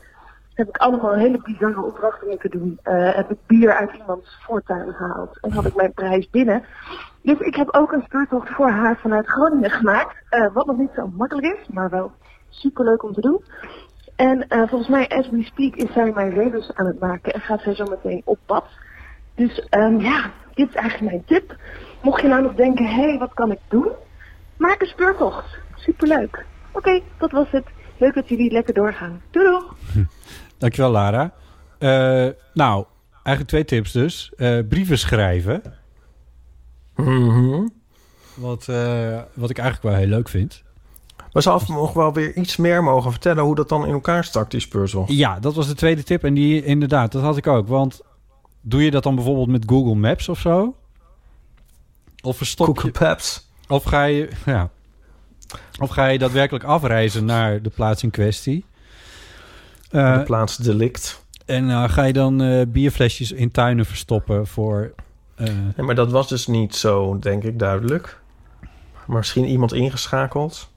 [0.53, 2.79] heb ik allemaal hele bizarre opdrachten moeten doen.
[2.83, 5.37] Eh, heb ik bier uit iemands voortuin gehaald.
[5.41, 6.63] En had ik mijn prijs binnen.
[7.21, 10.23] Dus ik heb ook een speurtocht voor haar vanuit Groningen gemaakt.
[10.53, 12.11] wat nog niet zo makkelijk is, maar wel
[12.49, 13.43] superleuk om te doen.
[14.15, 17.33] En volgens mij, as we speak, is zij mijn rebus aan het maken.
[17.33, 18.65] En gaat zij zo meteen op pad.
[19.35, 21.55] Dus ehm, ja, dit is eigenlijk mijn tip.
[22.01, 23.91] Mocht je nou nog denken, hé, hey, wat kan ik doen?
[24.57, 25.57] Maak een speurtocht.
[25.75, 26.45] Superleuk.
[26.71, 27.65] Oké, dat was het.
[27.97, 29.21] Leuk dat jullie lekker doorgaan.
[29.31, 29.75] Doei doeg!
[30.57, 31.33] Dankjewel, Lara.
[31.77, 34.31] Eh, nou, eigenlijk twee tips dus.
[34.37, 35.61] Eh, brieven schrijven.
[36.95, 37.67] Mhm.
[38.35, 40.63] Wat, eh, wat ik eigenlijk wel heel leuk vind.
[41.31, 44.51] Maar af nog wel weer iets meer mogen vertellen hoe dat dan in elkaar stak,
[44.51, 45.05] die speursel.
[45.07, 46.23] Ja, dat was de tweede tip.
[46.23, 47.67] En die inderdaad, dat had ik ook.
[47.67, 48.01] Want
[48.67, 50.75] doe je dat dan bijvoorbeeld met Google Maps of zo?
[52.23, 53.39] Of verstop Google je...
[53.67, 54.29] Of ga je...
[54.45, 54.69] Ja.
[55.79, 58.65] Of ga je daadwerkelijk afreizen naar de plaats in kwestie?
[59.91, 61.25] Eh, de plaats delict.
[61.45, 64.93] en eh, ga je dan eh, bierflesjes in tuinen verstoppen voor...
[65.37, 68.19] Nee, maar dat was dus niet zo, denk ik, duidelijk.
[69.05, 70.69] Maar misschien iemand ingeschakeld.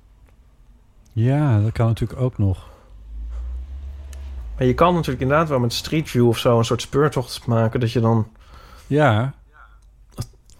[1.12, 2.68] ja, dat kan natuurlijk ook nog.
[4.58, 7.80] Maar je kan natuurlijk inderdaad wel met Street View of zo een soort speurtocht maken.
[7.80, 8.28] Dat je dan.
[8.86, 9.34] Ja,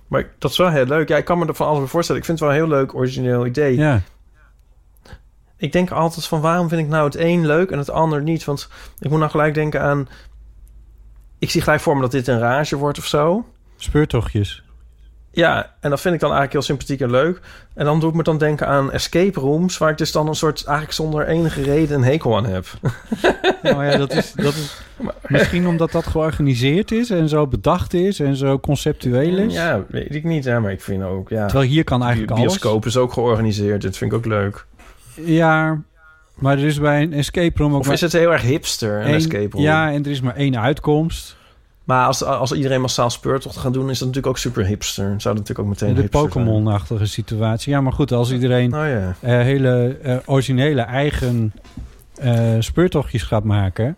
[0.07, 1.09] Maar dat is wel heel leuk.
[1.09, 2.20] Ja, ik kan me er van alles bij voorstellen.
[2.20, 3.76] Ik vind het wel een heel leuk origineel idee.
[3.76, 4.01] ja.
[5.57, 8.44] Ik denk altijd van waarom vind ik nou het een leuk en het ander niet?
[8.44, 8.68] Want
[8.99, 10.09] ik moet nou gelijk denken aan.
[11.38, 13.46] Ik zie gelijk voor me dat dit een rage wordt of zo.
[13.76, 14.62] Speurtochtjes.
[15.39, 17.41] Ja, en dat vind ik dan eigenlijk heel sympathiek en leuk.
[17.74, 20.34] En dan doe ik me dan denken aan escape rooms, waar ik dus dan een
[20.34, 22.66] soort eigenlijk zonder enige reden een hekel aan heb.
[23.62, 24.80] Maar ja, dat is, dat is
[25.26, 29.55] misschien omdat dat georganiseerd is en zo bedacht is en zo conceptueel is.
[29.55, 31.47] Ja, weet ik niet, hè, maar ik vind ook, ja.
[31.47, 33.82] Terwijl hier kan eigenlijk Bi- bioscoop is ook georganiseerd.
[33.82, 34.66] Dat vind ik ook leuk.
[35.16, 35.28] alles.
[35.28, 35.80] Ja,
[36.34, 39.01] maar er is bij een escape room ook Of maar is het heel erg hipster,
[39.01, 39.62] een één- escape room?
[39.62, 41.36] Ja, en er is maar één uitkomst.
[41.89, 45.05] Maar als, als iedereen massaal speurtocht gaat doen, is dat natuurlijk ook super hipster.
[45.05, 47.72] Zou dat natuurlijk ook meteen De Pokémon-achtige situatie.
[47.72, 48.74] Ja, maar goed, als iedereen.
[48.74, 51.53] Oh eh, hele eh, originele eigen
[52.14, 53.97] eh, speurtochtjes gaat maken,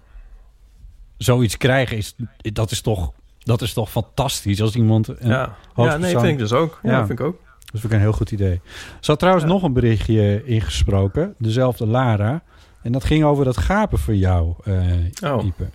[1.16, 5.56] zoiets krijgen is dat is toch dat is toch fantastisch als iemand een Ja.
[5.76, 6.78] ja, nee, vind ik dus ook.
[6.82, 7.06] Ja, Ja.
[7.06, 7.40] vind ik ook.
[7.58, 8.52] Dat vind ik een heel goed idee.
[8.54, 8.60] Er
[9.00, 11.34] zat trouwens nog een berichtje ingesproken.
[11.38, 12.42] Dezelfde Lara.
[12.82, 15.44] En dat ging over dat gapen voor jou, eh Oh.
[15.44, 15.68] Ipe.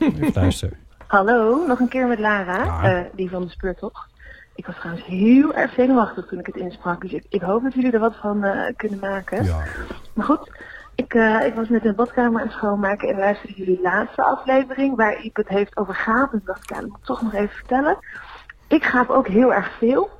[0.00, 0.76] Even luisteren.
[1.08, 2.82] Hallo, nog een keer met Lara, Ja.
[2.82, 4.08] eh, die van de speurtocht.
[4.54, 7.74] Ik was trouwens heel erg zenuwachtig toen ik het insprak, dus ik, ik hoop dat
[7.74, 9.44] jullie er wat van eh, kunnen maken.
[9.44, 9.62] Ja.
[10.14, 10.50] Maar goed,
[10.94, 14.22] ik, eh, ik was net in de badkamer aan het schoonmaken en luisterde jullie laatste
[14.22, 16.38] aflevering waar Iep het heeft over gapen.
[16.38, 17.98] Ik dacht, ja, dat moet ik toch nog even vertellen.
[18.68, 20.10] Ik gaap ook heel erg veel.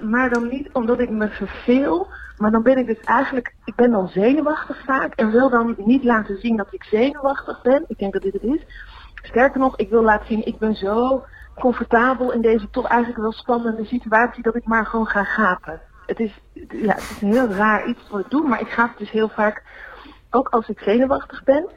[0.00, 2.08] Maar dan niet omdat ik me verveel.
[2.36, 5.14] Maar dan ben ik dus eigenlijk, ik ben dan zenuwachtig vaak.
[5.14, 7.84] En wil dan niet laten zien dat ik zenuwachtig ben.
[7.88, 8.64] Ik denk dat dit het is.
[9.28, 11.24] Sterker nog, ik wil laten zien, ik ben zo
[11.54, 15.80] comfortabel in deze toch eigenlijk wel spannende situatie dat ik maar gewoon ga gapen.
[16.06, 18.98] Het is, ja, het is een heel raar iets wat ik doe, maar ik gaap
[18.98, 19.62] dus heel vaak,
[20.30, 21.68] ook als ik zenuwachtig ben.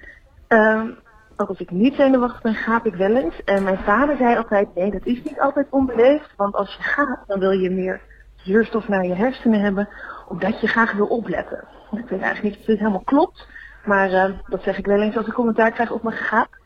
[0.47, 0.89] Ehm,
[1.37, 3.43] ook als ik niet zenuwachtig ben, gaap ik wel eens.
[3.43, 6.33] En mijn vader zei altijd, nee, dat is niet altijd onbeleefd.
[6.35, 8.01] Want als je gaat, dan wil je meer
[8.35, 9.89] zuurstof naar je hersenen hebben,
[10.27, 11.63] omdat je graag wil opletten.
[11.91, 13.47] Ik weet eigenlijk niet of dit helemaal klopt,
[13.85, 16.59] maar eh, dat zeg ik wel eens als ik commentaar krijg op mijn gaap.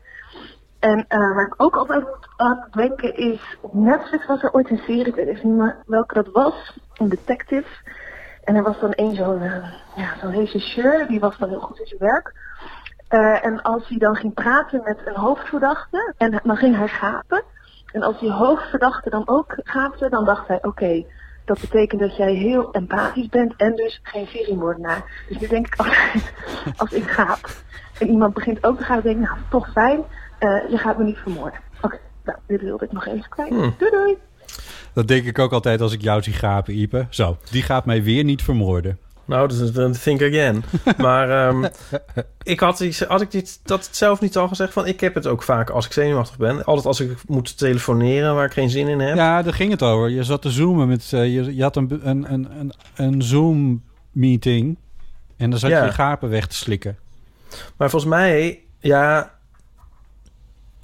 [0.78, 2.04] En eh, waar ik ook altijd
[2.36, 6.14] aan denken is, op Netflix was er ooit een serie, ik weet niet meer welke
[6.14, 7.68] dat was, een detective.
[8.44, 11.78] En er was dan een zo'n eh, ja, zo'n regisseur, die was dan heel goed
[11.78, 12.34] in zijn werk.
[13.08, 17.42] Eh, en als hij dan ging praten met een hoofdverdachte, en dan ging hij gapen.
[17.92, 21.04] En als die hoofdverdachte dan ook gaapte, dan dacht hij, oké,
[21.44, 25.24] dat betekent dat jij heel empathisch bent en dus geen seriemoordenaar.
[25.28, 26.32] Dus nu denk ik altijd,
[26.76, 27.48] als ik gaap
[27.98, 30.04] en iemand begint ook te gaan, denk ik, nou, toch fijn,
[30.38, 31.60] eh, je gaat me niet vermoorden.
[31.80, 33.48] Oké, nou, dit wilde ik nog even kwijt.
[33.48, 33.74] Hmm.
[33.78, 34.16] Doei doei!
[34.92, 37.06] Dat denk ik ook altijd als ik jou zie gapen, Ipe.
[37.10, 38.98] Zo, die gaat mij weer niet vermoorden.
[39.24, 40.64] Nou, dat is een think again.
[41.06, 41.68] maar ehm,
[42.42, 44.86] ik had, iets, had ik dit, dat zelf niet al gezegd van...
[44.86, 46.64] ik heb het ook vaak als ik zenuwachtig ben.
[46.64, 49.16] Altijd als ik moet telefoneren waar ik geen zin in heb.
[49.16, 50.08] Ja, daar ging het over.
[50.10, 51.10] Je zat te zoomen met...
[51.12, 54.78] eh, je, je had een, een, een, een, een Zoom-meeting.
[55.36, 55.84] En dan zat Ja.
[55.84, 56.96] je gapen weg te slikken.
[57.76, 59.34] Maar volgens mij, ja...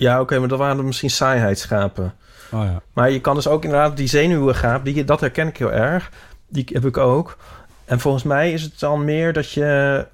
[0.02, 2.14] Ja, oké, maar dat waren er misschien saaiheidsschapen.
[2.52, 2.82] Oh ja.
[2.92, 4.84] Maar je kan dus ook inderdaad die zenuwengaap...
[4.84, 6.10] Die, dat herken ik heel erg.
[6.48, 7.36] Die heb ik ook.
[7.84, 10.06] En volgens mij is het dan meer dat je...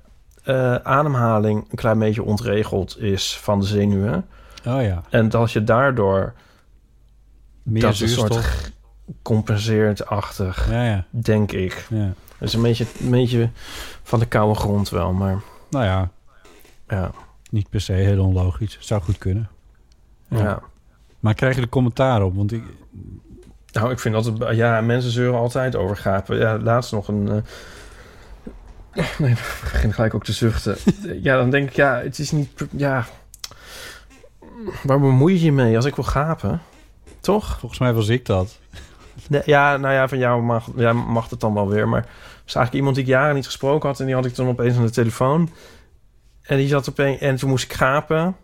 [0.44, 4.26] eh, ademhaling een klein beetje ontregeld is van de zenuwen.
[4.66, 5.02] Oh ja.
[5.10, 6.34] En dat je daardoor
[7.62, 8.72] Meer dat een soort
[9.22, 11.04] compenseert-achtig, Ja, ja.
[11.10, 11.86] denk ik.
[11.90, 12.12] ja.
[12.38, 13.50] Dat is een beetje, een beetje
[14.02, 16.10] van de koude grond wel, maar Nou ja,
[16.88, 17.10] ja.
[17.50, 18.76] niet per se heel onlogisch.
[18.80, 19.48] Zou goed kunnen.
[20.28, 20.60] Ja.
[21.20, 22.36] Maar krijg je er commentaar op?
[22.36, 22.62] Want ik,
[23.72, 24.24] Nou, ik vind dat...
[24.24, 26.38] het- Ja, mensen zeuren altijd over gapen.
[26.38, 27.28] Ja, laatst nog een...
[27.28, 30.76] eh, Nee, ik begin gelijk ook te zuchten.
[31.22, 32.50] ja, dan denk ik, ja, het is niet...
[32.70, 33.06] Ja,
[34.82, 36.60] waar bemoei je je mee als ik wil gapen?
[37.20, 37.58] Toch?
[37.58, 38.58] volgens mij was ik dat.
[39.28, 41.88] Nee, ja, nou ja, van jou mag, ja, mag het dan wel weer.
[41.88, 42.00] Maar
[42.44, 44.00] was eigenlijk iemand die ik jaren niet gesproken had...
[44.00, 45.50] en die had ik dan opeens aan de telefoon.
[46.42, 47.20] En die zat opeens...
[47.20, 48.36] En toen moest ik gapen.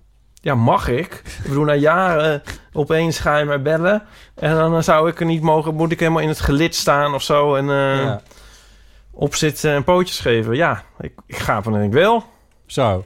[0.44, 1.22] Ja, mag ik?
[1.24, 2.42] Ik bedoel, na jaren
[2.72, 4.02] opeens ga je mij bellen...
[4.34, 5.74] en dan zou ik er niet mogen...
[5.74, 7.54] moet ik helemaal in het gelid staan of zo...
[7.54, 8.20] en eh Ja.
[9.10, 10.56] opzitten en pootjes geven.
[10.56, 12.24] Ja, ik, ik gaap wanneer ik wil.
[12.66, 13.04] Zo,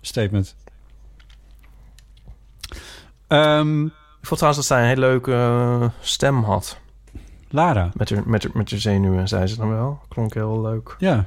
[0.00, 0.56] statement.
[3.28, 6.78] Ehm, Ik vond trouwens dat zij een hele leuke eh, stem had.
[7.48, 7.90] Lara.
[7.94, 10.00] Met haar, met, haar, met haar zenuwen, zei ze dan wel.
[10.08, 10.94] Klonk heel leuk.
[10.98, 11.24] Ja.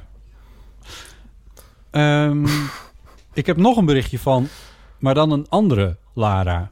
[1.90, 2.46] Ehm,
[3.32, 4.48] ik heb nog een berichtje van,
[4.98, 6.70] maar dan een andere Lara.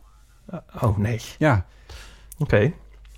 [0.83, 1.21] Oh, nee.
[1.39, 1.65] Ja.
[2.39, 2.73] Oké.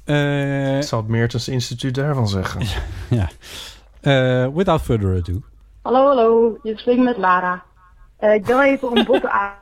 [0.05, 2.61] Eh, Ik zal het Meertens Instituut daarvan zeggen.
[3.19, 3.29] ja.
[4.01, 5.41] Eh, without further ado.
[5.83, 6.59] Hallo, hallo.
[6.63, 7.63] Je spreekt met Lara.
[8.17, 9.53] Eh, ik bel even om botten aan.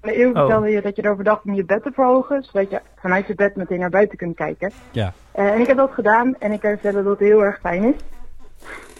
[0.00, 0.36] Eeuw Oh.
[0.38, 3.34] vertelde je dat je erover dacht om je bed te verhogen, zodat je vanuit je
[3.34, 4.72] bed meteen naar buiten kunt kijken.
[4.90, 5.12] Ja.
[5.32, 7.84] Eh, en ik heb dat gedaan en ik kan vertellen dat het heel erg fijn
[7.84, 7.94] is.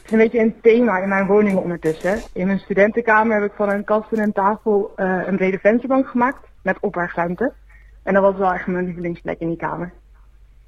[0.08, 2.18] Is een beetje een thema in mijn woning ondertussen.
[2.32, 6.08] In mijn studentenkamer heb ik van een kast en een tafel eh, een brede vensterbank
[6.08, 7.52] gemaakt met opbergruimte.
[8.02, 9.92] En dat was wel echt mijn lievelingsplek in die kamer.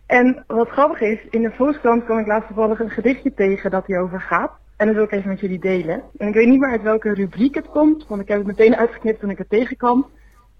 [0.06, 3.86] En wat grappig is, in de Volkskrant kwam ik laatst toevallig een gedichtje tegen dat
[3.86, 4.52] hierover gaat.
[4.76, 6.02] En dat wil ik even met jullie delen.
[6.16, 8.76] En ik weet niet meer uit welke rubriek het komt, want ik heb het meteen
[8.76, 10.06] uitgeknipt toen ik het tegenkwam.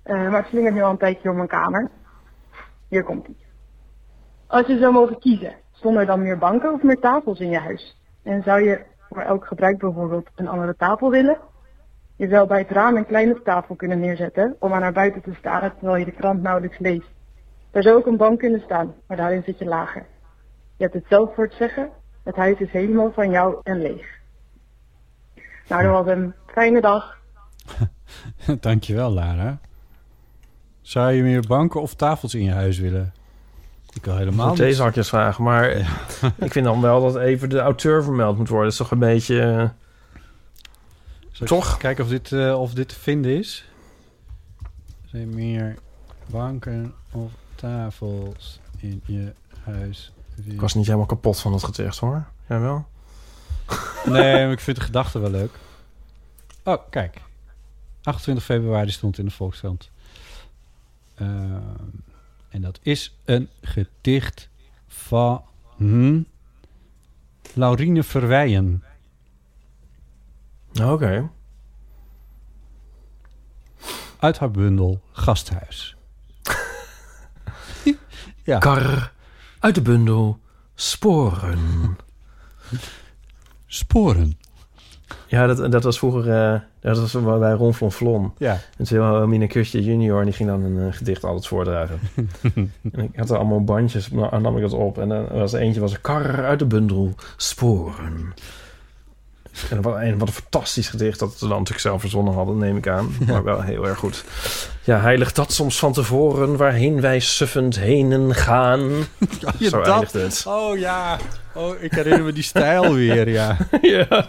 [0.03, 1.91] Eh, maar het slingert nu al een tijdje door mijn kamer.
[2.89, 3.47] Hier komt ie.
[4.47, 7.59] Als je zou mogen kiezen, stonden er dan meer banken of meer tafels in je
[7.59, 7.99] huis?
[8.23, 11.39] En zou je voor elk gebruik bijvoorbeeld een andere tafel willen?
[12.16, 15.35] Je zou bij het raam een kleine tafel kunnen neerzetten om aan naar buiten te
[15.39, 17.11] staren terwijl je de krant nauwelijks leest.
[17.71, 20.07] Er zou ook een bank kunnen staan, maar daarin zit je lager.
[20.77, 21.91] Je hebt het zelf voor het zeggen.
[22.23, 24.18] Het huis is helemaal van jou en leeg.
[25.68, 27.18] Nou, dat was een fijne dag.
[28.61, 29.59] Dankjewel, Lara.
[30.81, 33.12] Zou je meer banken of tafels in je huis willen?
[33.93, 34.57] Ik wil helemaal niet.
[34.57, 35.45] deze hakjes vragen.
[35.45, 35.70] Maar
[36.47, 38.64] ik vind dan wel dat even de auteur vermeld moet worden.
[38.70, 39.41] Dat is toch een beetje...
[39.41, 39.68] eh,
[41.32, 41.76] Zal Toch?
[41.76, 43.64] Kijken of dit, eh, of dit te vinden is.
[45.07, 45.76] Zijn meer
[46.26, 49.32] banken of tafels in je
[49.64, 50.12] huis?
[50.45, 52.24] ik was niet helemaal kapot van het gedicht hoor.
[52.49, 52.86] Jij wel?
[54.07, 55.51] Nee, maar ik vind de gedachte wel leuk.
[56.64, 57.20] Oh, kijk.
[58.03, 59.91] 28 februari stond in de Volkskrant.
[61.14, 61.55] Ehm,
[62.51, 64.48] en dat is een gedicht
[64.86, 65.44] van
[65.76, 66.22] hm,
[67.55, 68.84] Laurine Verweijen.
[70.82, 71.30] Oké.
[74.18, 75.96] Uit haar bundel Gasthuis.
[78.44, 78.59] ja.
[78.59, 79.12] Kar
[79.59, 80.40] uit de bundel
[80.74, 81.96] Sporen.
[83.66, 84.38] Sporen.
[85.26, 86.52] Ja, dat, dat was vroeger...
[86.52, 88.32] eh, dat was bij Ron Flon Flon.
[88.38, 88.58] Ja.
[88.78, 90.18] En toen Mine Kustje junior...
[90.18, 91.98] en die ging dan een eh, gedicht altijd voordragen.
[92.92, 94.98] en ik had er allemaal bandjes, maar nam ik dat op.
[94.98, 98.34] En dan was er eentje was een kar uit de bundel Sporen.
[99.70, 101.18] En wat een fantastisch gedicht...
[101.18, 103.16] dat ze dan natuurlijk zelf verzonnen hadden, neem ik aan.
[103.26, 104.24] Maar wel heel erg goed.
[104.84, 106.57] Ja, heilig dat soms van tevoren...
[106.57, 108.80] waarheen wij suffend henen gaan.
[109.59, 109.86] je Zo dat?
[109.86, 110.44] eindigt het.
[110.46, 111.18] Oh ja.
[111.55, 113.57] Oh, ik herinner me die stijl weer, ja.
[113.82, 114.28] ja.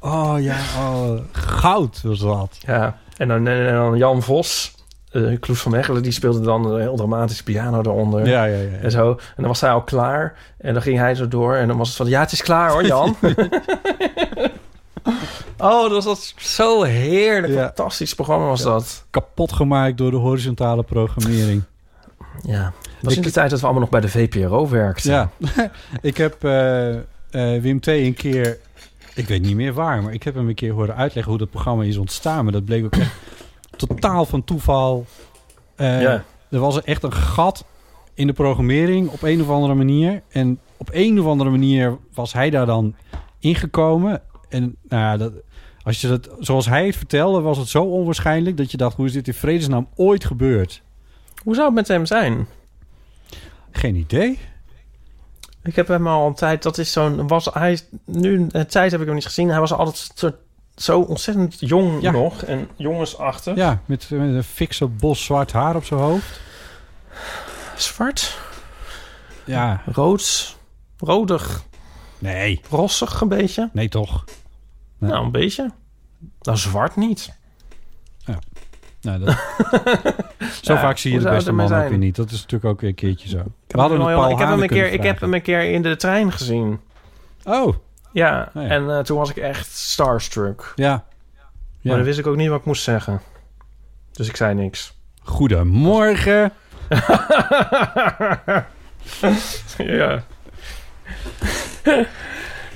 [0.00, 2.58] Oh ja, oh, goud was dat.
[2.66, 4.74] Ja, en dan, en dan Jan Vos,
[5.12, 8.26] uh, Kloes van Mechelen, die speelde dan een heel dramatische piano eronder.
[8.26, 8.78] Ja, ja, ja.
[8.82, 9.10] En zo.
[9.10, 10.34] En dan was hij al klaar.
[10.58, 11.54] En dan ging hij zo door.
[11.54, 13.16] En dan was het van, ja, het is klaar hoor, Jan.
[15.58, 17.52] oh, dat was dat zo heerlijk.
[17.52, 17.64] Ja.
[17.64, 19.04] Fantastisch programma was dat.
[19.10, 21.62] Kapot gemaakt door de horizontale programmering.
[22.42, 22.62] Ja.
[22.62, 25.10] Dat was Ik- in de tijd dat we allemaal nog bij de VPRO werkten.
[25.10, 25.30] Ja,
[26.00, 27.02] ik heb eh, eh,
[27.62, 27.86] Wim T.
[27.86, 28.58] een keer,
[29.14, 31.50] ik weet niet meer waar, maar ik heb hem een keer horen uitleggen hoe dat
[31.50, 32.44] programma is ontstaan.
[32.44, 33.12] Maar dat bleek ook echt
[33.86, 35.06] totaal van toeval.
[35.76, 36.24] Eh, Ja.
[36.50, 37.64] Er was echt een gat
[38.14, 40.22] in de programmering op een of andere manier.
[40.28, 42.94] En op een of andere manier was hij daar dan
[43.38, 44.22] ingekomen.
[44.48, 45.32] En nou ja, dat,
[45.82, 49.06] als je dat, zoals hij het vertelde, was het zo onwaarschijnlijk dat je dacht: hoe
[49.06, 50.82] is dit in vredesnaam ooit gebeurd?
[51.42, 52.46] Hoe zou het met hem zijn?
[53.70, 54.38] Geen idee.
[55.62, 59.00] Ik heb hem al een tijd, dat is zo'n, was hij, nu een tijd heb
[59.00, 59.48] ik hem niet gezien.
[59.48, 60.30] Hij was altijd zo,
[60.76, 62.10] zo ontzettend jong Ja.
[62.10, 63.56] nog en jongensachtig.
[63.56, 66.40] Ja, met, met een fikse bos zwart haar op zijn hoofd.
[67.76, 68.38] Zwart,
[69.44, 70.56] Ja, rood,
[70.98, 71.62] rodig.
[72.18, 73.70] Nee, Rossig een beetje?
[73.72, 74.24] nee toch.
[74.98, 75.10] Nee.
[75.10, 75.70] Nou, een beetje.
[76.40, 77.40] Nou, zwart niet.
[79.00, 79.28] Nou, dat...
[80.62, 82.16] zo Ja, vaak zie je de beste man ook weer niet.
[82.16, 83.38] Dat is natuurlijk ook een keertje zo.
[83.38, 86.80] Ik We heb, hadden een keer, ik heb hem een keer in de trein gezien.
[87.44, 87.74] Oh,
[88.12, 88.68] Ja, Oh ja.
[88.68, 90.72] en eh, toen was ik echt starstruck.
[90.76, 90.90] ja.
[91.82, 91.96] Maar ja.
[91.96, 93.20] dan wist ik ook niet wat ik moest zeggen.
[94.12, 94.94] Dus ik zei niks.
[95.22, 96.52] Goedemorgen.
[99.76, 100.22] ja.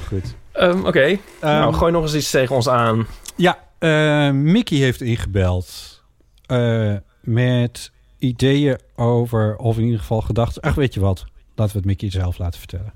[0.06, 0.34] Goed.
[0.52, 3.06] Ehm, Oké, Ehm, nou, gooi nog eens iets tegen ons aan.
[3.36, 6.02] Ja, eh, Mickey heeft ingebeld
[6.46, 10.62] eh, met ideeën over, of in ieder geval gedachten.
[10.62, 11.24] Ach, weet je wat?
[11.54, 12.92] Laten we het Mickey zelf laten vertellen.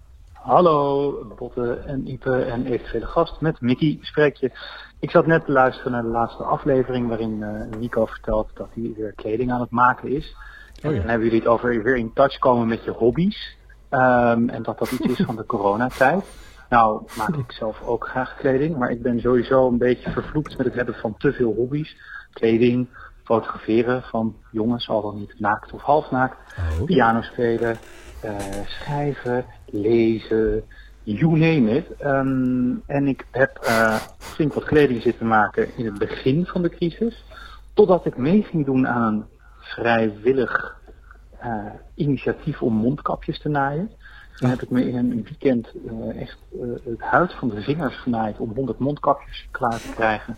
[0.51, 3.41] Hallo, Botte en Ipe en eventuele gast.
[3.41, 4.51] Met Mickey spreek je.
[4.99, 8.93] Ik zat net te luisteren naar de laatste aflevering waarin eh, Nico vertelt dat hij
[8.97, 10.37] weer kleding aan het maken is.
[10.83, 13.57] Oh En dan hebben jullie het over weer in touch komen met je hobby's.
[13.89, 16.25] Ehm, en dat dat iets is van de coronatijd.
[16.69, 20.67] Nou, maak ik zelf ook graag kleding, maar ik ben sowieso een beetje vervloekt met
[20.67, 21.97] het hebben van te veel hobby's.
[22.33, 22.89] Kleding,
[23.25, 26.37] fotograferen van jongens, al dan niet naakt of halfnaakt.
[26.59, 26.85] Oh.
[26.85, 27.79] Piano spelen,
[28.21, 28.37] eh,
[28.67, 30.65] schrijven, lezen,
[31.03, 31.87] you name it.
[31.99, 36.69] Ehm, en ik heb eh, flink wat kleding zitten maken in het begin van de
[36.69, 37.25] crisis.
[37.75, 39.25] Totdat ik mee ging doen aan een
[39.59, 40.79] vrijwillig
[41.39, 41.65] eh,
[41.95, 43.91] initiatief om mondkapjes te naaien.
[44.39, 46.39] Dan heb ik me in een weekend eh, echt
[46.85, 50.37] het huid van de vingers genaaid om 100 mondkapjes klaar te krijgen.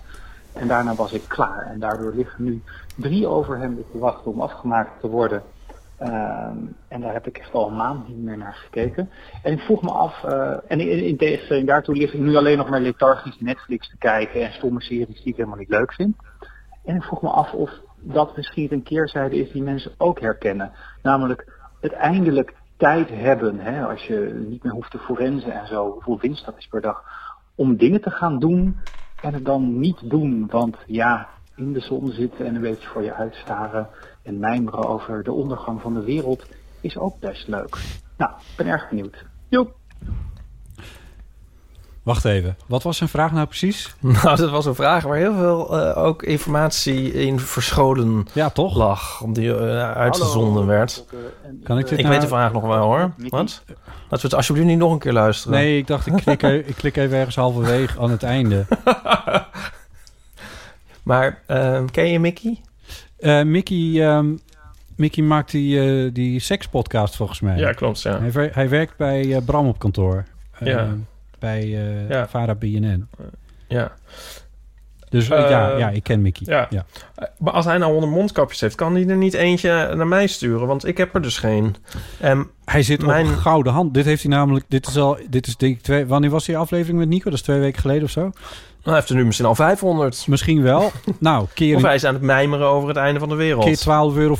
[0.52, 1.66] En daarna was ik klaar.
[1.66, 2.62] En daardoor liggen nu
[2.96, 5.42] drie overhemden te wachten om afgemaakt te worden.
[6.02, 6.56] Ehm,
[6.88, 9.10] en daar heb ik echt al een maand niet meer naar gekeken.
[9.42, 12.80] En ik vroeg me af, eh, en in, daartoe lig ik nu alleen nog maar
[12.80, 16.16] lethargisch Netflix te kijken en stomme series die ik helemaal niet leuk vind.
[16.84, 20.72] En ik vroeg me af of dat misschien een keerzijde is die mensen ook herkennen.
[21.02, 25.90] Namelijk het eindelijk tijd hebben, hè, als je niet meer hoeft te forensen en zo,
[25.90, 27.02] hoeveel winst dat is per dag,
[27.54, 28.76] om dingen te gaan doen
[29.22, 30.46] en het dan niet doen.
[30.50, 33.88] Want ja, in de zon zitten en een beetje voor je uitstaren
[34.22, 36.44] en mijmeren over de ondergang van de wereld
[36.80, 37.76] is ook best leuk.
[38.16, 39.24] Nou, ik ben erg benieuwd.
[39.48, 39.74] Joep.
[42.02, 42.56] Wacht even.
[42.66, 43.94] Wat was zijn vraag nou precies?
[44.00, 48.76] Nou, dat was een vraag waar heel veel eh, ook informatie in verscholen Ja, toch?
[48.76, 49.22] lag.
[49.28, 51.04] Die eh, uitgezonden werd.
[51.64, 53.12] Kan ik dit Ik nou- weet de vraag nog wel hoor.
[53.16, 53.62] Wat?
[53.66, 53.76] Laten
[54.08, 55.58] we het alsjeblieft niet nog een keer luisteren.
[55.58, 58.64] Nee, ik dacht ik klik, e- ik klik even ergens halverwege aan het einde.
[61.02, 62.60] Maar eh, ken je Mickey?
[63.22, 64.34] Eh, Mickey, ehm,
[64.96, 67.56] Mickey maakt die, eh, die sekspodcast volgens mij.
[67.56, 68.02] Ja, klopt.
[68.02, 68.18] Ja.
[68.20, 70.24] Hij, wer- hij werkt bij eh, Bram op kantoor.
[70.58, 70.88] Eh, Ja.
[71.38, 71.66] Bij
[72.08, 72.28] Ja.
[72.28, 73.08] Vara BNN.
[73.68, 73.92] ja.
[75.08, 76.46] Dus ja, ja, ik ken Mickey.
[76.54, 76.66] ja.
[76.70, 76.84] ja.
[77.38, 80.66] Maar als hij nou honderd mondkapjes heeft, kan hij er niet eentje naar mij sturen?
[80.66, 81.74] Want ik heb er dus geen.
[82.20, 83.94] En Hij zit Mijn- op gouden hand.
[83.94, 84.64] Dit heeft hij namelijk...
[84.68, 85.18] Dit is al...
[85.30, 86.06] Dit is denk ik twee...
[86.06, 87.24] Wanneer was die aflevering met Nico?
[87.24, 88.30] Dat is twee weken geleden of zo?
[88.82, 90.26] Hij heeft er nu misschien al 500.
[90.28, 90.90] Misschien wel.
[91.18, 93.64] nou, keer, Of hij is aan het mijmeren over het einde van de wereld.
[93.64, 93.84] keer 12,95
[94.18, 94.36] euro.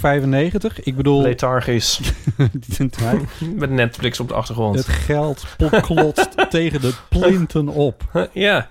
[0.82, 1.22] Ik bedoel...
[1.22, 2.01] Lethargisch.
[3.57, 4.76] Met Netflix op de achtergrond.
[4.76, 5.45] het geld
[5.82, 8.28] klotst tegen de plinten op.
[8.32, 8.68] Ja.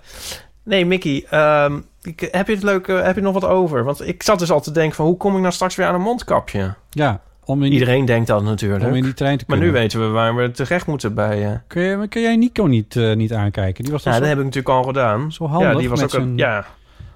[0.64, 3.84] Nee, Mickey, ehm, ik- heb, je het leuk, eh, heb je nog wat over?
[3.84, 5.06] Want ik zat dus al te denken van...
[5.06, 6.74] hoe kom ik nou straks weer aan een mondkapje?
[6.90, 8.84] Ja, om in, Iedereen denkt dat natuurlijk.
[8.86, 9.74] om in die trein te maar kunnen.
[9.76, 11.46] nu weten we waar we terecht moeten bij...
[11.52, 13.84] eh Kun, je, kun jij Nico niet, eh, niet aankijken?
[13.84, 15.32] Die was ja, zo, dat heb ik natuurlijk al gedaan.
[15.32, 16.66] zo handig ja, die was ook een, ja,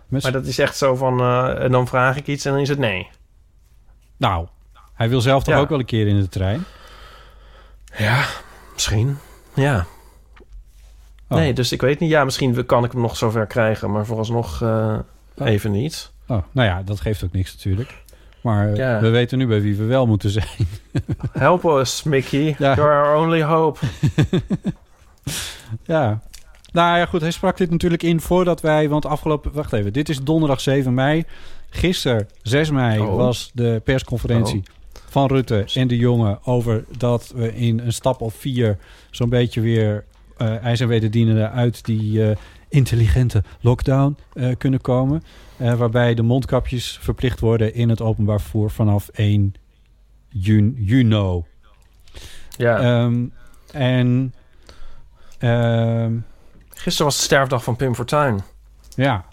[0.07, 1.19] met maar dat is echt zo van...
[1.19, 3.07] eh, en dan vraag ik iets en dan is het nee.
[4.17, 4.47] Nou,
[4.93, 5.59] hij wil zelf toch Ja.
[5.59, 6.63] ook wel een keer in de trein?
[7.97, 8.25] Ja,
[8.73, 9.17] misschien.
[9.53, 9.85] Ja.
[11.29, 11.37] Oh.
[11.37, 12.09] Nee, dus ik weet niet.
[12.09, 14.61] Ja, misschien kan ik hem nog zover krijgen, maar vooralsnog
[15.37, 15.47] Oh.
[15.47, 16.11] even niet.
[16.27, 18.03] Oh, nou ja, dat geeft ook niks natuurlijk.
[18.45, 18.99] Maar Ja.
[18.99, 20.47] we weten nu bij wie we wel moeten zijn.
[21.31, 22.55] Help us, Mickey.
[22.57, 22.75] Ja.
[22.75, 23.79] You're our only hope.
[25.85, 26.19] ja.
[26.71, 27.21] Nou ja, goed.
[27.21, 28.89] Hij sprak dit natuurlijk in voordat wij...
[28.89, 29.51] Want afgelopen...
[29.53, 29.93] Wacht even.
[29.93, 31.23] Dit is donderdag 7 mei.
[31.69, 33.15] Gisteren, 6 mei, Oh.
[33.15, 34.63] was de persconferentie
[35.09, 36.39] van Rutte en de jongen...
[36.43, 38.77] over dat we in een stap of vier
[39.11, 40.03] zo'n beetje weer...
[40.37, 42.35] eh ijs en wederdienende uit die eh,
[42.69, 45.23] intelligente lockdown eh, kunnen komen.
[45.57, 49.53] Eh, waarbij de mondkapjes verplicht worden in het openbaar vervoer vanaf 1
[50.29, 51.43] juni.
[52.57, 52.79] Ja.
[52.79, 53.25] Ehm,
[53.71, 54.33] en
[55.39, 56.13] ehm,
[56.85, 58.41] Gisteren was de sterfdag van Pim Fortuyn.
[58.95, 59.25] ja,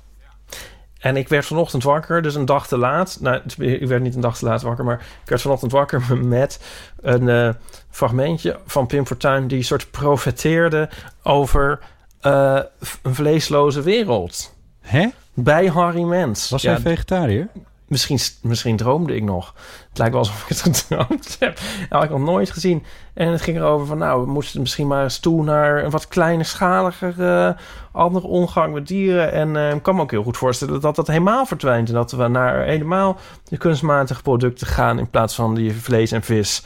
[0.99, 3.19] En ik werd vanochtend wakker, dus een dag te laat.
[3.21, 6.61] Nou, ik werd niet een dag te laat wakker, maar ik werd vanochtend wakker met
[7.01, 7.51] een eh,
[7.91, 9.49] fragmentje van Pim Fortuyn...
[9.49, 10.89] die soort profeteerde
[11.23, 11.79] over
[12.21, 12.61] eh,
[13.03, 14.52] een vleesloze wereld.
[14.83, 15.07] Hè?
[15.35, 16.51] Bij Harry Mens.
[16.51, 17.49] Was ja, hij vegetariër?
[17.87, 19.55] misschien, misschien droomde ik nog.
[19.89, 21.55] Het lijkt wel alsof ik het gedroomd heb.
[21.57, 22.85] Dat had ik nog nooit gezien.
[23.15, 26.09] En het ging erover van, nou, we moesten misschien maar eens toe naar een wat
[26.09, 27.51] kleinschaliger eh
[27.93, 29.33] andere omgang met dieren.
[29.33, 31.89] En eh, ik kan me ook heel goed voorstellen dat dat helemaal verdwijnt.
[31.89, 33.17] En dat we naar helemaal
[33.49, 36.63] de kunstmatige producten gaan in plaats van die vlees en vis.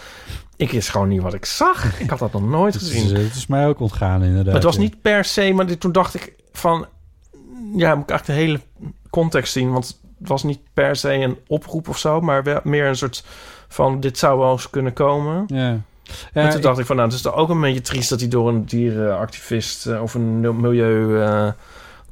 [0.57, 2.01] Ik is gewoon niet wat ik zag.
[2.01, 3.15] Ik had dat nog nooit Het is, gezien.
[3.17, 4.45] het is mij ook ontgaan inderdaad.
[4.45, 6.87] Maar het was niet per se, maar dit- toen dacht ik van...
[7.75, 8.61] Ja, moet ik eigenlijk de hele
[9.11, 9.73] context zien.
[9.73, 12.21] Want het was niet per se een oproep of zo...
[12.21, 13.25] maar wel meer een soort
[13.69, 14.01] van...
[14.01, 15.45] dit zou wel eens kunnen komen.
[15.47, 15.81] Ja.
[16.33, 16.97] en toen dacht ik van...
[16.97, 18.09] nou, het is toch ook een beetje triest...
[18.11, 21.23] dat hij door een dierenactivist eh, of een milieu...
[21.23, 21.49] eh,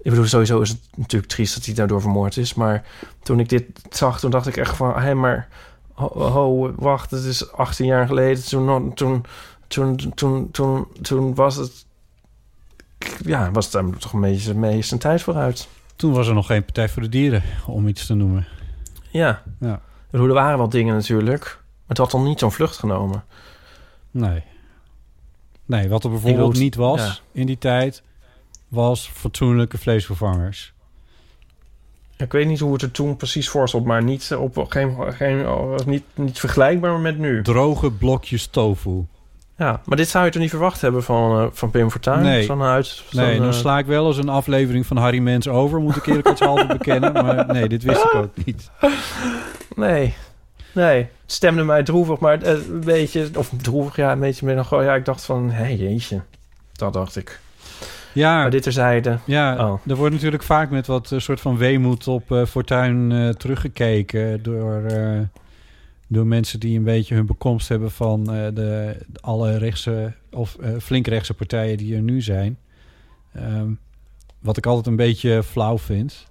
[0.02, 2.54] ik bedoel, sowieso is het natuurlijk triest dat hij daardoor vermoord is.
[2.54, 2.84] Maar
[3.22, 5.00] toen ik dit zag, toen dacht ik echt van...
[5.00, 5.48] hé, maar
[5.92, 8.44] ho, ho, wacht, het is 18 jaar geleden.
[8.44, 9.24] Toen, toen,
[9.66, 11.86] toen, toen, toen, toen was het...
[13.24, 15.68] Ja, was daar toch een beetje mee zijn tijd vooruit.
[15.96, 18.46] Toen was er nog geen Partij voor de Dieren, om iets te noemen.
[19.10, 19.42] Ja.
[19.60, 19.80] Ja.
[20.10, 21.42] Er waren wel dingen natuurlijk.
[21.42, 23.24] Maar het had dan niet zo'n vlucht genomen.
[24.10, 24.42] Nee.
[25.64, 27.40] Nee, wat er bijvoorbeeld niet was ja.
[27.40, 28.02] in die tijd...
[28.68, 30.72] was fatsoenlijke vleesvervangers.
[32.16, 35.46] Ik weet niet hoe het er toen precies voor stond, maar niet, op, geen, geen,
[35.86, 37.42] niet, niet vergelijkbaar met nu.
[37.42, 39.06] Droge blokjes tofu.
[39.56, 42.22] Ja, maar dit zou je toch niet verwacht hebben van, eh, van Pim Fortuyn?
[42.22, 42.42] Nee.
[42.42, 45.80] Zo'n uit, Nee, dan eh, sla ik wel eens een aflevering van Harry Mens over...
[45.80, 47.12] moet ik eerlijkheidshalve bekennen.
[47.12, 48.70] Maar nee, dit wist ik ook niet.
[49.76, 50.14] Nee,
[50.72, 50.96] nee.
[50.98, 53.28] Het stemde mij droevig, maar eh, een beetje...
[53.36, 54.70] Of droevig, ja, een beetje meer nog...
[54.70, 56.20] Ja, ik dacht van, hé, jeetje.
[56.72, 57.40] Dat dacht ik.
[58.12, 59.18] Ja, Maar dit terzijde.
[59.24, 59.80] Ja, Oh.
[59.86, 64.82] er wordt natuurlijk vaak met wat soort van weemoed op Fortuin eh, teruggekeken door,
[66.14, 70.76] door mensen die een beetje hun bekomst hebben van eh, de, alle rechtse of eh,
[70.78, 72.58] flink rechtse partijen die er nu zijn.
[73.32, 73.72] Ehm,
[74.38, 76.26] wat ik altijd een beetje flauw vind.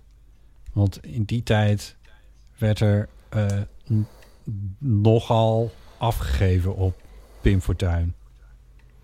[0.73, 1.95] Want in die tijd
[2.57, 3.61] werd er eh,
[4.77, 7.01] nogal afgegeven op
[7.41, 8.15] Pim Fortuyn.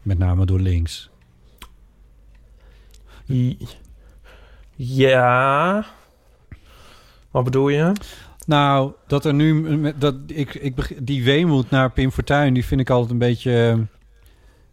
[0.02, 1.10] Met name door links.
[4.76, 5.86] Ja.
[7.32, 7.94] Wat bedoel je?
[8.50, 12.82] Nou, dat er nu met- dat ik, ik die weemoed naar Pim Fortuyn, die vind
[12.82, 13.52] ik altijd een beetje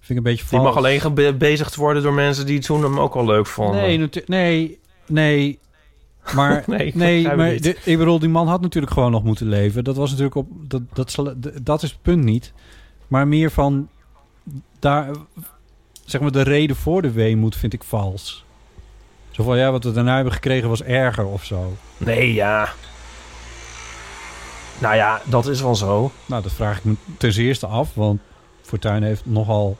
[0.01, 0.77] vind ik een beetje Die mag vals.
[0.85, 3.81] alleen gebezigd worden door mensen die toen hem ook al leuk vonden.
[3.81, 5.59] Nee, nee, nee.
[6.35, 9.85] Maar Nee, nee, maar de- ik bedoel, die man had natuurlijk gewoon nog moeten leven.
[9.85, 12.53] Dat was natuurlijk op dat dat dat is het punt niet.
[13.09, 13.89] Maar meer van
[14.79, 15.11] daar
[16.05, 18.45] zeg maar de reden voor de weemoed vind ik vals.
[19.31, 21.77] Zo van ja, wat we daarna hebben gekregen was erger of zo.
[21.97, 22.69] Nee, ja.
[24.79, 26.11] Nou ja, dat is wel zo.
[26.27, 28.21] Nou, dat vraag ik me ten eerste af, want
[28.63, 29.77] Fortuyn heeft nogal...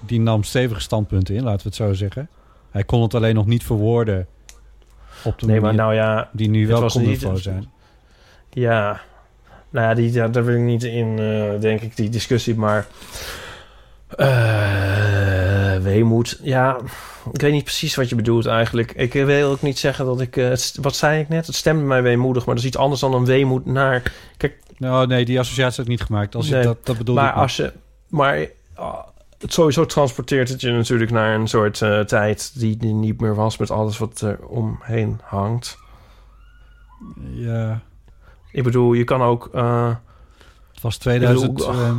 [0.00, 2.28] Die nam stevige standpunten in, laten we het zo zeggen.
[2.70, 4.26] Hij kon het alleen nog niet verwoorden
[5.24, 6.30] op de Nee, maar manier nou ja...
[6.32, 7.70] die nu wel niveau zijn.
[8.50, 9.00] Ja.
[9.70, 12.54] Nou ja, die, daar, daar wil ik niet in, eh, denk ik, die discussie.
[12.54, 12.86] Maar...
[15.76, 16.38] eh weemoed.
[16.42, 16.76] Ja,
[17.32, 18.92] ik weet niet precies wat je bedoelt eigenlijk.
[18.92, 20.36] Ik wil ook niet zeggen dat ik...
[20.36, 21.46] eh, st- wat zei ik net?
[21.46, 24.02] Het stemde mij weemoedig, maar dat is iets anders dan een weemoed naar...
[24.36, 26.34] Kijk, Nou, nee, die associatie heb ik niet gemaakt.
[26.34, 27.72] Als Nee, ik dat, dat bedoel maar als je...
[28.08, 28.46] Maar
[29.38, 32.52] het sowieso transporteert het je natuurlijk naar een soort eh, tijd...
[32.54, 35.78] Die, die niet meer was met alles wat er omheen hangt.
[37.30, 37.80] Ja,
[38.52, 39.48] Ik bedoel, je kan ook...
[39.52, 39.94] eh,
[40.72, 41.48] het was 2000...
[41.50, 41.96] Ik bedoel, ehm,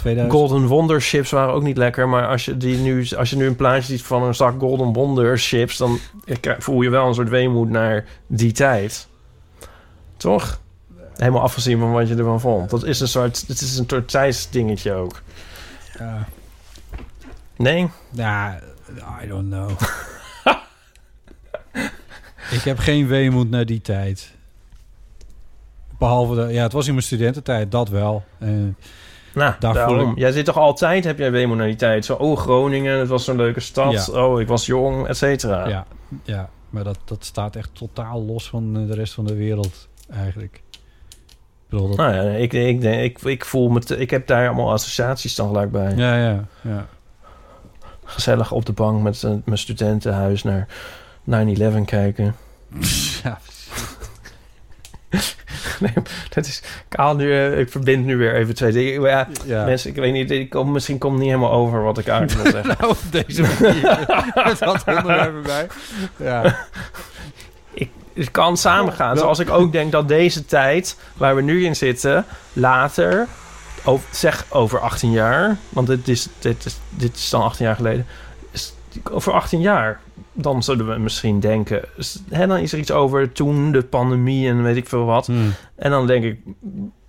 [0.00, 2.08] 2000 Golden Wonder chips waren ook niet lekker.
[2.08, 4.92] Maar als je, die nu, als je nu een plaatje ziet van een zak Golden
[4.92, 5.76] Wonder chips...
[5.76, 9.08] dan ik- voel je wel een soort weemoed naar die tijd.
[10.16, 10.60] Toch?
[11.16, 12.70] Helemaal afgezien van wat je ervan vond.
[12.70, 15.22] Dat is een soort, het is een soort tijdsdingetje ook.
[15.98, 16.28] ja,
[17.56, 17.88] Nee?
[18.10, 18.60] ja,
[19.24, 19.70] I don't know.
[22.50, 24.30] ik heb geen weemoed naar die tijd.
[25.98, 28.24] Behalve, de, ja, het was in mijn studententijd, dat wel.
[28.38, 28.48] Eh,
[29.40, 30.12] Nou, Daar daarom.
[30.16, 32.04] Jij zit toch altijd, heb jij tijd?
[32.04, 34.06] Zo, oh, Groningen, het was zo'n leuke stad.
[34.06, 34.24] Ja.
[34.24, 35.68] Oh, ik was jong, et cetera.
[35.68, 35.86] Ja,
[36.22, 40.54] ja maar dat, dat staat echt totaal los van de rest van de wereld, eigenlijk.
[40.54, 43.80] Ik bedoel, dat, Nou ja, ik, ik, denk, ik, ik voel me...
[43.80, 45.94] te- ik heb daar allemaal associaties dan gelijk bij.
[45.96, 46.86] ja, ja, ja.
[48.04, 50.66] Gezellig op de bank met eh, mijn studentenhuis naar
[51.30, 52.36] 9-11 kijken.
[53.22, 53.38] ja.
[55.94, 56.62] Nee, dat is...
[56.88, 59.02] Ik, haal nu, eh, ik verbind nu weer even twee dingen.
[59.02, 59.64] Ja, ja.
[59.64, 62.42] mensen, ik weet niet, ik kom, misschien komt het niet helemaal over wat ik uit
[62.42, 62.76] wil zeggen.
[62.78, 64.06] Nou, op deze manier.
[64.34, 65.66] Met dat onderwerp erbij.
[66.16, 66.56] Ja.
[68.14, 69.16] Het kan samengaan.
[69.16, 73.26] Zoals ik ook denk dat deze tijd, waar we nu in zitten, later,
[73.84, 77.76] over, zeg over 18 jaar, want dit is, dit is, dit is dan 18 jaar
[77.76, 78.06] geleden,
[78.50, 78.74] is,
[79.10, 80.00] over 18 jaar
[80.42, 81.82] dan zullen we misschien denken...
[82.28, 85.26] Hè, dan is er iets over toen, de pandemie en weet ik veel wat.
[85.26, 85.52] Hmm.
[85.76, 86.40] En dan denk ik,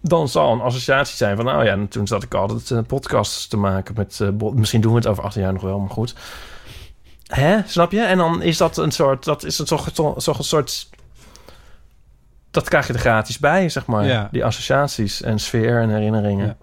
[0.02, 1.46] dan zal een associatie zijn van...
[1.46, 4.20] nou ja, en toen zat ik altijd eh, podcasts te maken met...
[4.20, 6.16] eh, misschien doen we het over 18 jaar nog wel, maar goed.
[7.28, 8.02] Hè, snap je?
[8.02, 9.24] En dan is dat een soort...
[9.24, 10.90] Dat is het toch, toch, toch een soort...
[12.52, 14.06] Dat krijg je er gratis bij, zeg maar.
[14.06, 14.30] Ja.
[14.32, 16.46] Die associaties en sfeer en herinneringen.
[16.46, 16.58] Ja.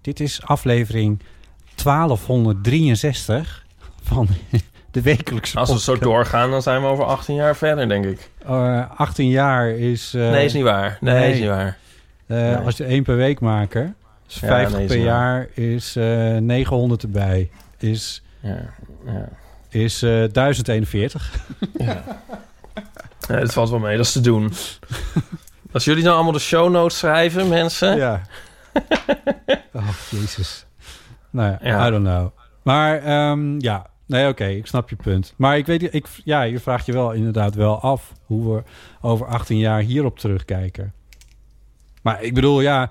[0.00, 1.22] Dit is aflevering
[1.82, 3.66] 1263
[4.02, 4.28] van
[4.90, 8.30] de wekelijkse Als we zo doorgaan, dan zijn we over 18 jaar verder, denk ik.
[8.46, 10.14] Eh, 18 jaar is...
[10.14, 10.98] eh, nee, is niet waar.
[11.00, 11.32] Nee, nee.
[11.32, 11.76] is niet waar.
[12.26, 12.54] nee.
[12.56, 13.96] Als je één per week maken,
[14.28, 15.06] is Ja, 50 nee, is per waar.
[15.06, 17.50] jaar, is eh 900 erbij.
[17.78, 18.60] Is, Ja,
[19.06, 19.28] ja.
[19.68, 21.32] is eh 1041.
[21.78, 22.02] Ja.
[23.28, 24.52] ja, het valt wel mee, dat is te doen.
[25.72, 27.96] Als jullie nou allemaal de show notes schrijven, mensen...
[27.96, 28.20] Ja.
[29.72, 30.66] oh, jezus.
[31.30, 31.86] Nou ja, Ja.
[31.86, 32.28] I don't know.
[32.62, 35.34] Maar ehm, ja, nee, oké, ik snap je punt.
[35.36, 38.62] Maar ik weet, ik, ja, je vraagt je wel inderdaad wel af hoe we
[39.00, 40.92] over 18 jaar hierop terugkijken.
[42.02, 42.90] Maar ik bedoel, ja.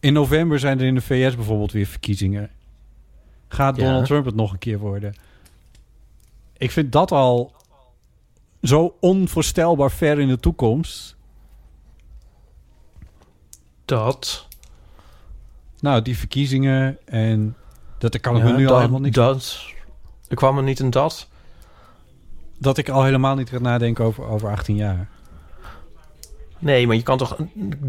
[0.00, 2.50] In november zijn er in de VS bijvoorbeeld weer verkiezingen.
[3.48, 3.84] Gaat Ja.
[3.84, 5.14] Donald Trump het nog een keer worden?
[6.56, 7.54] Ik vind dat al
[8.62, 11.16] zo onvoorstelbaar ver in de toekomst.
[13.84, 14.48] Dat...
[15.84, 17.56] Nou, die verkiezingen en
[17.98, 19.16] dat kan ik me ja, nu al dat, helemaal niks...
[19.16, 19.62] Dat...
[20.28, 21.28] Er kwam er niet een dat.
[22.58, 25.08] Dat ik al helemaal niet ga nadenken over, over 18 jaar.
[26.58, 27.36] Nee, maar je kan toch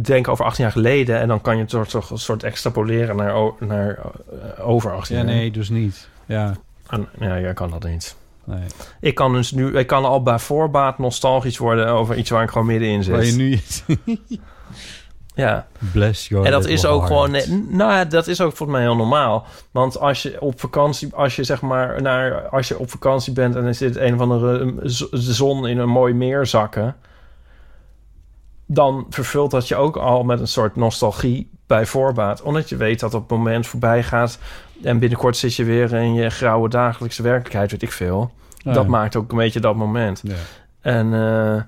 [0.02, 1.20] denken over 18 jaar geleden...
[1.20, 5.18] en dan kan je het toch, toch een soort extrapoleren naar, naar eh, over 18
[5.18, 5.34] Ja, jaar.
[5.34, 6.10] nee, dus niet.
[6.26, 6.56] Ja,
[6.88, 8.16] En- ja, jij kan dat niet.
[8.44, 8.68] nee.
[9.00, 9.78] Ik kan dus nu...
[9.78, 11.88] Ik kan al bij voorbaat nostalgisch worden...
[11.88, 13.14] over iets waar ik gewoon middenin zit.
[13.14, 13.60] Waar je nu...
[15.36, 15.68] Ja.
[15.92, 17.08] Bless your En dat is ook heart.
[17.08, 19.46] gewoon, nee, nou dat is ook volgens mij heel normaal.
[19.72, 23.56] Want als je op vakantie, als je zeg maar naar, als je op vakantie bent
[23.56, 24.76] en er zit een of andere
[25.12, 26.96] de zon in een mooi meer zakken,
[28.66, 33.00] dan vervult dat je ook al met een soort nostalgie bij voorbaat, omdat je weet
[33.00, 34.40] dat het moment voorbij gaat
[34.84, 38.32] en binnenkort zit je weer in je grauwe dagelijkse werkelijkheid, weet ik veel.
[38.64, 38.90] Ah, dat ja.
[38.90, 40.22] maakt ook een beetje dat moment.
[40.24, 40.36] Ja.
[40.82, 41.62] En eh,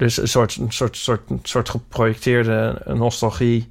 [0.00, 3.70] dus een soort, een soort, soort, soort geprojecteerde nostalgie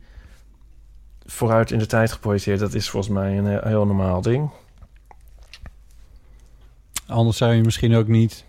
[1.26, 2.60] vooruit in de tijd geprojecteerd.
[2.60, 4.50] Dat is volgens mij een heel, normaal ding.
[7.08, 8.46] Anders zou je misschien ook niet...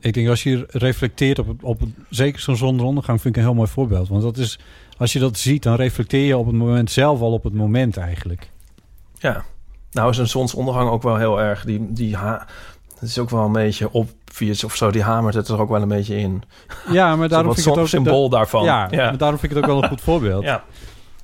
[0.00, 3.48] Ik denk als je reflecteert op, het, op het, zeker zo'n zonsondergang vind ik een
[3.48, 4.08] heel mooi voorbeeld.
[4.08, 4.58] Want dat is,
[4.96, 7.96] als je dat ziet, dan reflecteer je op het moment zelf al op het moment
[7.96, 8.50] eigenlijk.
[9.18, 9.44] Ja.
[9.90, 11.64] Nou is een zonsondergang ook wel heel erg.
[11.64, 12.46] Die, die ha
[13.00, 13.92] het is ook wel een beetje
[14.30, 14.90] obvious of zo.
[14.90, 16.42] Die hamert het er ook wel een beetje in.
[16.90, 17.88] Ja, maar daarom vind ik het ook...
[17.88, 18.64] symbool daarvan.
[18.64, 18.96] Ja, ja.
[18.96, 20.44] maar daarom vind ik het ook wel een goed voorbeeld.
[20.50, 20.64] Ja.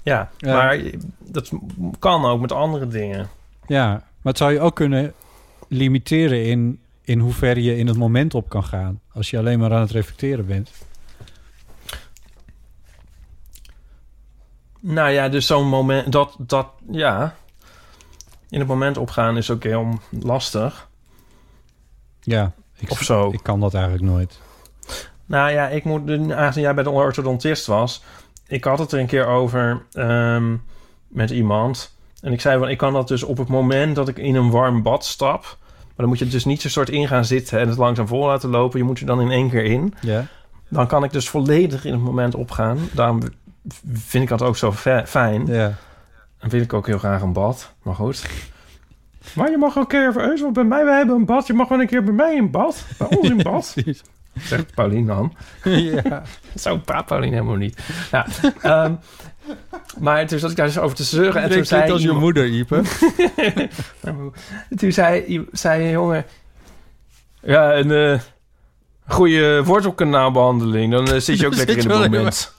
[0.02, 0.54] Ja, Ja.
[0.54, 0.80] maar
[1.18, 1.50] dat
[1.98, 3.28] kan ook met andere dingen.
[3.66, 4.02] Ja, maar
[4.32, 5.12] het zou je ook kunnen
[5.68, 9.00] limiteren in, in hoever je in het moment op kan gaan.
[9.12, 10.70] Als je alleen maar aan het reflecteren bent.
[14.80, 17.34] Nou ja, dus zo'n moment, dat, dat, ja.
[18.48, 20.88] In het moment opgaan is ook heel lastig.
[22.20, 23.30] Ja, ik, Of zo.
[23.32, 24.40] ik kan dat eigenlijk nooit.
[25.26, 28.02] Nou ja, ik moet, aangezien jij bij de orthodontist was,
[28.46, 30.56] ik had het er een keer over ehm,
[31.08, 31.96] met iemand.
[32.20, 34.50] En ik zei van, ik kan dat dus op het moment dat ik in een
[34.50, 35.42] warm bad stap.
[35.42, 38.26] Maar dan moet je dus niet zo soort in gaan zitten en het langzaam vol
[38.26, 38.78] laten lopen.
[38.78, 39.94] Je moet er dan in één keer in.
[40.00, 40.26] Ja.
[40.68, 42.78] Dan kan ik dus volledig in het moment opgaan.
[42.92, 43.20] Daarom
[43.92, 44.72] vind ik dat ook zo
[45.04, 45.46] fijn.
[45.46, 45.74] Ja.
[46.38, 47.72] En wil ik ook heel graag een bad.
[47.82, 48.26] Maar goed.
[49.34, 51.46] Maar je mag ook een keer even want bij mij, wij hebben een bad.
[51.46, 52.84] Je mag wel een keer bij mij in bad.
[52.98, 53.74] Bij ons in bad.
[54.40, 55.32] Zegt Paulien dan.
[55.64, 56.22] ja.
[56.54, 57.78] Zo praat Paulien helemaal niet.
[58.10, 58.26] Ja,
[58.62, 58.94] ehm,
[59.98, 61.42] maar toen zat ik daar dus over te zeuren.
[61.42, 62.82] En toen zei, als je iemand- moeder, Ipe.
[64.76, 66.24] toen zei, zei een jongen...
[67.42, 68.20] Ja, een eh,
[69.06, 70.92] goede wortelkanaalbehandeling.
[70.92, 72.54] Dan eh, zit je ook lekker in wel moment.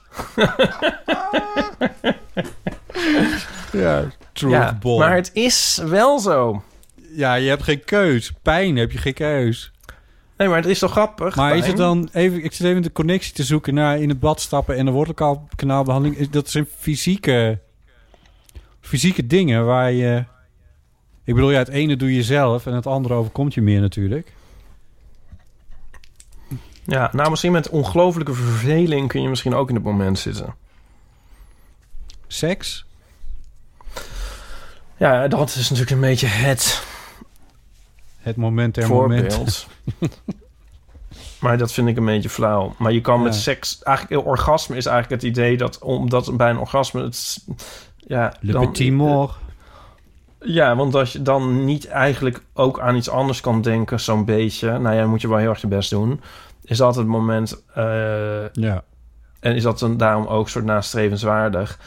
[3.72, 4.04] ja,
[4.42, 6.62] maar het is wel zo.
[7.12, 8.32] Ja, je hebt geen keus.
[8.42, 9.72] Pijn heb je geen keus.
[10.36, 11.36] Nee, maar het is toch grappig?
[11.36, 12.44] Maar is het dan even...
[12.44, 16.30] Ik zit even de connectie te zoeken naar in het bad stappen en de wortelkanaalbehandeling.
[16.30, 17.60] Dat zijn fysieke,
[18.80, 20.24] fysieke dingen waar je...
[21.24, 24.32] Ik bedoel, ja, het ene doe je zelf en het andere overkomt je meer natuurlijk.
[26.84, 30.54] Ja, nou misschien met ongelofelijke verveling kun je misschien ook in het moment zitten.
[32.26, 32.86] Seks?
[34.98, 36.82] Ja, dat is natuurlijk een beetje het
[38.18, 39.66] Het moment ter moment.
[41.40, 42.74] maar dat vind ik een beetje flauw.
[42.78, 43.82] Maar je kan met seks...
[43.82, 45.78] Eigenlijk, orgasme is eigenlijk het idee dat...
[45.78, 47.02] Omdat bij een orgasme...
[47.02, 47.44] Het,
[47.96, 49.32] ja, Le dan- petit mort.
[50.40, 54.78] Ja, want als je dan niet eigenlijk ook aan iets anders kan denken, zo'n beetje.
[54.78, 56.20] Nou ja, moet je wel heel erg je best doen.
[56.64, 57.62] Is dat het moment.
[57.74, 58.82] eh, Ja.
[59.40, 61.78] en is dat dan daarom ook soort nastrevenswaardig.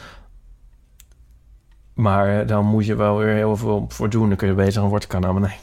[2.02, 4.28] Maar eh, dan moet je wel weer heel veel voor doen.
[4.28, 5.32] Dan kun je beter een woordkanaal.
[5.38, 5.56] Nee,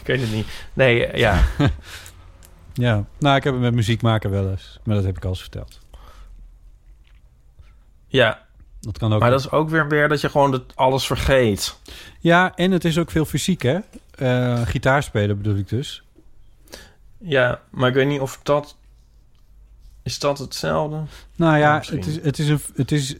[0.00, 0.46] ik weet het niet.
[0.72, 1.42] Nee, eh, ja.
[2.76, 3.04] Ja.
[3.18, 4.78] Nou, ik heb het met muziek maken wel eens.
[4.84, 5.80] Maar dat heb ik al eens verteld.
[8.06, 8.42] ja.
[8.80, 9.20] Dat kan ook.
[9.20, 11.78] Maar dat is ook weer, weer dat je gewoon het alles vergeet.
[12.20, 13.78] Ja, en het is ook veel fysiek, hè?
[14.18, 16.02] Eh gitaar spelen bedoel ik dus.
[17.18, 18.76] Ja, maar ik weet niet of dat...
[20.02, 20.96] Is dat hetzelfde?
[21.36, 22.60] Nou Ja, ja, het is, het is een...
[22.74, 23.16] Het is,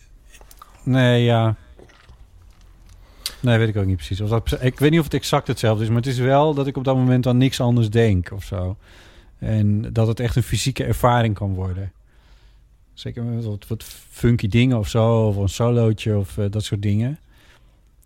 [0.82, 1.54] nee, ja.
[3.44, 4.20] Nee, weet ik ook niet precies.
[4.20, 6.66] Of dat, ik weet niet of het exact hetzelfde is, maar het is wel dat
[6.66, 8.76] ik op dat moment aan niks anders denk of zo.
[9.38, 11.92] En dat het echt een fysieke ervaring kan worden.
[12.94, 17.18] Zeker met wat, funky dingen of zo, of een solootje of eh, dat soort dingen.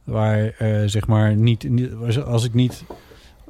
[0.04, 1.68] Waar eh, zeg maar niet,
[2.24, 2.84] als ik niet.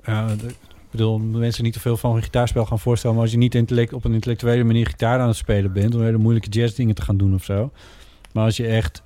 [0.03, 3.15] eh, ik bedoel, mensen niet te veel van een gitaarspel gaan voorstellen.
[3.17, 5.95] Maar als je niet intellect, op een intellectuele manier gitaar aan het spelen bent.
[5.95, 7.71] om hele moeilijke jazzdingen te gaan doen of zo.
[8.33, 9.03] Maar als je echt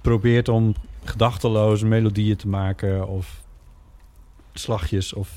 [0.00, 0.74] probeert om
[1.06, 3.08] gedachteloze melodieën te maken.
[3.08, 3.44] of
[4.52, 5.30] slagjes of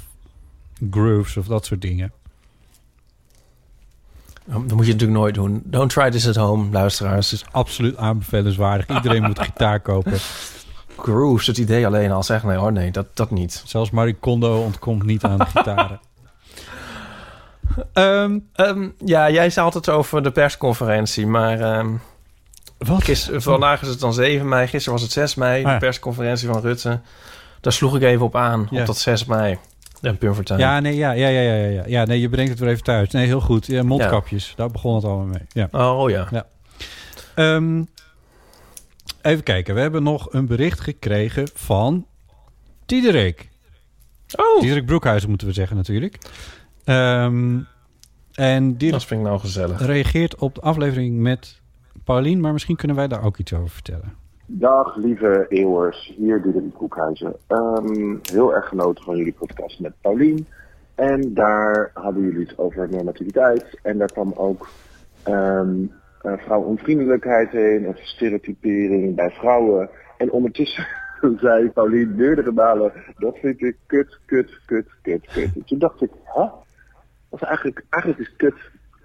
[0.89, 2.11] grooves of dat soort dingen.
[4.45, 5.61] Dat moet je natuurlijk nooit doen.
[5.65, 7.29] Don't try this at home, luisteraars.
[7.29, 8.87] Dus Absoluut aanbevelenswaardig.
[8.87, 10.13] Iedereen moet gitaar kopen.
[10.97, 12.49] grooves, het idee alleen al zeggen.
[12.49, 13.63] Nee hoor, nee, dat, dat niet.
[13.65, 15.99] Zelfs Marie Kondo ontkomt niet aan de gitaren.
[17.93, 21.59] Ehm, Ehm, ja, jij zei altijd over de persconferentie, maar...
[21.59, 21.95] ehm,
[22.87, 23.03] wat?
[23.03, 25.73] Gister, vandaag is het dan 7 mei, gisteren was het 6 mei, Ah, ja.
[25.73, 26.99] de persconferentie van Rutte.
[27.61, 28.79] Daar sloeg ik even op aan, Ja.
[28.79, 29.57] op dat 6 mei.
[30.01, 30.59] En Pim Fortuyn.
[30.59, 31.83] Ja, nee, ja, ja, ja, ja, ja.
[31.87, 33.09] Ja, nee, je brengt het weer even thuis.
[33.11, 33.65] Nee, heel goed.
[33.65, 35.45] Ja, mondkapjes, daar begon het allemaal mee.
[35.49, 35.67] Ja.
[35.71, 36.45] Oh ja.
[37.35, 37.83] Ehm,
[39.21, 42.05] even kijken, we hebben nog een bericht gekregen van
[42.85, 43.49] Diederik.
[44.35, 46.17] Oh, Diederik Broekhuizen moeten we zeggen natuurlijk.
[46.83, 47.57] Ehm,
[48.33, 49.81] en dat Diederik nou gezellig.
[49.85, 51.58] reageert op de aflevering met
[52.09, 54.13] Paulien, maar misschien kunnen wij daar ook iets over vertellen.
[54.45, 57.35] Dag lieve eeuwers, hier Diederik Broekhuizen.
[57.47, 60.47] Ehm heel erg genoten van jullie podcast met Paulien.
[60.95, 63.79] En daar hadden jullie het over normativiteit.
[63.83, 64.67] En daar kwam ook
[65.23, 65.83] ehm
[66.21, 69.89] eh, vrouwonvriendelijkheid heen en stereotypering bij vrouwen.
[70.17, 70.87] En ondertussen
[71.41, 75.55] zei Paulien meerdere malen, dat vind ik kut, kut, kut, kut, kut.
[75.55, 76.11] En toen dacht ik?
[77.29, 78.55] Dat is eigenlijk, eigenlijk is kut,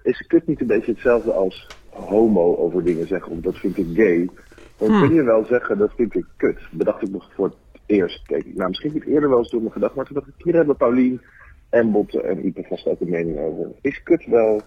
[0.03, 3.87] is kut niet een beetje hetzelfde als homo over dingen zeggen, of dat vind ik
[3.93, 4.29] gay.
[4.77, 6.59] Dan kun je wel zeggen, dat vind ik kut.
[6.71, 7.55] Bedacht ik nog voor het
[7.85, 8.31] eerst.
[8.31, 10.33] Ik, nou, misschien heb ik eerder wel eens door me gedacht, maar toen dacht ik,
[10.37, 11.21] hier hebben Paulien
[11.69, 13.71] en Botte en Ipe vast ook een mening over.
[13.81, 14.61] Is kut wel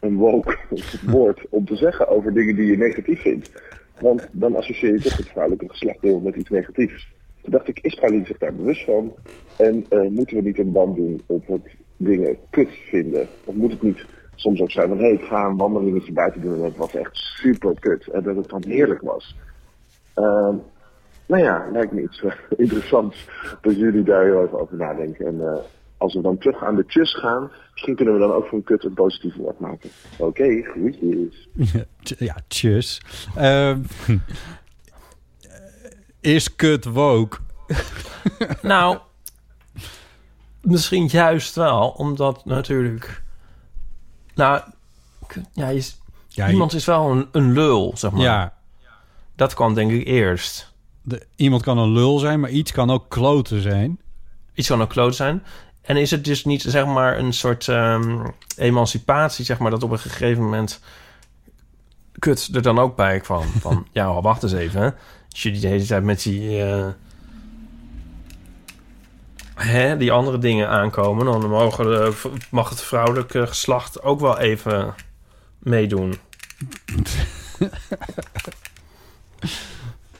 [0.00, 0.56] een woke
[1.06, 3.50] woord om te zeggen over dingen die je negatief vindt?
[4.00, 7.08] Want dan associeer je toch het vrouwelijke geslachtdeel met iets negatiefs.
[7.42, 9.14] Toen dacht ik, is Paulien zich daar bewust van?
[9.56, 13.28] En eh, moeten we niet een band doen op het dingen kut vinden?
[13.44, 14.04] Of moet het niet
[14.40, 16.94] soms ook zijn van, hé, hey, ik ga een wandelingetje buiten doen en het was
[16.94, 18.06] echt super kut.
[18.06, 19.36] En dat het dan heerlijk was.
[20.14, 20.54] Ehm,
[21.26, 23.28] nou ja, lijkt me iets eh, interessants
[23.60, 25.26] dat jullie daar heel even over nadenken.
[25.26, 25.58] En eh,
[25.96, 28.84] als we dan terug aan de tjus gaan, misschien kunnen we dan ook van kut
[28.84, 29.90] een positief woord maken.
[30.18, 31.48] Oké, groetjes.
[32.18, 33.02] Ja, tjus.
[33.36, 33.80] Ehm,
[36.20, 37.36] is kut woke?
[38.62, 38.98] Nou,
[40.62, 43.26] misschien juist wel, omdat natuurlijk...
[44.38, 44.60] Nou,
[45.52, 45.90] ja, je,
[46.28, 48.20] Ja, iemand is wel een, een lul, zeg maar.
[48.20, 48.54] ja
[49.36, 50.72] Dat kwam denk ik eerst.
[51.02, 54.00] de, iemand kan een lul zijn, maar iets kan ook kloten zijn.
[54.54, 55.42] Iets kan ook kloot zijn.
[55.82, 59.90] En is het dus niet, zeg maar, een soort ehm, emancipatie, zeg maar, dat op
[59.90, 60.80] een gegeven moment
[62.18, 63.46] kut er dan ook bij kwam.
[63.46, 64.94] Van, ja, wacht eens even.
[65.30, 66.86] Als jullie de hele tijd met die, eh,
[69.58, 72.12] hè, die andere dingen aankomen, dan mogen de,
[72.50, 74.94] mag het vrouwelijke geslacht ook wel even
[75.58, 76.14] meedoen.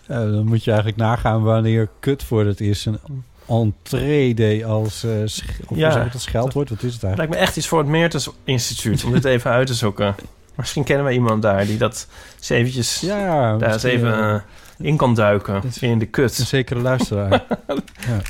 [0.07, 2.99] Ja, dan moet je eigenlijk nagaan wanneer kut voor het is een
[3.47, 5.23] entree als uh,
[5.67, 6.09] of Ja.
[6.13, 6.69] dat scheldwoord.
[6.69, 7.17] Wat is het eigenlijk?
[7.17, 10.15] Lijkt me echt iets voor het Meertens Instituut om dit even uit te zoeken.
[10.55, 12.09] Misschien kennen we iemand daar die dat
[12.39, 14.41] eens eventjes Ja, daar eens even eh,
[14.87, 16.33] in kan duiken is- in de een kut.
[16.35, 17.31] zekere luisteraar.
[18.09, 18.21] ja.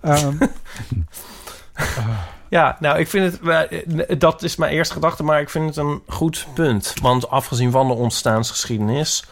[0.00, 0.36] Ehm,
[2.48, 3.40] Ja, nou, ik vind het...
[4.08, 6.94] eh, Dat is mijn eerste gedachte, maar ik vind het een goed punt.
[7.02, 9.24] Want afgezien van de ontstaansgeschiedenis...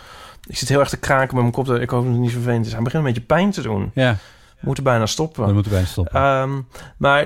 [0.47, 1.69] Ik zit heel erg te kraken met mijn kop.
[1.81, 2.73] Ik hoop dat het niet vervelend is.
[2.73, 3.91] Hij begint een beetje pijn te doen.
[3.95, 4.13] ja,
[4.51, 5.47] We moeten bijna stoppen.
[5.47, 6.15] we moeten bijna stoppen.
[6.21, 6.61] Ehm,
[6.97, 7.19] maar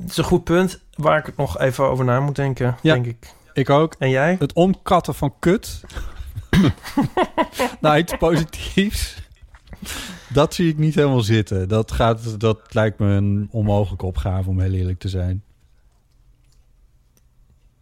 [0.00, 2.92] het is een goed punt waar ik nog even over na moet denken, Ja.
[2.94, 3.32] denk ik.
[3.52, 3.94] Ik ook.
[3.98, 4.36] En jij?
[4.38, 5.80] Het omkatten van kut.
[7.80, 9.14] nou, iets positiefs.
[10.28, 11.68] Dat zie ik niet helemaal zitten.
[11.68, 15.42] Dat, gaat, dat lijkt me een onmogelijke opgave, om heel eerlijk te zijn.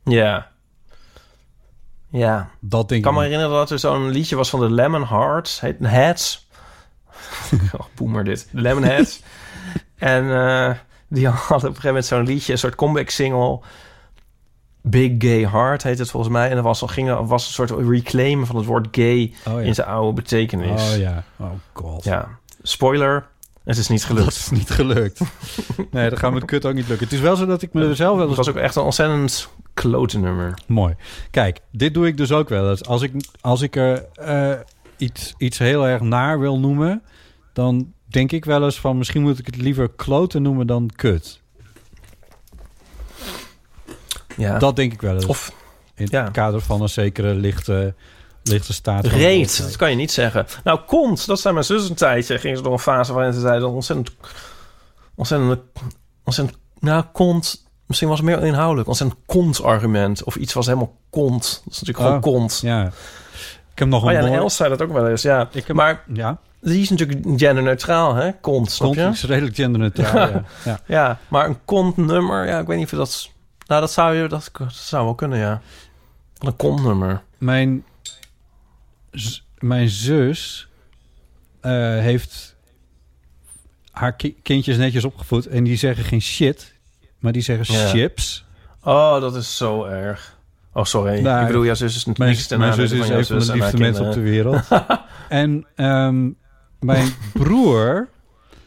[0.04, 0.50] Ja.
[2.10, 2.50] Ja.
[2.60, 5.60] Dat denk Ik kan me herinneren dat er zo'n liedje was van de Lemon Hearts.
[5.60, 6.48] Heet Heads.
[7.78, 8.48] oh, boemer dit.
[8.50, 9.22] De Lemon Heads.
[9.96, 10.74] en eh,
[11.08, 13.60] die hadden op een gegeven moment zo'n liedje, een soort comeback single.
[14.88, 16.50] Big Gay Heart heet het volgens mij.
[16.50, 19.86] En er was, ging, was een soort reclaim van het woord gay Oh in zijn
[19.86, 20.92] oude betekenis.
[20.92, 21.24] Oh ja.
[21.36, 22.04] Oh god.
[22.04, 22.28] Ja.
[22.62, 23.26] Spoiler,
[23.64, 24.24] het is niet gelukt.
[24.24, 25.20] Dat is niet gelukt.
[25.90, 27.06] nee, dat gaat met kut ook niet lukken.
[27.06, 28.36] Het is wel zo dat ik mezelf wel Het eens...
[28.36, 30.58] was ook echt een ontzettend klote nummer.
[30.66, 30.94] Mooi.
[31.30, 32.84] Kijk, dit doe ik dus ook wel eens.
[32.84, 34.52] Als ik, als ik er eh,
[34.96, 37.02] iets, iets heel erg naar wil noemen...
[37.52, 38.98] dan denk ik wel eens van...
[38.98, 41.40] misschien moet ik het liever kloten noemen dan kut.
[44.36, 44.58] Ja.
[44.58, 45.26] Dat denk ik wel eens.
[45.26, 45.52] Of
[45.94, 47.94] in het kader van een zekere lichte,
[48.42, 50.46] lichte staat reet, dat kan je niet zeggen.
[50.64, 52.38] Nou, kont, dat zei mijn zus een tijdje.
[52.38, 54.10] Ging ze door een fase waarin ze zeiden ontzettend...
[55.14, 55.60] Ontzettend...
[56.24, 56.58] Ontzettend...
[56.78, 57.64] Nou, kont...
[57.86, 58.88] Misschien was het meer inhoudelijk.
[58.88, 60.24] Ontzettend kont-argument.
[60.24, 61.62] Of iets was helemaal kont.
[61.64, 62.58] Dat is natuurlijk gewoon Oh, kont.
[62.62, 62.84] Ja.
[63.72, 65.48] Ik heb nog Oh een ja, en Els zei dat ook wel eens, ja.
[65.52, 68.32] Ik heb- Maar Ja, die is natuurlijk genderneutraal, hè?
[68.32, 70.28] Kont, kont is redelijk genderneutraal.
[70.28, 70.44] ja.
[70.64, 70.80] Ja.
[70.86, 73.30] Ja, maar een kontnummer, ja, ik weet niet of dat...
[73.66, 74.28] Nou, dat zou je...
[74.28, 75.60] Dat, dat zou wel kunnen, ja.
[76.38, 77.22] Een kontnummer.
[77.38, 77.84] Mijn,
[79.58, 80.68] mijn zus
[81.60, 82.56] eh, heeft
[83.90, 85.46] haar ki- kindjes netjes opgevoed.
[85.46, 86.74] En die zeggen geen shit,
[87.18, 87.88] maar die zeggen Ja.
[87.88, 88.44] chips.
[88.82, 90.38] Oh, dat is zo erg.
[90.72, 91.20] Oh, sorry.
[91.20, 93.38] Nou, ik bedoel, jouw zus is Mijn, natuurlijk niks ten mijn zus is een van
[93.46, 94.62] de en liefste mensen op de wereld.
[95.28, 96.30] en ehm,
[96.80, 98.08] mijn broer,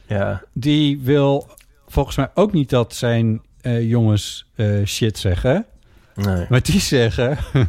[0.08, 0.42] Ja.
[0.54, 1.50] die wil
[1.88, 5.66] volgens mij ook niet dat zijn eh, jongens eh, shit zeggen.
[6.16, 6.46] Nee.
[6.50, 7.38] Maar die zeggen...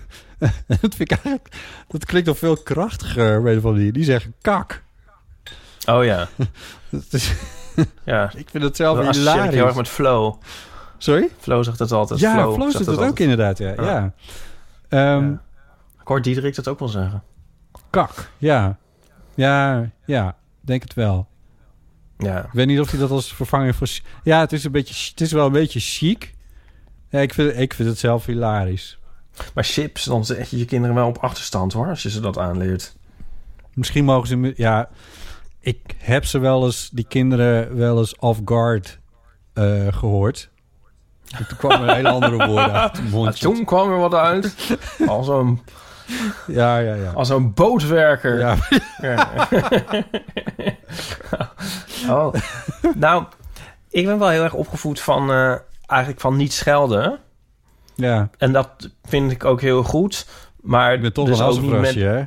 [0.67, 1.49] dat, vind ik eigenlijk,
[1.89, 3.93] dat klinkt nog veel krachtiger, van die.
[3.93, 4.83] Die zeggen kak.
[5.87, 6.29] Oh ja.
[6.91, 7.33] Dat is-
[8.05, 8.31] Ja.
[8.37, 9.77] ik vind het zelf associeer ik heel erg hilarisch.
[9.77, 10.35] met Flow.
[10.99, 11.29] Sorry?
[11.39, 12.21] Flow zegt het altijd.
[12.21, 13.69] Ja, Flow, Flo zegt het ook inderdaad, ja.
[13.69, 13.83] Ja.
[13.83, 14.13] ja.
[14.89, 15.43] Ehm, Ja.
[16.01, 17.23] Ik hoor Diederik dat ook wel zeggen.
[17.91, 18.79] Kak, ja.
[19.35, 21.29] Ja, ja, denk het wel.
[22.21, 22.45] Ja.
[22.45, 23.89] Ik weet niet of hij dat als vervanger voor...
[24.23, 26.35] Ja, het is, een beetje, het is wel een beetje chic.
[27.09, 28.99] Ja, ik vind, ik vind het zelf hilarisch.
[29.55, 32.39] Maar chips, dan zet je je kinderen wel op achterstand hoor, als je ze dat
[32.39, 32.97] aanleert.
[33.75, 34.53] Misschien mogen ze...
[34.57, 34.89] Ja,
[35.61, 38.99] ik heb ze wel eens, die kinderen, wel eens off-guard
[39.53, 40.51] eh, gehoord.
[41.31, 44.79] En toen kwamen er hele andere woorden uit toen kwam er wat uit.
[45.07, 45.61] Als een,
[46.47, 47.11] Ja, ja, ja.
[47.15, 48.39] als een bootwerker.
[48.39, 48.57] ja.
[49.01, 49.29] Ja.
[52.17, 52.35] oh.
[52.95, 53.25] Nou,
[53.89, 55.31] ik ben wel heel erg opgevoed van...
[55.31, 55.55] eh,
[55.87, 57.19] eigenlijk van niet schelden.
[57.95, 58.31] ja.
[58.39, 60.27] En dat vind ik ook heel goed.
[60.61, 62.25] Maar Ik ben toch dus een ook niet met assenvrasje, hè?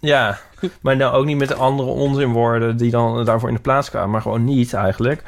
[0.00, 0.38] Ja,
[0.80, 4.10] maar nou ook niet met de andere onzinwoorden die dan daarvoor in de plaats kwamen,
[4.10, 5.22] maar gewoon niet eigenlijk.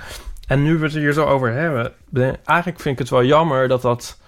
[0.47, 3.25] En nu we het er hier zo over hebben, ben- eigenlijk vind ik het wel
[3.25, 4.19] jammer dat dat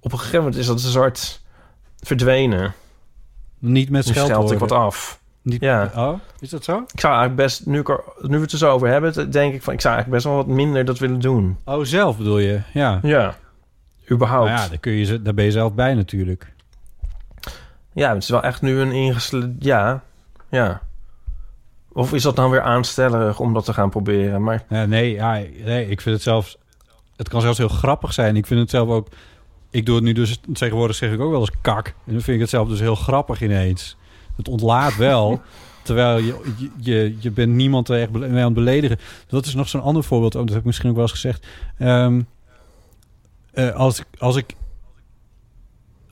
[0.00, 1.40] op een gegeven moment is dat een soort
[2.00, 2.74] verdwenen.
[3.58, 4.68] Niet met Nu scheld ik scheldwoorden.
[4.68, 5.20] wat af.
[5.42, 5.90] Niet, Ja.
[5.96, 6.76] Oh, is dat zo?
[6.92, 9.54] Ik zou eigenlijk best, nu, ik er, nu we het er zo over hebben, denk
[9.54, 11.58] ik van, ik zou eigenlijk best wel wat minder dat willen doen.
[11.64, 12.60] Oh, zelf bedoel je?
[12.72, 12.98] Ja.
[13.02, 13.34] Ja,
[14.10, 14.48] überhaupt.
[14.48, 16.52] Nou ja, daar, kun je, daar ben je zelf bij natuurlijk.
[17.92, 19.54] Ja, het is wel echt nu een ingesle...
[19.58, 20.02] Ja,
[20.48, 20.80] ja.
[21.92, 24.42] Of is dat dan weer aanstellerig om dat te gaan proberen?
[24.42, 25.32] Maar Ja, nee, ja,
[25.64, 26.58] nee, ik vind het zelfs...
[27.16, 28.36] Het kan zelfs heel grappig zijn.
[28.36, 29.08] Ik vind het zelf ook...
[29.70, 30.40] Ik doe het nu dus...
[30.52, 31.86] Tegenwoordig zeg ik ook wel eens kak.
[31.86, 33.96] En dan vind ik het zelf dus heel grappig ineens.
[34.36, 35.40] Het ontlaat wel...
[35.82, 36.34] Terwijl je,
[36.76, 38.98] je, je, bent niemand er echt mee aan het beledigen.
[39.26, 40.32] Dat is nog zo'n ander voorbeeld.
[40.32, 41.46] Dat heb ik misschien ook wel eens gezegd.
[41.78, 42.22] Ehm,
[43.52, 44.54] eh, als, als ik...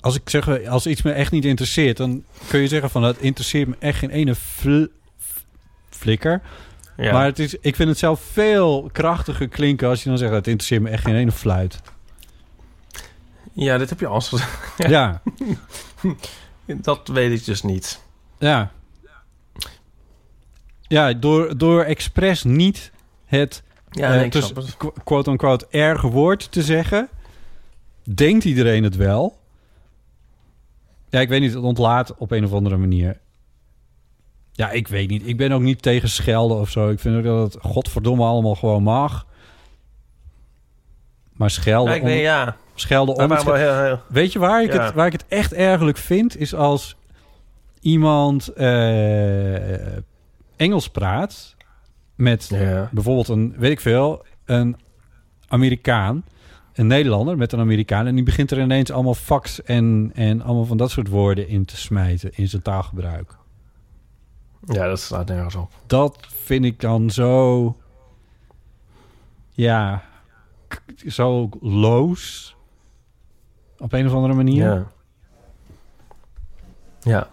[0.01, 3.19] Als ik zeg, als iets me echt niet interesseert, dan kun je zeggen van dat
[3.19, 4.87] interesseert me echt geen ene fl-
[5.91, 6.43] flikker.
[6.97, 7.13] ja.
[7.13, 10.33] Maar het is, ik vind het zelf veel krachtiger klinken als je dan zegt...
[10.33, 11.81] het interesseert me echt geen ene fluit.
[13.65, 14.75] Ja, dit heb je al eens gezegd.
[14.91, 15.23] Ja,
[16.67, 18.03] Dat weet ik dus niet.
[18.39, 18.71] ja.
[20.81, 22.93] Ja, door, door expres niet
[23.25, 24.77] het Ja, eh, dus het.
[24.77, 27.09] qu- quote-unquote erge woord te zeggen...
[28.15, 29.39] denkt iedereen het wel.
[31.09, 33.21] Ja, ik weet niet, het ontlaat op een of andere manier.
[34.53, 35.27] Ja, ik weet niet.
[35.27, 36.89] Ik ben ook niet tegen schelden of zo.
[36.91, 39.27] Ik vind ook dat het godverdomme allemaal gewoon mag.
[41.33, 41.93] Maar schelden...
[41.93, 42.57] Ja, ik weet, om- ja.
[42.81, 44.01] Schelden om het.
[44.09, 44.85] Weet je waar ik, Ja.
[44.85, 46.37] het, waar ik het echt ergerlijk vind?
[46.37, 46.97] Is als
[47.81, 49.97] iemand eh,
[50.57, 51.57] Engels praat
[52.15, 52.49] met
[52.93, 54.77] bijvoorbeeld een, weet ik veel, een
[55.49, 56.25] Amerikaan,
[56.73, 58.07] een Nederlander met een Amerikaan.
[58.07, 61.65] En die begint er ineens allemaal fax en, en allemaal van dat soort woorden in
[61.65, 63.37] te smijten in zijn taalgebruik.
[64.67, 65.71] Ja, dat slaat nergens op.
[65.87, 67.77] Dat vind ik dan zo...
[69.51, 70.03] Ja,
[71.07, 72.57] zo loos.
[73.79, 74.65] Op een of andere manier.
[74.65, 74.87] Ja.
[77.01, 77.29] Ja,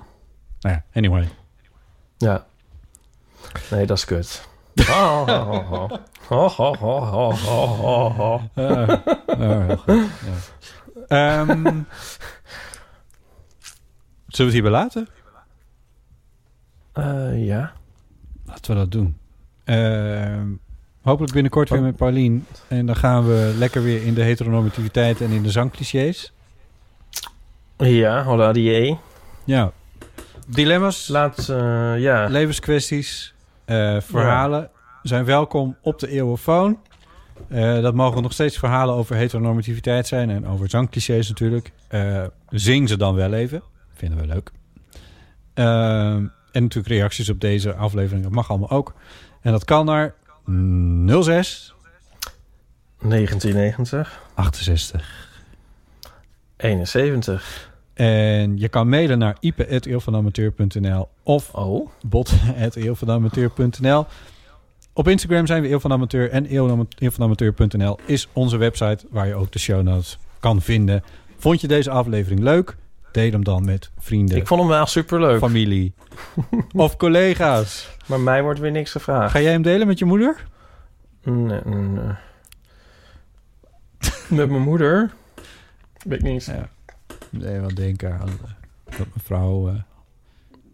[0.59, 1.29] Nou ja, anyway.
[2.17, 2.45] ja.
[3.71, 4.47] Nee, dat is kut.
[4.89, 5.91] Oh, oh, oh, oh.
[6.29, 8.41] Oh, oh, oh, oh, oh, oh.
[8.53, 10.33] Eh, eh, heel goed, ja.
[11.07, 11.83] Ehm, zullen
[14.27, 15.07] we het hierbij laten?
[16.93, 17.73] Eh, ja.
[18.45, 19.17] Laten we dat doen.
[19.63, 20.47] Ehm,
[21.01, 22.45] hopelijk binnenkort weer met Paulien.
[22.67, 26.33] En dan gaan we lekker weer in de heteronormativiteit en in de zangclichés.
[27.77, 28.95] Ja, hola die E.
[29.43, 29.71] Ja.
[30.47, 32.27] Dilemma's, Laat, eh, ja.
[32.27, 33.33] levenskwesties,
[33.65, 34.69] eh, verhalen
[35.03, 36.79] zijn welkom op de eeuwenfoon.
[37.47, 41.71] Eh, dat mogen nog steeds verhalen over heteronormativiteit zijn en over zangclichés natuurlijk.
[42.49, 43.63] Zing ze dan wel even.
[43.93, 44.51] Vinden we leuk.
[45.53, 48.23] En natuurlijk reacties op deze aflevering.
[48.23, 48.93] Dat mag allemaal ook.
[49.41, 50.13] En dat kan naar
[51.23, 51.73] 06
[52.99, 54.21] 1990.
[54.33, 55.24] 68.
[56.57, 57.73] 71.
[57.93, 61.89] En je kan mailen naar ipe.eeuwvanamateur.nl of Oh.
[62.05, 64.05] bot.eeuwvanamateur.nl.
[64.93, 69.51] Op Instagram zijn we Eeuw van Amateur en eeuwvanamateur.nl is onze website waar je ook
[69.51, 71.03] de show notes kan vinden.
[71.37, 72.75] Vond je deze aflevering leuk?
[73.11, 75.39] Deel hem dan met vrienden, Ik vond hem wel superleuk.
[75.39, 75.93] familie
[76.75, 77.89] of collega's.
[78.05, 79.31] Maar mij wordt weer niks gevraagd.
[79.31, 80.45] Ga jij hem delen met je moeder?
[81.23, 82.13] Nee, nee.
[84.29, 85.13] Met mijn moeder?
[86.05, 86.45] Weet ik niet.
[86.45, 86.69] Ja.
[87.29, 89.75] Nee, wat denken aan eh, dat mevrouw uh,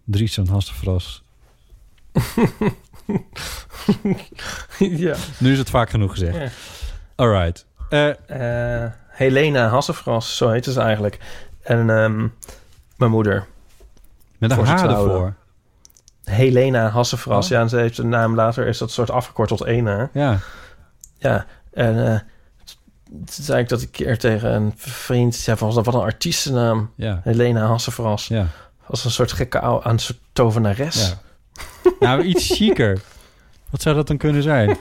[0.06, 1.24] Dries en Hasselfras.
[4.78, 5.16] ja.
[5.38, 6.38] Nu is het vaak genoeg gezegd.
[6.38, 6.48] Ja.
[7.16, 7.66] Alright.
[7.90, 8.10] Eh,
[8.86, 11.20] Eh, Helena Hassefras, zo heet ze eigenlijk.
[11.62, 12.28] En ehm,
[12.98, 13.46] mijn moeder.
[14.38, 15.36] met een haar ervoor.
[16.24, 17.46] Helena Hassefras.
[17.46, 17.52] Oh.
[17.52, 20.10] Ja, en ze heeft een naam later, is dat soort afgekort tot Ena.
[20.14, 20.38] Ja.
[21.18, 22.20] Ja, en eh,
[23.26, 26.92] zei ik dat ik keer tegen een vriend zei van, wat een artiestennaam.
[26.96, 27.22] Ja.
[27.24, 28.28] Helena Hassefras.
[28.28, 28.48] Ja.
[28.86, 31.10] Als een soort gekke oude, aan een soort tovenares.
[31.10, 31.20] Ja.
[32.00, 33.02] nou, iets chiquer.
[33.70, 34.78] Wat zou dat dan kunnen zijn?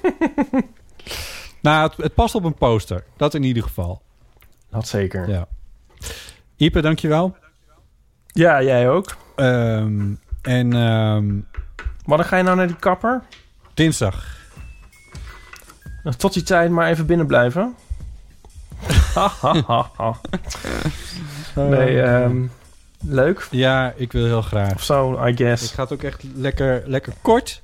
[1.62, 3.05] nou, het, het past op een poster.
[3.16, 4.02] Dat in ieder geval.
[4.70, 5.28] Dat zeker.
[5.28, 5.47] Ja.
[6.57, 7.36] Ipe, dankjewel.
[8.27, 9.16] Ja, jij ook.
[9.36, 10.12] Ehm
[10.43, 11.39] en ehm,
[12.05, 13.23] Wanneer ga je nou naar die kapper?
[13.74, 14.39] dinsdag.
[16.02, 17.74] Nou, Tot die tijd maar even binnen blijven.
[21.55, 22.36] Nee, ehm,
[23.05, 23.47] leuk.
[23.51, 24.74] Ja, ik wil heel graag.
[24.74, 25.73] Of zo, I Ik guess.
[25.73, 27.61] ga het ook echt lekker, lekker kort.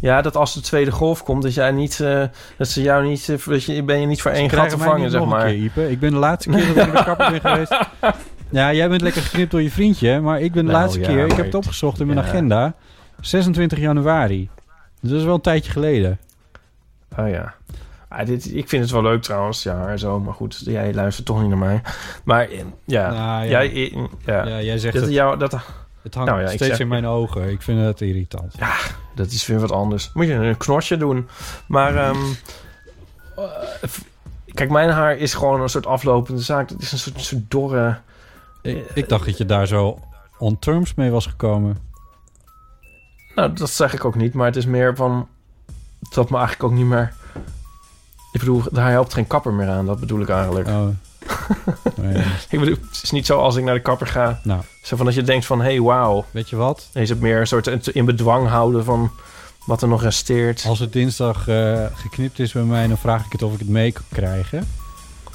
[0.00, 2.22] Ja, dat als de tweede golf komt, dat jij niet, eh,
[2.56, 5.10] dat ze jou niet, eh, dat je ben je niet voor één gat te vangen,
[5.10, 5.44] zeg maar.
[5.46, 5.90] keer, Ipe.
[5.90, 7.78] Ik ben de laatste keer dat ik naar de kapper ben geweest.
[8.48, 10.20] Ja, jij bent lekker geknipt door je vriendje.
[10.20, 11.18] Maar ik ben de Nou, laatste ja, keer...
[11.24, 12.24] Ik heb het het- opgezocht in mijn ja.
[12.24, 12.74] agenda.
[13.20, 14.48] 26 januari.
[15.00, 16.18] Dus dat is wel een tijdje geleden.
[17.18, 17.54] Oh ja.
[18.12, 20.20] Ah, dit, ik vind het wel leuk trouwens, ja, en zo.
[20.20, 21.80] Maar goed, jij luistert toch niet naar mij.
[22.24, 23.64] Maar eh, ja, Nou, ja.
[23.64, 24.46] jij, eh, ja.
[24.46, 25.52] Ja, jij zegt dat, het, jou, dat,
[26.02, 27.50] het hangt nou ja, steeds zeg- in mijn ogen.
[27.50, 28.54] Ik vind het irritant.
[29.14, 30.10] dat is weer wat anders.
[30.14, 31.28] Moet je een knosje doen.
[31.66, 32.16] Maar, ehm,
[33.36, 33.44] eh,
[34.54, 36.68] kijk, mijn haar is gewoon een soort aflopende zaak.
[36.68, 37.98] Het is een soort, soort dorre...
[38.62, 39.98] Ik, ik dacht dat je daar zo
[40.38, 41.78] on terms mee was gekomen.
[43.34, 45.28] Nou, dat zeg ik ook niet, maar het is meer van...
[46.10, 47.12] Dat me eigenlijk ook niet meer...
[48.32, 49.86] Ik bedoel, daar helpt geen kapper meer aan.
[49.86, 50.68] Dat bedoel ik eigenlijk.
[50.68, 50.86] Oh.
[51.96, 52.24] Nee.
[52.48, 54.40] Ik bedoel, het is niet zo als ik naar de kapper ga.
[54.42, 56.24] Nou, Zo van dat je denkt van, hé, hey, wauw.
[56.30, 56.88] weet je wat?
[56.92, 59.10] Is het meer een soort in bedwang houden van
[59.66, 60.64] wat er nog resteert.
[60.66, 62.86] Als het dinsdag eh, geknipt is bij mij...
[62.86, 64.68] dan vraag ik het of ik het mee kan krijgen.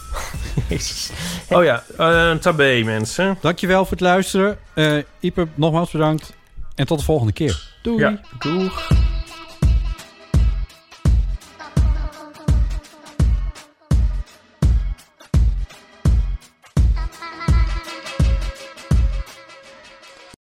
[0.70, 1.10] Jezus.
[1.50, 3.38] Oh ja, eh tabé mensen.
[3.42, 4.58] Dankjewel voor het luisteren.
[4.74, 6.34] Eh Ipe, nogmaals bedankt.
[6.76, 7.74] En tot de volgende keer.
[7.82, 8.00] Doei.
[8.00, 8.90] Ja, doeg.